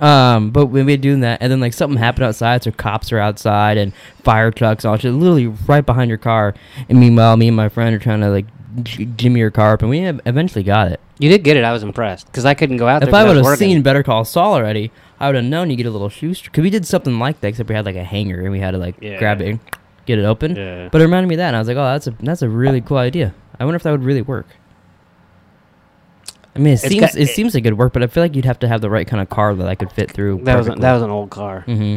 Um, 0.00 0.50
but 0.50 0.66
when 0.66 0.86
we 0.86 0.92
were 0.94 0.96
doing 0.96 1.20
that, 1.20 1.38
and 1.42 1.52
then 1.52 1.60
like 1.60 1.72
something 1.74 1.98
happened 1.98 2.24
outside, 2.24 2.62
so 2.62 2.70
cops 2.70 3.12
are 3.12 3.18
outside 3.18 3.76
and 3.76 3.92
fire 4.22 4.50
trucks 4.50 4.84
and 4.84 4.90
all 4.90 4.96
shit, 4.96 5.12
literally 5.12 5.46
right 5.46 5.84
behind 5.84 6.08
your 6.08 6.18
car. 6.18 6.54
And 6.88 6.98
meanwhile, 6.98 7.36
me 7.36 7.48
and 7.48 7.56
my 7.56 7.68
friend 7.68 7.94
are 7.94 7.98
trying 7.98 8.20
to 8.20 8.30
like 8.30 8.46
j- 8.82 9.04
jimmy 9.04 9.40
your 9.40 9.50
car 9.50 9.74
up, 9.74 9.82
and 9.82 9.90
we 9.90 10.00
eventually 10.00 10.62
got 10.64 10.90
it. 10.90 11.00
You 11.18 11.28
did 11.28 11.44
get 11.44 11.56
it. 11.58 11.64
I 11.64 11.72
was 11.72 11.82
impressed 11.82 12.26
because 12.26 12.46
I 12.46 12.54
couldn't 12.54 12.78
go 12.78 12.88
out 12.88 13.00
there. 13.00 13.08
If 13.08 13.14
I 13.14 13.24
would 13.24 13.36
have 13.36 13.58
seen 13.58 13.82
Better 13.82 14.02
Call 14.02 14.24
Saul 14.24 14.54
already, 14.54 14.90
I 15.18 15.26
would 15.28 15.34
have 15.36 15.44
known 15.44 15.68
you 15.68 15.76
get 15.76 15.84
a 15.84 15.90
little 15.90 16.08
shoestring. 16.08 16.52
Cause 16.54 16.62
we 16.62 16.70
did 16.70 16.86
something 16.86 17.18
like 17.18 17.40
that, 17.42 17.48
except 17.48 17.68
we 17.68 17.74
had 17.74 17.84
like 17.84 17.96
a 17.96 18.04
hanger 18.04 18.40
and 18.40 18.50
we 18.50 18.58
had 18.60 18.70
to 18.70 18.78
like 18.78 18.96
Yeah. 19.02 19.18
grab 19.18 19.42
it, 19.42 19.48
and 19.48 19.60
get 20.06 20.18
it 20.18 20.24
open. 20.24 20.56
Yeah. 20.56 20.88
But 20.90 21.02
it 21.02 21.04
reminded 21.04 21.28
me 21.28 21.34
of 21.34 21.38
that, 21.40 21.48
and 21.48 21.56
I 21.56 21.58
was 21.58 21.68
like, 21.68 21.76
oh, 21.76 21.84
that's 21.84 22.06
a 22.06 22.14
that's 22.20 22.40
a 22.40 22.48
really 22.48 22.80
cool 22.80 22.96
idea. 22.96 23.34
I 23.58 23.64
wonder 23.64 23.76
if 23.76 23.82
that 23.82 23.90
would 23.90 24.02
really 24.04 24.22
work. 24.22 24.46
I 26.54 26.58
mean, 26.58 26.68
it 26.68 26.72
It's 26.74 26.88
seems 26.88 27.00
got- 27.00 27.16
it, 27.16 27.28
seems 27.28 27.54
like 27.54 27.64
it'd 27.64 27.78
work, 27.78 27.92
but 27.92 28.02
I 28.02 28.06
feel 28.08 28.22
like 28.22 28.34
you'd 28.34 28.44
have 28.44 28.58
to 28.60 28.68
have 28.68 28.80
the 28.80 28.90
right 28.90 29.06
kind 29.06 29.20
of 29.22 29.28
car 29.30 29.54
that 29.54 29.68
I 29.68 29.74
could 29.74 29.92
fit 29.92 30.10
through. 30.10 30.40
that 30.44 30.56
was 30.56 30.66
that 30.66 30.92
was 30.92 31.02
an 31.02 31.10
old 31.10 31.30
car. 31.30 31.60
hmm 31.62 31.96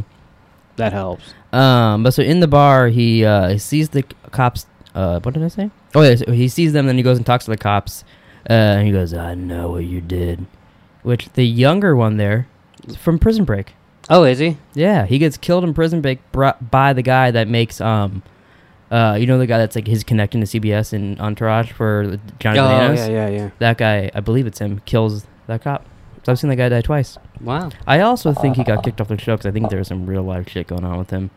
That 0.76 0.94
helps. 0.94 1.34
Um, 1.52 2.04
but 2.04 2.14
so 2.14 2.22
in 2.24 2.40
the 2.40 2.48
bar, 2.48 2.88
he 2.88 3.26
uh, 3.26 3.50
he 3.50 3.58
sees 3.58 3.90
the 3.90 4.04
cops. 4.32 4.66
Uh, 4.96 5.20
what 5.22 5.34
did 5.34 5.44
I 5.44 5.48
say? 5.48 5.72
Oh 5.96 6.02
yeah, 6.02 6.16
so 6.16 6.32
he 6.32 6.48
sees 6.48 6.74
them, 6.74 6.86
then 6.88 6.98
he 6.98 7.04
goes 7.04 7.18
and 7.18 7.26
talks 7.26 7.46
to 7.46 7.52
the 7.52 7.58
cops. 7.58 8.04
Uh, 8.50 8.54
and 8.54 8.86
he 8.88 8.94
goes, 8.94 9.14
"I 9.14 9.34
know 9.36 9.70
what 9.72 9.86
you 9.86 10.02
did," 10.02 10.46
which 11.02 11.30
the 11.34 11.46
younger 11.46 11.96
one 11.96 12.18
there 12.18 12.48
is 12.88 12.96
from 12.96 13.18
Prison 13.20 13.46
Break. 13.46 13.74
Oh, 14.10 14.24
is 14.24 14.38
he? 14.40 14.58
Yeah, 14.74 15.06
he 15.06 15.18
gets 15.18 15.38
killed 15.38 15.64
in 15.64 15.74
Prison 15.74 16.02
Break 16.02 16.20
br- 16.32 16.50
by 16.70 16.92
the 16.94 17.02
guy 17.02 17.32
that 17.32 17.48
makes 17.48 17.80
um, 17.82 18.22
uh, 18.94 19.16
you 19.16 19.26
know 19.26 19.38
the 19.40 19.48
guy 19.48 19.58
that's 19.58 19.76
like 19.76 19.88
his 19.88 20.04
connecting 20.04 20.40
to 20.42 20.48
CBS 20.48 20.94
and 20.94 21.20
Entourage 21.20 21.72
for 21.72 22.06
the 22.08 22.20
Johnny 22.40 22.60
oh, 22.60 22.68
Bananas. 22.68 23.00
yeah, 23.10 23.28
yeah, 23.28 23.28
yeah. 23.30 23.50
That 23.60 23.78
guy, 23.78 24.12
I 24.14 24.20
believe 24.20 24.46
it's 24.46 24.60
him, 24.60 24.82
kills 24.86 25.26
that 25.48 25.64
cop. 25.64 25.86
So 26.24 26.32
I've 26.32 26.40
seen 26.40 26.50
that 26.52 26.56
guy 26.58 26.70
die 26.70 26.82
twice. 26.82 27.18
Wow. 27.42 27.72
I 27.88 28.00
also 28.02 28.34
think 28.34 28.56
he 28.56 28.64
got 28.64 28.84
kicked 28.84 29.02
off 29.02 29.08
the 29.10 29.18
show 29.18 29.34
because 29.36 29.46
I 29.48 29.52
think 29.52 29.70
there 29.70 29.80
was 29.80 29.88
some 29.88 30.06
real 30.06 30.24
life 30.24 30.48
shit 30.48 30.68
going 30.68 30.86
on 30.86 30.98
with 30.98 31.10
him. 31.10 31.32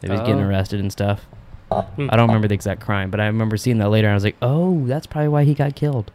That 0.00 0.10
he 0.10 0.12
was 0.12 0.20
getting 0.22 0.42
Oh. 0.42 0.48
arrested 0.48 0.80
and 0.80 0.90
stuff. 0.90 1.26
Hmm. 1.70 2.08
I 2.10 2.16
don't 2.16 2.26
remember 2.28 2.48
the 2.48 2.54
exact 2.54 2.80
crime, 2.80 3.10
but 3.10 3.20
I 3.20 3.26
remember 3.26 3.56
seeing 3.56 3.78
that 3.78 3.90
later. 3.90 4.08
and 4.08 4.12
I 4.12 4.14
was 4.14 4.24
like, 4.24 4.36
oh, 4.42 4.86
that's 4.86 5.06
probably 5.06 5.28
why 5.28 5.44
he 5.44 5.54
got 5.54 5.76
killed. 5.76 6.10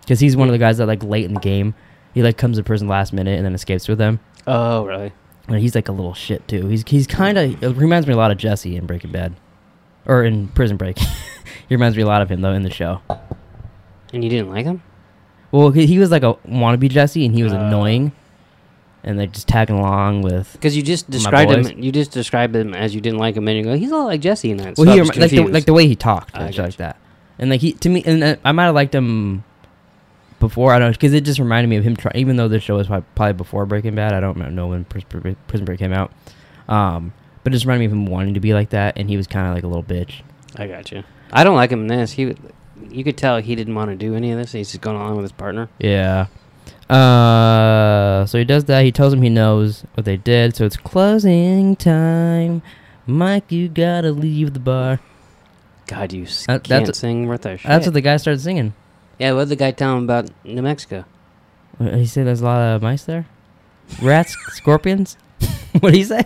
Because 0.00 0.20
he's 0.20 0.36
one 0.36 0.48
of 0.48 0.52
the 0.52 0.58
guys 0.58 0.78
that 0.78 0.86
like 0.86 1.02
late 1.02 1.24
in 1.24 1.34
the 1.34 1.40
game, 1.40 1.74
he 2.14 2.22
like 2.22 2.36
comes 2.38 2.56
to 2.56 2.62
prison 2.62 2.86
last 2.88 3.12
minute 3.12 3.36
and 3.36 3.44
then 3.44 3.54
escapes 3.54 3.88
with 3.88 3.98
them. 3.98 4.20
Oh, 4.46 4.84
really? 4.86 5.12
And 5.48 5.58
he's 5.58 5.74
like 5.74 5.88
a 5.88 5.92
little 5.92 6.14
shit 6.14 6.46
too. 6.48 6.66
He's 6.68 6.84
he's 6.86 7.06
kind 7.06 7.36
of 7.36 7.62
it 7.62 7.76
reminds 7.76 8.06
me 8.06 8.14
a 8.14 8.16
lot 8.16 8.30
of 8.30 8.38
Jesse 8.38 8.76
in 8.76 8.86
Breaking 8.86 9.12
Bad, 9.12 9.34
or 10.06 10.24
in 10.24 10.48
Prison 10.48 10.76
Break. 10.76 10.98
he 11.68 11.74
reminds 11.74 11.96
me 11.96 12.02
a 12.02 12.06
lot 12.06 12.22
of 12.22 12.30
him 12.30 12.40
though 12.40 12.52
in 12.52 12.62
the 12.62 12.70
show. 12.70 13.00
And 14.12 14.22
you 14.22 14.30
didn't 14.30 14.50
like 14.50 14.64
him? 14.64 14.82
Well, 15.50 15.70
he, 15.70 15.86
he 15.86 15.98
was 15.98 16.10
like 16.10 16.22
a 16.22 16.34
wannabe 16.48 16.88
Jesse, 16.90 17.24
and 17.24 17.34
he 17.34 17.42
was 17.42 17.52
Uh. 17.52 17.58
annoying, 17.58 18.12
and 19.04 19.18
like 19.18 19.32
just 19.32 19.46
tagging 19.48 19.76
along 19.78 20.22
with. 20.22 20.52
Because 20.54 20.76
you 20.76 20.82
just 20.82 21.08
described 21.10 21.50
him. 21.50 21.82
You 21.82 21.92
just 21.92 22.10
described 22.10 22.54
him 22.56 22.74
as 22.74 22.94
you 22.94 23.00
didn't 23.00 23.18
like 23.18 23.36
him, 23.36 23.46
and 23.48 23.56
you 23.58 23.64
go, 23.64 23.74
he's 23.76 23.90
a 23.90 23.96
lot 23.96 24.06
like 24.06 24.20
Jesse 24.20 24.50
in 24.50 24.56
that. 24.58 24.76
Well, 24.76 24.86
so 24.86 24.92
he 24.92 25.00
like 25.02 25.30
the, 25.30 25.44
like 25.46 25.64
the 25.64 25.72
way 25.74 25.86
he 25.86 25.94
talked 25.96 26.34
like 26.34 26.54
that, 26.76 26.96
and 27.38 27.50
like 27.50 27.60
he 27.60 27.72
to 27.74 27.88
me, 27.88 28.02
and 28.04 28.22
uh, 28.24 28.36
I 28.44 28.52
might 28.52 28.64
have 28.64 28.74
liked 28.74 28.94
him 28.94 29.44
before. 30.40 30.72
I 30.72 30.78
don't 30.78 30.92
because 30.92 31.12
it 31.14 31.22
just 31.24 31.38
reminded 31.38 31.68
me 31.68 31.76
of 31.76 31.84
him. 31.84 31.96
Try, 31.96 32.12
even 32.14 32.36
though 32.36 32.48
this 32.48 32.62
show 32.62 32.76
was 32.76 32.86
prob- 32.88 33.04
probably 33.14 33.34
before 33.34 33.66
Breaking 33.66 33.94
Bad, 33.94 34.12
I 34.12 34.20
don't 34.20 34.36
know 34.54 34.66
when 34.68 34.84
Pris- 34.84 35.04
Pris- 35.04 35.36
Prison 35.48 35.64
Break 35.64 35.78
came 35.78 35.92
out. 35.92 36.12
Um, 36.68 37.12
but 37.44 37.52
it 37.52 37.56
just 37.56 37.64
reminded 37.66 37.80
me 37.80 37.86
of 37.86 37.92
him 37.92 38.06
wanting 38.06 38.34
to 38.34 38.40
be 38.40 38.52
like 38.54 38.70
that, 38.70 38.98
and 38.98 39.08
he 39.08 39.16
was 39.16 39.26
kind 39.28 39.46
of 39.46 39.54
like 39.54 39.62
a 39.62 39.68
little 39.68 39.84
bitch. 39.84 40.22
I 40.56 40.66
got 40.66 40.90
you. 40.90 41.04
I 41.32 41.44
don't 41.44 41.54
like 41.56 41.70
him 41.70 41.82
in 41.82 41.86
this. 41.86 42.12
He, 42.12 42.34
you 42.90 43.04
could 43.04 43.16
tell 43.16 43.38
he 43.40 43.54
didn't 43.54 43.74
want 43.74 43.90
to 43.90 43.96
do 43.96 44.14
any 44.14 44.32
of 44.32 44.38
this. 44.38 44.52
He's 44.52 44.70
just 44.70 44.80
going 44.80 44.96
along 44.96 45.16
with 45.16 45.22
his 45.24 45.32
partner. 45.32 45.68
Yeah. 45.78 46.26
Uh, 46.88 48.24
so 48.26 48.38
he 48.38 48.44
does 48.44 48.64
that. 48.66 48.84
He 48.84 48.92
tells 48.92 49.12
him 49.12 49.22
he 49.22 49.28
knows 49.30 49.84
what 49.94 50.04
they 50.04 50.16
did. 50.16 50.54
So 50.56 50.64
it's 50.64 50.76
closing 50.76 51.76
time. 51.76 52.62
Mike, 53.06 53.50
you 53.52 53.68
gotta 53.68 54.12
leave 54.12 54.54
the 54.54 54.60
bar. 54.60 55.00
God, 55.86 56.12
you 56.12 56.22
s- 56.24 56.46
That- 56.46 56.64
can't 56.64 56.84
that's- 56.86 56.98
sing 56.98 57.26
worth 57.26 57.44
a 57.46 57.58
shit. 57.58 57.68
That's 57.68 57.86
what 57.86 57.94
the 57.94 58.00
guy 58.00 58.16
started 58.16 58.40
singing. 58.40 58.72
yeah, 59.18 59.32
what 59.32 59.40
did 59.40 59.48
the 59.50 59.56
guy 59.56 59.70
tell 59.72 59.96
him 59.96 60.04
about 60.04 60.30
New 60.44 60.62
Mexico? 60.62 61.04
Uh, 61.80 61.96
He 61.96 62.06
said 62.06 62.26
there's 62.26 62.40
a 62.40 62.44
lot 62.44 62.60
of 62.76 62.82
mice 62.82 63.04
there. 63.04 63.26
Rats, 64.00 64.36
scorpions. 64.52 65.16
what 65.80 65.90
did 65.92 65.94
he 65.96 66.04
say? 66.04 66.22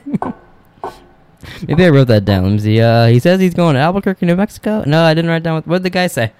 Maybe 1.66 1.84
I 1.84 1.90
wrote 1.90 2.08
that 2.08 2.24
down. 2.24 2.42
Let 2.44 2.52
me 2.52 2.58
see. 2.58 2.80
Uh, 2.80 3.06
he 3.06 3.18
says 3.20 3.40
he's 3.40 3.54
going 3.54 3.74
to 3.74 3.80
Albuquerque, 3.80 4.26
New 4.26 4.34
Mexico. 4.36 4.82
No, 4.86 5.04
I 5.04 5.14
didn't 5.14 5.30
write 5.30 5.42
down. 5.44 5.54
What, 5.56 5.66
what 5.66 5.76
did 5.78 5.84
the 5.84 5.90
guy 5.90 6.06
say? 6.08 6.32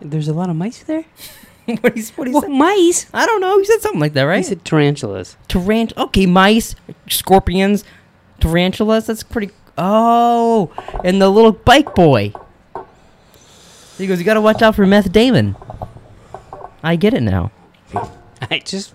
There's 0.00 0.28
a 0.28 0.34
lot 0.34 0.48
of 0.50 0.56
mice 0.56 0.82
there. 0.82 1.04
what 1.66 1.96
he, 1.96 2.02
what 2.16 2.26
he 2.28 2.32
What 2.34 2.42
said? 2.44 2.50
mice? 2.50 3.06
I 3.12 3.26
don't 3.26 3.40
know. 3.40 3.58
He 3.58 3.64
said 3.64 3.80
something 3.80 4.00
like 4.00 4.12
that, 4.14 4.22
right? 4.22 4.38
He 4.38 4.42
said 4.44 4.64
tarantulas. 4.64 5.36
Tarant. 5.48 5.96
Okay, 5.96 6.26
mice, 6.26 6.74
scorpions, 7.08 7.84
tarantulas. 8.40 9.06
That's 9.06 9.22
pretty. 9.22 9.50
Oh, 9.76 10.70
and 11.04 11.20
the 11.20 11.28
little 11.28 11.52
bike 11.52 11.94
boy. 11.94 12.32
He 13.98 14.06
goes, 14.06 14.18
"You 14.18 14.24
gotta 14.24 14.40
watch 14.40 14.62
out 14.62 14.74
for 14.74 14.86
Meth 14.86 15.10
Damon." 15.12 15.56
I 16.82 16.96
get 16.96 17.14
it 17.14 17.22
now. 17.22 17.50
I 18.50 18.58
just 18.64 18.94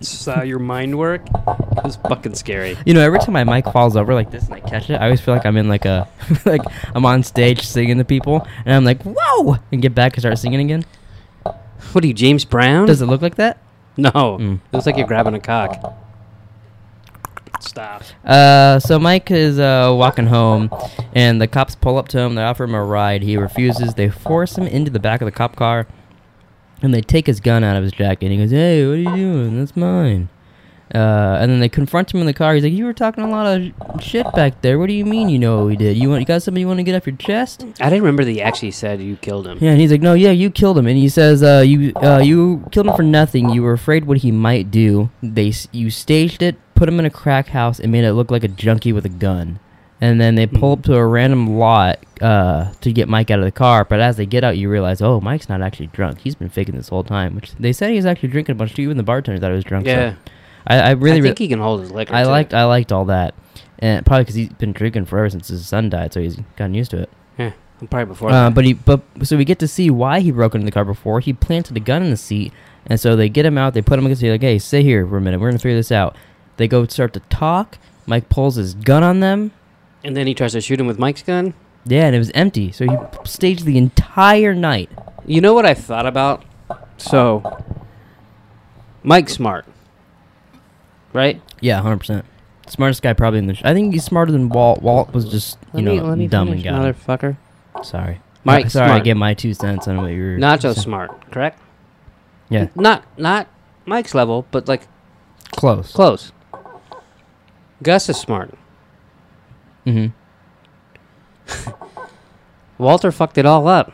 saw 0.00 0.42
your 0.42 0.58
mind 0.58 0.98
work. 0.98 1.26
It 1.26 1.84
was 1.84 1.96
fucking 1.96 2.34
scary. 2.34 2.76
You 2.84 2.94
know, 2.94 3.00
every 3.00 3.18
time 3.20 3.32
my 3.32 3.44
mic 3.44 3.64
falls 3.66 3.96
over 3.96 4.14
like 4.14 4.30
this 4.30 4.44
and 4.46 4.54
I 4.54 4.60
catch 4.60 4.90
it, 4.90 4.94
I 4.94 5.04
always 5.04 5.20
feel 5.20 5.34
like 5.34 5.46
I'm 5.46 5.56
in 5.56 5.68
like 5.68 5.84
a 5.84 6.08
like 6.44 6.62
I'm 6.94 7.04
on 7.06 7.22
stage 7.22 7.66
singing 7.66 7.98
to 7.98 8.04
people, 8.04 8.46
and 8.64 8.74
I'm 8.74 8.84
like, 8.84 9.02
"Whoa!" 9.02 9.58
and 9.72 9.80
get 9.80 9.94
back 9.94 10.14
and 10.14 10.22
start 10.22 10.38
singing 10.38 10.60
again. 10.60 10.84
What 11.92 12.04
are 12.04 12.06
you, 12.06 12.14
James 12.14 12.44
Brown? 12.44 12.86
Does 12.86 13.02
it 13.02 13.06
look 13.06 13.22
like 13.22 13.36
that? 13.36 13.58
no. 13.96 14.10
Mm. 14.10 14.54
It 14.56 14.60
looks 14.72 14.86
like 14.86 14.96
you're 14.96 15.06
grabbing 15.06 15.34
a 15.34 15.40
cock. 15.40 15.96
Stop. 17.60 18.02
Uh, 18.24 18.78
so 18.78 18.98
Mike 18.98 19.30
is 19.30 19.58
uh, 19.58 19.92
walking 19.94 20.26
home, 20.26 20.70
and 21.14 21.40
the 21.40 21.46
cops 21.46 21.74
pull 21.74 21.98
up 21.98 22.08
to 22.08 22.18
him. 22.18 22.34
They 22.34 22.42
offer 22.42 22.64
him 22.64 22.74
a 22.74 22.82
ride. 22.82 23.22
He 23.22 23.36
refuses. 23.36 23.94
They 23.94 24.08
force 24.08 24.56
him 24.56 24.66
into 24.66 24.90
the 24.90 24.98
back 24.98 25.20
of 25.20 25.26
the 25.26 25.32
cop 25.32 25.56
car, 25.56 25.86
and 26.82 26.94
they 26.94 27.00
take 27.00 27.26
his 27.26 27.40
gun 27.40 27.64
out 27.64 27.76
of 27.76 27.82
his 27.82 27.92
jacket. 27.92 28.26
And 28.26 28.32
he 28.32 28.38
goes, 28.38 28.50
"Hey, 28.50 28.86
what 28.86 28.94
are 28.94 28.96
you 28.96 29.16
doing? 29.16 29.58
That's 29.58 29.76
mine." 29.76 30.28
Uh, 30.92 31.38
and 31.40 31.52
then 31.52 31.60
they 31.60 31.68
confront 31.68 32.12
him 32.12 32.18
in 32.18 32.26
the 32.26 32.32
car. 32.32 32.54
He's 32.54 32.64
like, 32.64 32.72
"You 32.72 32.84
were 32.84 32.92
talking 32.92 33.22
a 33.22 33.30
lot 33.30 33.46
of 33.46 34.02
shit 34.02 34.26
back 34.34 34.60
there. 34.60 34.76
What 34.76 34.88
do 34.88 34.92
you 34.92 35.04
mean? 35.04 35.28
You 35.28 35.38
know 35.38 35.58
what 35.58 35.66
we 35.66 35.76
did? 35.76 35.96
You 35.96 36.10
want? 36.10 36.20
You 36.20 36.26
got 36.26 36.42
something 36.42 36.60
you 36.60 36.66
want 36.66 36.78
to 36.78 36.82
get 36.82 36.96
off 36.96 37.06
your 37.06 37.14
chest?" 37.16 37.64
I 37.80 37.84
didn't 37.90 38.02
remember 38.02 38.24
that 38.24 38.30
he 38.32 38.42
actually 38.42 38.72
said 38.72 39.00
you 39.00 39.16
killed 39.16 39.46
him. 39.46 39.58
Yeah, 39.60 39.70
and 39.70 39.80
he's 39.80 39.92
like, 39.92 40.02
"No, 40.02 40.14
yeah, 40.14 40.32
you 40.32 40.50
killed 40.50 40.76
him." 40.76 40.88
And 40.88 40.96
he 40.98 41.08
says, 41.08 41.44
"Uh, 41.44 41.62
you, 41.64 41.92
uh, 41.94 42.18
you 42.18 42.64
killed 42.72 42.88
him 42.88 42.96
for 42.96 43.04
nothing. 43.04 43.50
You 43.50 43.62
were 43.62 43.72
afraid 43.72 44.04
what 44.06 44.18
he 44.18 44.32
might 44.32 44.72
do. 44.72 45.10
They, 45.22 45.52
you 45.70 45.90
staged 45.90 46.42
it, 46.42 46.56
put 46.74 46.88
him 46.88 46.98
in 46.98 47.06
a 47.06 47.10
crack 47.10 47.48
house, 47.48 47.78
and 47.78 47.92
made 47.92 48.02
it 48.02 48.14
look 48.14 48.32
like 48.32 48.42
a 48.42 48.48
junkie 48.48 48.92
with 48.92 49.04
a 49.04 49.10
gun. 49.10 49.60
And 50.00 50.20
then 50.20 50.34
they 50.34 50.46
pull 50.46 50.72
up 50.72 50.82
to 50.84 50.94
a 50.94 51.06
random 51.06 51.58
lot, 51.58 51.98
uh, 52.22 52.72
to 52.80 52.92
get 52.92 53.08
Mike 53.08 53.30
out 53.30 53.38
of 53.38 53.44
the 53.44 53.52
car. 53.52 53.84
But 53.84 54.00
as 54.00 54.16
they 54.16 54.24
get 54.24 54.44
out, 54.44 54.56
you 54.56 54.70
realize, 54.70 55.02
oh, 55.02 55.20
Mike's 55.20 55.48
not 55.48 55.60
actually 55.60 55.88
drunk. 55.88 56.20
He's 56.20 56.34
been 56.34 56.48
faking 56.48 56.74
this 56.74 56.88
whole 56.88 57.04
time. 57.04 57.34
Which 57.34 57.52
they 57.56 57.72
said 57.72 57.90
he 57.90 57.96
was 57.96 58.06
actually 58.06 58.30
drinking 58.30 58.52
a 58.52 58.56
bunch 58.56 58.74
too. 58.74 58.82
Even 58.82 58.96
the 58.96 59.02
bartender 59.02 59.38
thought 59.38 59.50
he 59.50 59.56
was 59.56 59.64
drunk. 59.64 59.84
so 59.86 59.92
Yeah. 59.92 60.14
I, 60.66 60.78
I 60.78 60.90
really, 60.92 61.16
I 61.16 61.20
re- 61.20 61.28
think 61.28 61.38
he 61.38 61.48
can 61.48 61.58
hold 61.58 61.80
his 61.80 61.90
liquor. 61.90 62.14
I 62.14 62.22
too. 62.22 62.28
liked, 62.28 62.54
I 62.54 62.64
liked 62.64 62.92
all 62.92 63.06
that, 63.06 63.34
and 63.78 64.04
probably 64.04 64.24
because 64.24 64.34
he's 64.34 64.48
been 64.50 64.72
drinking 64.72 65.06
forever 65.06 65.30
since 65.30 65.48
his 65.48 65.66
son 65.66 65.90
died, 65.90 66.12
so 66.12 66.20
he's 66.20 66.36
gotten 66.56 66.74
used 66.74 66.90
to 66.92 66.98
it. 66.98 67.10
Yeah, 67.38 67.52
probably 67.78 68.04
before. 68.06 68.30
Uh, 68.30 68.48
that. 68.48 68.54
but 68.54 68.64
he, 68.64 68.74
but 68.74 69.02
so 69.22 69.36
we 69.36 69.44
get 69.44 69.58
to 69.60 69.68
see 69.68 69.90
why 69.90 70.20
he 70.20 70.30
broke 70.30 70.54
into 70.54 70.64
the 70.64 70.70
car 70.70 70.84
before. 70.84 71.20
He 71.20 71.32
planted 71.32 71.76
a 71.76 71.80
gun 71.80 72.02
in 72.02 72.10
the 72.10 72.16
seat, 72.16 72.52
and 72.86 73.00
so 73.00 73.16
they 73.16 73.28
get 73.28 73.46
him 73.46 73.56
out. 73.56 73.74
They 73.74 73.82
put 73.82 73.98
him 73.98 74.06
against 74.06 74.22
the 74.22 74.30
like, 74.30 74.42
hey, 74.42 74.58
sit 74.58 74.82
here 74.82 75.06
for 75.06 75.16
a 75.16 75.20
minute. 75.20 75.40
We're 75.40 75.48
gonna 75.48 75.58
figure 75.58 75.76
this 75.76 75.92
out. 75.92 76.16
They 76.56 76.68
go 76.68 76.86
start 76.86 77.14
to 77.14 77.20
talk. 77.20 77.78
Mike 78.06 78.28
pulls 78.28 78.56
his 78.56 78.74
gun 78.74 79.02
on 79.02 79.20
them. 79.20 79.52
And 80.04 80.16
then 80.16 80.26
he 80.26 80.34
tries 80.34 80.52
to 80.52 80.60
shoot 80.60 80.80
him 80.80 80.86
with 80.86 80.98
Mike's 80.98 81.22
gun. 81.22 81.54
Yeah, 81.86 82.06
and 82.06 82.14
it 82.14 82.18
was 82.18 82.30
empty. 82.32 82.72
So 82.72 82.84
he 82.86 82.96
staged 83.24 83.64
the 83.64 83.78
entire 83.78 84.54
night. 84.54 84.90
You 85.26 85.40
know 85.40 85.54
what 85.54 85.64
I 85.66 85.74
thought 85.74 86.06
about? 86.06 86.44
So, 86.98 87.42
Mike's 89.02 89.32
smart, 89.32 89.64
right? 91.12 91.40
Yeah, 91.60 91.80
hundred 91.80 91.98
percent. 91.98 92.24
Smartest 92.68 93.02
guy 93.02 93.12
probably 93.14 93.38
in 93.40 93.46
the. 93.46 93.54
Sh- 93.54 93.62
I 93.64 93.74
think 93.74 93.92
he's 93.92 94.04
smarter 94.04 94.30
than 94.32 94.48
Walt. 94.48 94.82
Walt 94.82 95.12
was 95.12 95.24
just 95.28 95.58
you 95.74 95.78
Let 95.80 95.84
know 95.84 95.92
me, 95.94 96.00
let 96.00 96.18
me 96.18 96.26
dumb 96.28 96.48
and 96.48 96.62
got 96.62 96.74
him. 96.84 96.94
motherfucker. 96.94 97.36
Sorry, 97.82 98.20
Mike's 98.44 98.74
sorry. 98.74 98.90
I 98.90 99.00
get 99.00 99.16
my 99.16 99.34
two 99.34 99.54
cents 99.54 99.88
on 99.88 99.96
what 99.98 100.12
you 100.12 100.22
were. 100.22 100.36
Nacho 100.38 100.74
smart, 100.78 101.30
correct? 101.30 101.58
Yeah, 102.48 102.68
Not 102.74 103.04
not 103.18 103.48
Mike's 103.86 104.14
level, 104.14 104.46
but 104.50 104.68
like 104.68 104.86
close. 105.52 105.92
close. 105.92 106.32
Gus 107.82 108.08
is 108.08 108.18
smart. 108.18 108.52
Mm-hmm. 109.90 111.70
Walter 112.78 113.12
fucked 113.12 113.38
it 113.38 113.46
all 113.46 113.68
up. 113.68 113.92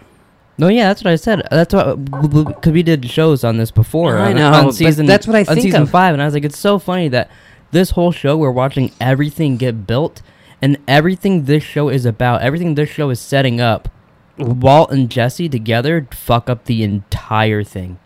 No, 0.58 0.68
yeah, 0.68 0.88
that's 0.88 1.04
what 1.04 1.12
I 1.12 1.16
said. 1.16 1.46
That's 1.50 1.74
what 1.74 2.04
because 2.04 2.72
we 2.72 2.82
did 2.82 3.08
shows 3.10 3.44
on 3.44 3.58
this 3.58 3.70
before. 3.70 4.16
I 4.16 4.30
on, 4.30 4.36
know, 4.36 4.52
on 4.52 4.64
but 4.66 4.74
season. 4.74 5.04
that's 5.06 5.26
what 5.26 5.36
I 5.36 5.44
think 5.44 5.58
on 5.58 5.62
season 5.62 5.82
of. 5.82 5.90
five, 5.90 6.14
and 6.14 6.22
I 6.22 6.24
was 6.24 6.34
like, 6.34 6.44
it's 6.44 6.58
so 6.58 6.78
funny 6.78 7.08
that 7.08 7.30
this 7.72 7.90
whole 7.90 8.12
show 8.12 8.36
we're 8.36 8.50
watching 8.50 8.90
everything 9.00 9.58
get 9.58 9.86
built, 9.86 10.22
and 10.62 10.78
everything 10.88 11.44
this 11.44 11.62
show 11.62 11.90
is 11.90 12.06
about, 12.06 12.40
everything 12.40 12.74
this 12.74 12.88
show 12.88 13.10
is 13.10 13.20
setting 13.20 13.60
up. 13.60 13.90
Walt 14.38 14.90
and 14.90 15.10
Jesse 15.10 15.48
together 15.48 16.06
fuck 16.10 16.48
up 16.48 16.64
the 16.64 16.82
entire 16.82 17.62
thing. 17.62 17.98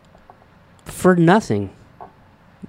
For 0.85 1.17
nothing. 1.17 1.71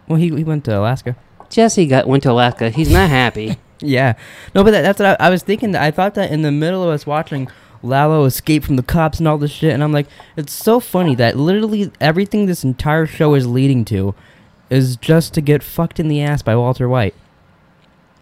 Well, 0.07 0.17
he, 0.19 0.29
he 0.29 0.43
went 0.43 0.65
to 0.65 0.77
Alaska. 0.77 1.15
Jesse 1.49 1.85
got 1.87 2.07
went 2.07 2.23
to 2.23 2.31
Alaska. 2.31 2.69
He's 2.69 2.91
not 2.91 3.09
happy. 3.09 3.57
Yeah, 3.81 4.13
no, 4.53 4.63
but 4.63 4.71
that, 4.71 4.81
that's 4.81 4.99
what 4.99 5.19
I, 5.19 5.27
I 5.27 5.29
was 5.29 5.43
thinking. 5.43 5.71
That 5.71 5.81
I 5.81 5.91
thought 5.91 6.13
that 6.15 6.31
in 6.31 6.43
the 6.43 6.51
middle 6.51 6.83
of 6.83 6.89
us 6.89 7.05
watching 7.05 7.49
Lalo 7.83 8.25
escape 8.25 8.63
from 8.63 8.75
the 8.75 8.83
cops 8.83 9.19
and 9.19 9.27
all 9.27 9.37
this 9.37 9.51
shit, 9.51 9.73
and 9.73 9.83
I'm 9.83 9.91
like, 9.91 10.07
it's 10.37 10.53
so 10.53 10.79
funny 10.79 11.15
that 11.15 11.37
literally 11.37 11.91
everything 11.99 12.45
this 12.45 12.63
entire 12.63 13.05
show 13.05 13.33
is 13.33 13.47
leading 13.47 13.85
to 13.85 14.13
is 14.69 14.95
just 14.95 15.33
to 15.33 15.41
get 15.41 15.63
fucked 15.63 15.99
in 15.99 16.07
the 16.07 16.21
ass 16.21 16.41
by 16.41 16.55
Walter 16.55 16.87
White. 16.87 17.15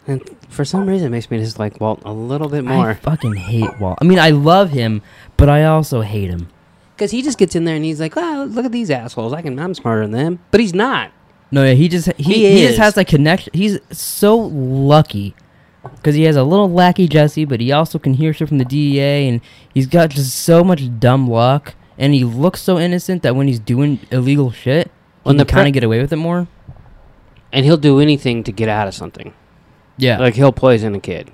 and 0.08 0.28
for 0.50 0.66
some 0.66 0.88
reason, 0.88 1.08
it 1.08 1.12
makes 1.12 1.30
me 1.30 1.38
just 1.38 1.60
like 1.60 1.80
Walt 1.80 2.02
a 2.06 2.14
little 2.14 2.50
bit 2.50 2.64
more. 2.64 2.90
I 2.90 2.94
fucking 2.96 3.36
hate 3.36 3.80
Walt. 3.80 4.00
I 4.02 4.06
mean, 4.06 4.18
I 4.18 4.30
love 4.30 4.72
him, 4.72 5.02
but 5.38 5.50
I 5.50 5.66
also 5.66 6.02
hate 6.02 6.30
him. 6.30 6.48
Because 6.96 7.12
he 7.12 7.22
just 7.22 7.38
gets 7.38 7.56
in 7.56 7.66
there 7.66 7.76
and 7.76 7.86
he's 7.86 8.00
like, 8.00 8.16
"Wow, 8.16 8.44
look 8.44 8.66
at 8.66 8.72
these 8.72 8.90
assholes! 8.90 9.32
I 9.32 9.42
can, 9.42 9.58
I'm 9.58 9.74
smarter 9.74 10.02
than 10.02 10.12
them." 10.12 10.40
But 10.52 10.60
he's 10.60 10.74
not. 10.74 11.12
No, 11.52 11.64
yeah, 11.64 11.74
he 11.74 11.88
just 11.88 12.12
he, 12.18 12.24
He 12.34 12.52
he, 12.52 12.68
just 12.68 12.78
has 12.78 12.96
that 12.96 13.08
connection. 13.08 13.52
He's 13.54 13.80
so 13.92 14.36
lucky 14.38 15.36
because 15.96 16.16
he 16.16 16.24
has 16.24 16.36
a 16.36 16.44
little 16.44 16.70
lackey 16.72 17.08
Jesse, 17.08 17.46
but 17.46 17.60
he 17.60 17.72
also 17.72 18.00
can 18.00 18.16
hear 18.16 18.34
shit 18.34 18.48
from 18.48 18.58
the 18.58 18.66
DEA, 18.66 19.28
and 19.30 19.42
he's 19.74 19.88
got 19.88 20.10
just 20.10 20.36
so 20.36 20.64
much 20.64 20.82
dumb 21.00 21.28
luck. 21.30 21.76
And 21.98 22.14
he 22.14 22.24
looks 22.24 22.62
so 22.62 22.80
innocent 22.80 23.24
that 23.24 23.36
when 23.36 23.48
he's 23.48 23.60
doing 23.60 24.00
illegal 24.10 24.52
shit, 24.52 24.90
he 25.26 25.34
the 25.34 25.44
can 25.46 25.56
kind 25.56 25.68
of 25.68 25.74
get 25.74 25.84
away 25.84 26.00
with 26.00 26.14
it 26.14 26.16
more. 26.18 26.48
And 27.52 27.66
he'll 27.66 27.76
do 27.78 28.00
anything 28.00 28.44
to 28.46 28.52
get 28.54 28.70
out 28.70 28.88
of 28.88 28.94
something. 28.94 29.34
Yeah, 29.98 30.18
Like 30.18 30.36
he'll 30.36 30.54
poison 30.54 30.96
a 30.96 31.00
kid. 31.02 31.30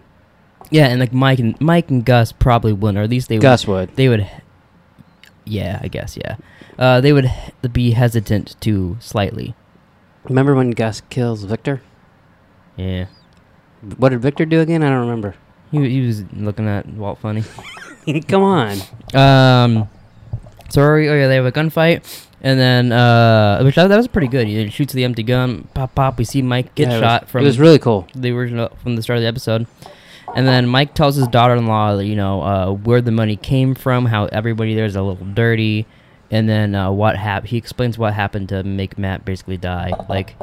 yeah, 0.72 0.88
and 0.88 1.00
like 1.00 1.14
Mike 1.14 1.38
and 1.38 1.60
Mike 1.62 1.92
and 1.92 2.04
Gus 2.04 2.32
probably 2.32 2.74
wouldn't, 2.74 2.98
or 2.98 3.04
at 3.04 3.10
least 3.12 3.30
they 3.30 3.38
Gus 3.38 3.68
would. 3.68 3.90
would. 3.90 3.96
They 3.96 4.10
would. 4.10 4.28
Yeah, 5.46 5.80
I 5.84 5.88
guess 5.88 6.18
yeah. 6.18 6.38
Uh, 6.80 7.00
they 7.00 7.14
would 7.14 7.26
h- 7.26 7.72
be 7.72 7.92
hesitant 7.92 8.60
to 8.62 8.98
slightly. 9.00 9.54
Remember 10.24 10.56
when 10.56 10.72
Gus 10.72 11.02
kills 11.12 11.44
Victor? 11.44 11.82
Yeah, 12.76 13.06
What 13.98 14.10
did 14.10 14.22
Victor 14.22 14.46
do 14.46 14.62
again? 14.62 14.84
I 14.84 14.90
don't 14.90 15.02
remember. 15.02 15.36
he 15.72 15.88
he 15.90 16.02
was 16.08 16.24
looking 16.34 16.68
at 16.68 16.88
Walt 16.88 17.20
funny. 17.20 17.44
Come 18.28 18.44
on. 18.44 18.78
Um, 19.14 19.90
so 20.70 20.82
oh 20.84 20.96
yeah, 20.98 21.28
they 21.28 21.36
have 21.36 21.46
a 21.46 21.52
gunfight, 21.52 22.04
and 22.42 22.60
then 22.60 22.92
uh, 22.92 23.62
which 23.64 23.76
that, 23.76 23.88
that 23.88 23.98
was 23.98 24.08
pretty 24.08 24.28
good. 24.28 24.48
He 24.48 24.70
shoots 24.70 24.94
the 24.94 25.04
empty 25.04 25.24
gun, 25.24 25.68
pop 25.74 25.94
pop. 25.96 26.18
We 26.18 26.24
see 26.26 26.42
Mike 26.42 26.74
get 26.76 26.88
Yeah, 26.90 26.98
it 26.98 27.02
was- 27.02 27.02
shot 27.02 27.30
from 27.30 27.42
It 27.44 27.46
was 27.48 27.60
really 27.60 27.80
cool. 27.80 28.08
the 28.16 28.32
original 28.32 28.70
from 28.82 28.96
the 28.96 29.02
start 29.04 29.18
of 29.18 29.24
the 29.24 29.28
episode, 29.28 29.68
and 30.36 30.48
then 30.48 30.68
Mike 30.68 30.94
tells 30.96 31.16
his 31.16 31.28
daughter-in-law, 31.28 32.00
you 32.00 32.16
know, 32.16 32.42
uh, 32.42 32.72
where 32.72 33.02
the 33.02 33.12
money 33.12 33.36
came 33.36 33.76
from, 33.76 34.06
how 34.06 34.26
everybody 34.26 34.74
there's 34.76 34.96
a 34.96 35.02
little 35.02 35.26
dirty, 35.26 35.86
and 36.32 36.48
then 36.50 36.76
uh, 36.76 36.92
what 36.92 37.16
happened. 37.18 37.50
He 37.50 37.58
explains 37.58 37.98
what 37.98 38.14
happened 38.14 38.50
to 38.50 38.64
make 38.64 38.98
Matt 38.98 39.26
basically 39.26 39.58
die, 39.58 39.92
like. 40.10 40.36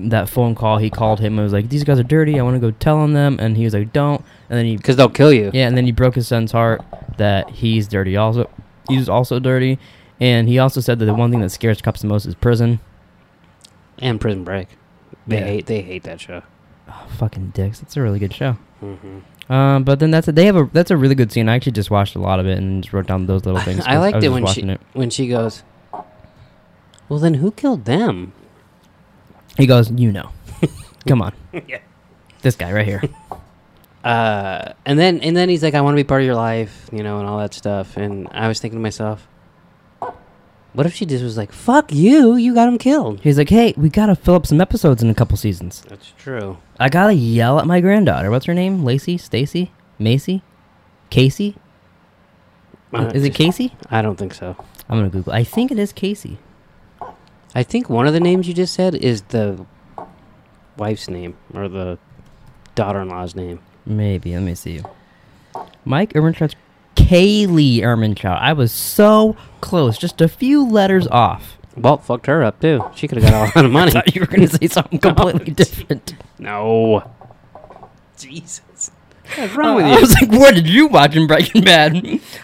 That 0.00 0.28
phone 0.28 0.54
call, 0.54 0.78
he 0.78 0.90
called 0.90 1.18
him 1.18 1.32
and 1.36 1.42
was 1.42 1.52
like, 1.52 1.70
"These 1.70 1.82
guys 1.82 1.98
are 1.98 2.04
dirty. 2.04 2.38
I 2.38 2.42
want 2.44 2.54
to 2.54 2.60
go 2.60 2.70
tell 2.70 2.98
on 2.98 3.14
them." 3.14 3.36
And 3.40 3.56
he 3.56 3.64
was 3.64 3.74
like, 3.74 3.92
"Don't." 3.92 4.24
And 4.48 4.56
then 4.56 4.64
he 4.64 4.76
Because 4.76 4.94
they'll 4.94 5.08
kill 5.08 5.32
you. 5.32 5.50
yeah, 5.52 5.66
and 5.66 5.76
then 5.76 5.86
he 5.86 5.90
broke 5.90 6.14
his 6.14 6.28
son's 6.28 6.52
heart 6.52 6.82
that 7.16 7.50
he's 7.50 7.88
dirty. 7.88 8.16
Also, 8.16 8.48
he's 8.88 9.08
also 9.08 9.40
dirty, 9.40 9.76
and 10.20 10.46
he 10.48 10.60
also 10.60 10.80
said 10.80 11.00
that 11.00 11.06
the 11.06 11.14
one 11.14 11.32
thing 11.32 11.40
that 11.40 11.50
scares 11.50 11.82
cops 11.82 12.00
the 12.00 12.06
most 12.06 12.26
is 12.26 12.36
prison. 12.36 12.78
And 13.98 14.20
Prison 14.20 14.44
Break. 14.44 14.68
They 15.26 15.40
Yeah. 15.40 15.44
hate. 15.46 15.66
They 15.66 15.82
hate 15.82 16.04
that 16.04 16.20
show. 16.20 16.42
Oh, 16.88 17.06
fucking 17.08 17.48
dicks. 17.48 17.82
It's 17.82 17.96
a 17.96 18.00
really 18.00 18.20
good 18.20 18.32
show. 18.32 18.56
Mm-hmm. 18.80 19.18
Um, 19.48 19.84
but 19.84 19.98
then 19.98 20.10
that's 20.10 20.28
a, 20.28 20.32
they 20.32 20.44
have 20.46 20.56
a 20.56 20.68
that's 20.72 20.90
a 20.90 20.96
really 20.96 21.14
good 21.14 21.32
scene. 21.32 21.48
I 21.48 21.54
actually 21.56 21.72
just 21.72 21.90
watched 21.90 22.14
a 22.16 22.18
lot 22.18 22.38
of 22.38 22.46
it 22.46 22.58
and 22.58 22.82
just 22.82 22.92
wrote 22.92 23.06
down 23.06 23.26
those 23.26 23.44
little 23.46 23.60
things. 23.60 23.82
I 23.86 23.96
liked 23.98 24.16
was 24.16 24.24
it 24.24 24.28
when 24.28 24.46
she 24.46 24.62
it. 24.62 24.80
when 24.92 25.10
she 25.10 25.26
goes. 25.28 25.62
Well, 27.08 27.18
then 27.18 27.34
who 27.34 27.50
killed 27.52 27.86
them? 27.86 28.32
He 29.56 29.66
goes, 29.66 29.90
you 29.90 30.12
know, 30.12 30.30
come 31.08 31.22
on, 31.22 31.32
Yeah. 31.66 31.78
this 32.42 32.54
guy 32.56 32.72
right 32.72 32.86
here. 32.86 33.02
Uh, 34.04 34.72
and 34.86 34.96
then 34.98 35.20
and 35.20 35.36
then 35.36 35.48
he's 35.48 35.62
like, 35.62 35.74
"I 35.74 35.80
want 35.80 35.94
to 35.94 35.96
be 36.02 36.04
part 36.06 36.22
of 36.22 36.26
your 36.26 36.36
life," 36.36 36.88
you 36.92 37.02
know, 37.02 37.18
and 37.18 37.28
all 37.28 37.38
that 37.38 37.52
stuff. 37.52 37.96
And 37.96 38.28
I 38.30 38.46
was 38.46 38.60
thinking 38.60 38.78
to 38.78 38.82
myself, 38.82 39.26
what 40.78 40.86
if 40.86 40.94
she 40.94 41.04
just 41.04 41.24
was 41.24 41.36
like, 41.36 41.50
"Fuck 41.50 41.92
you, 41.92 42.36
you 42.36 42.54
got 42.54 42.68
him 42.68 42.78
killed." 42.78 43.18
He's 43.18 43.36
like, 43.36 43.48
hey, 43.48 43.74
we 43.76 43.88
gotta 43.88 44.14
fill 44.14 44.36
up 44.36 44.46
some 44.46 44.60
episodes 44.60 45.02
in 45.02 45.10
a 45.10 45.14
couple 45.14 45.36
seasons. 45.36 45.82
That's 45.88 46.12
true. 46.16 46.58
I 46.78 46.88
gotta 46.88 47.14
yell 47.14 47.58
at 47.58 47.66
my 47.66 47.80
granddaughter. 47.80 48.30
What's 48.30 48.46
her 48.46 48.54
name? 48.54 48.84
Lacey, 48.84 49.18
Stacy, 49.18 49.72
Macy, 49.98 50.44
Casey. 51.10 51.56
Uh, 52.94 53.10
Is 53.12 53.24
it 53.24 53.34
Casey? 53.34 53.74
I 53.90 54.02
don't 54.02 54.14
think 54.14 54.32
so. 54.32 54.54
I'm 54.88 54.98
gonna 54.98 55.08
Google. 55.08 55.32
I 55.32 55.42
think 55.42 55.72
it 55.72 55.80
is 55.80 55.92
Casey. 55.92 56.38
I 57.56 57.64
think 57.64 57.90
one 57.90 58.06
of 58.06 58.12
the 58.12 58.20
names 58.20 58.46
you 58.46 58.54
just 58.54 58.72
said 58.72 58.94
is 58.94 59.22
the 59.22 59.66
wife's 60.76 61.10
name 61.10 61.36
or 61.54 61.66
the 61.66 61.98
daughter-in-law's 62.76 63.34
name. 63.34 63.58
Maybe. 63.84 64.32
Let 64.32 64.44
me 64.44 64.54
see. 64.54 64.82
Mike 65.84 66.12
Ehrmantraut's 66.12 66.54
Kaylee 66.98 67.78
Ehrmantraut. 67.80 68.38
I 68.40 68.52
was 68.52 68.72
so 68.72 69.36
close, 69.60 69.96
just 69.98 70.20
a 70.20 70.28
few 70.28 70.66
letters 70.68 71.06
off. 71.08 71.56
Walt 71.76 72.04
fucked 72.04 72.26
her 72.26 72.42
up 72.42 72.60
too. 72.60 72.82
She 72.94 73.06
could 73.08 73.18
have 73.22 73.30
got 73.30 73.34
a 73.34 73.58
lot 73.58 73.64
of 73.64 73.70
I 73.70 73.74
money. 73.74 73.90
thought 73.92 74.14
you 74.14 74.20
were 74.20 74.26
gonna 74.26 74.48
say 74.48 74.66
something 74.68 74.98
completely 74.98 75.52
different. 75.52 76.14
no. 76.38 77.08
Jesus. 78.18 78.90
What's 79.36 79.54
wrong 79.54 79.76
with 79.76 79.84
uh, 79.84 79.88
you? 79.90 79.94
I 79.96 80.00
was 80.00 80.12
like, 80.20 80.30
what 80.32 80.54
did 80.54 80.66
you 80.68 80.88
watch 80.88 81.14
in 81.14 81.26
Breaking 81.28 81.62
Bad? 81.62 81.94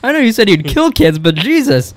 I 0.03 0.13
know 0.13 0.19
you 0.19 0.31
said 0.33 0.49
you'd 0.49 0.65
kill 0.67 0.93
kids, 0.93 1.19
but 1.19 1.35
Jesus. 1.35 1.95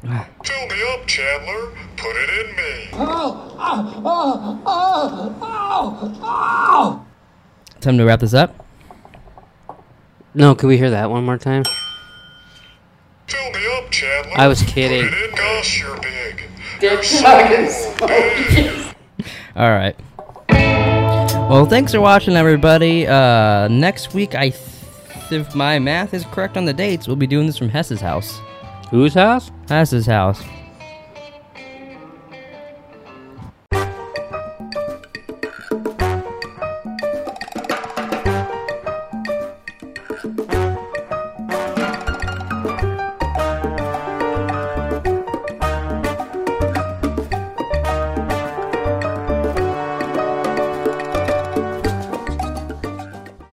Fill 0.00 0.10
me 0.10 0.82
up, 0.92 1.06
Chandler. 1.06 1.72
Put 1.96 2.16
it 2.16 2.30
in 2.40 2.56
me. 2.56 2.90
Time 7.80 7.98
to 7.98 8.04
wrap 8.04 8.20
this 8.20 8.34
up. 8.34 8.63
No, 10.34 10.54
can 10.54 10.68
we 10.68 10.76
hear 10.76 10.90
that 10.90 11.10
one 11.10 11.24
more 11.24 11.38
time? 11.38 11.64
Fill 13.26 13.50
me 13.52 13.60
up, 13.78 13.90
Chandler. 13.90 14.32
I 14.36 14.48
was 14.48 14.62
Put 14.62 14.72
kidding. 14.72 15.06
it 15.06 15.12
in. 15.30 15.34
Gosh, 15.36 15.80
you're 15.80 16.00
big. 16.00 16.42
You're 16.82 17.02
so 17.02 18.06
big. 18.06 18.94
All 19.56 19.70
right. 19.70 19.96
Well, 21.48 21.66
thanks 21.66 21.92
for 21.92 22.00
watching, 22.00 22.34
everybody. 22.36 23.06
Uh, 23.06 23.68
next 23.68 24.12
week, 24.14 24.34
I, 24.34 24.50
th- 24.50 24.60
if 25.30 25.54
my 25.54 25.78
math 25.78 26.12
is 26.14 26.24
correct 26.26 26.56
on 26.56 26.64
the 26.64 26.72
dates, 26.72 27.06
we'll 27.06 27.16
be 27.16 27.26
doing 27.26 27.46
this 27.46 27.56
from 27.58 27.68
Hess's 27.68 28.00
house. 28.00 28.40
Whose 28.90 29.14
house? 29.14 29.50
Hess's 29.68 30.06
house. 30.06 30.42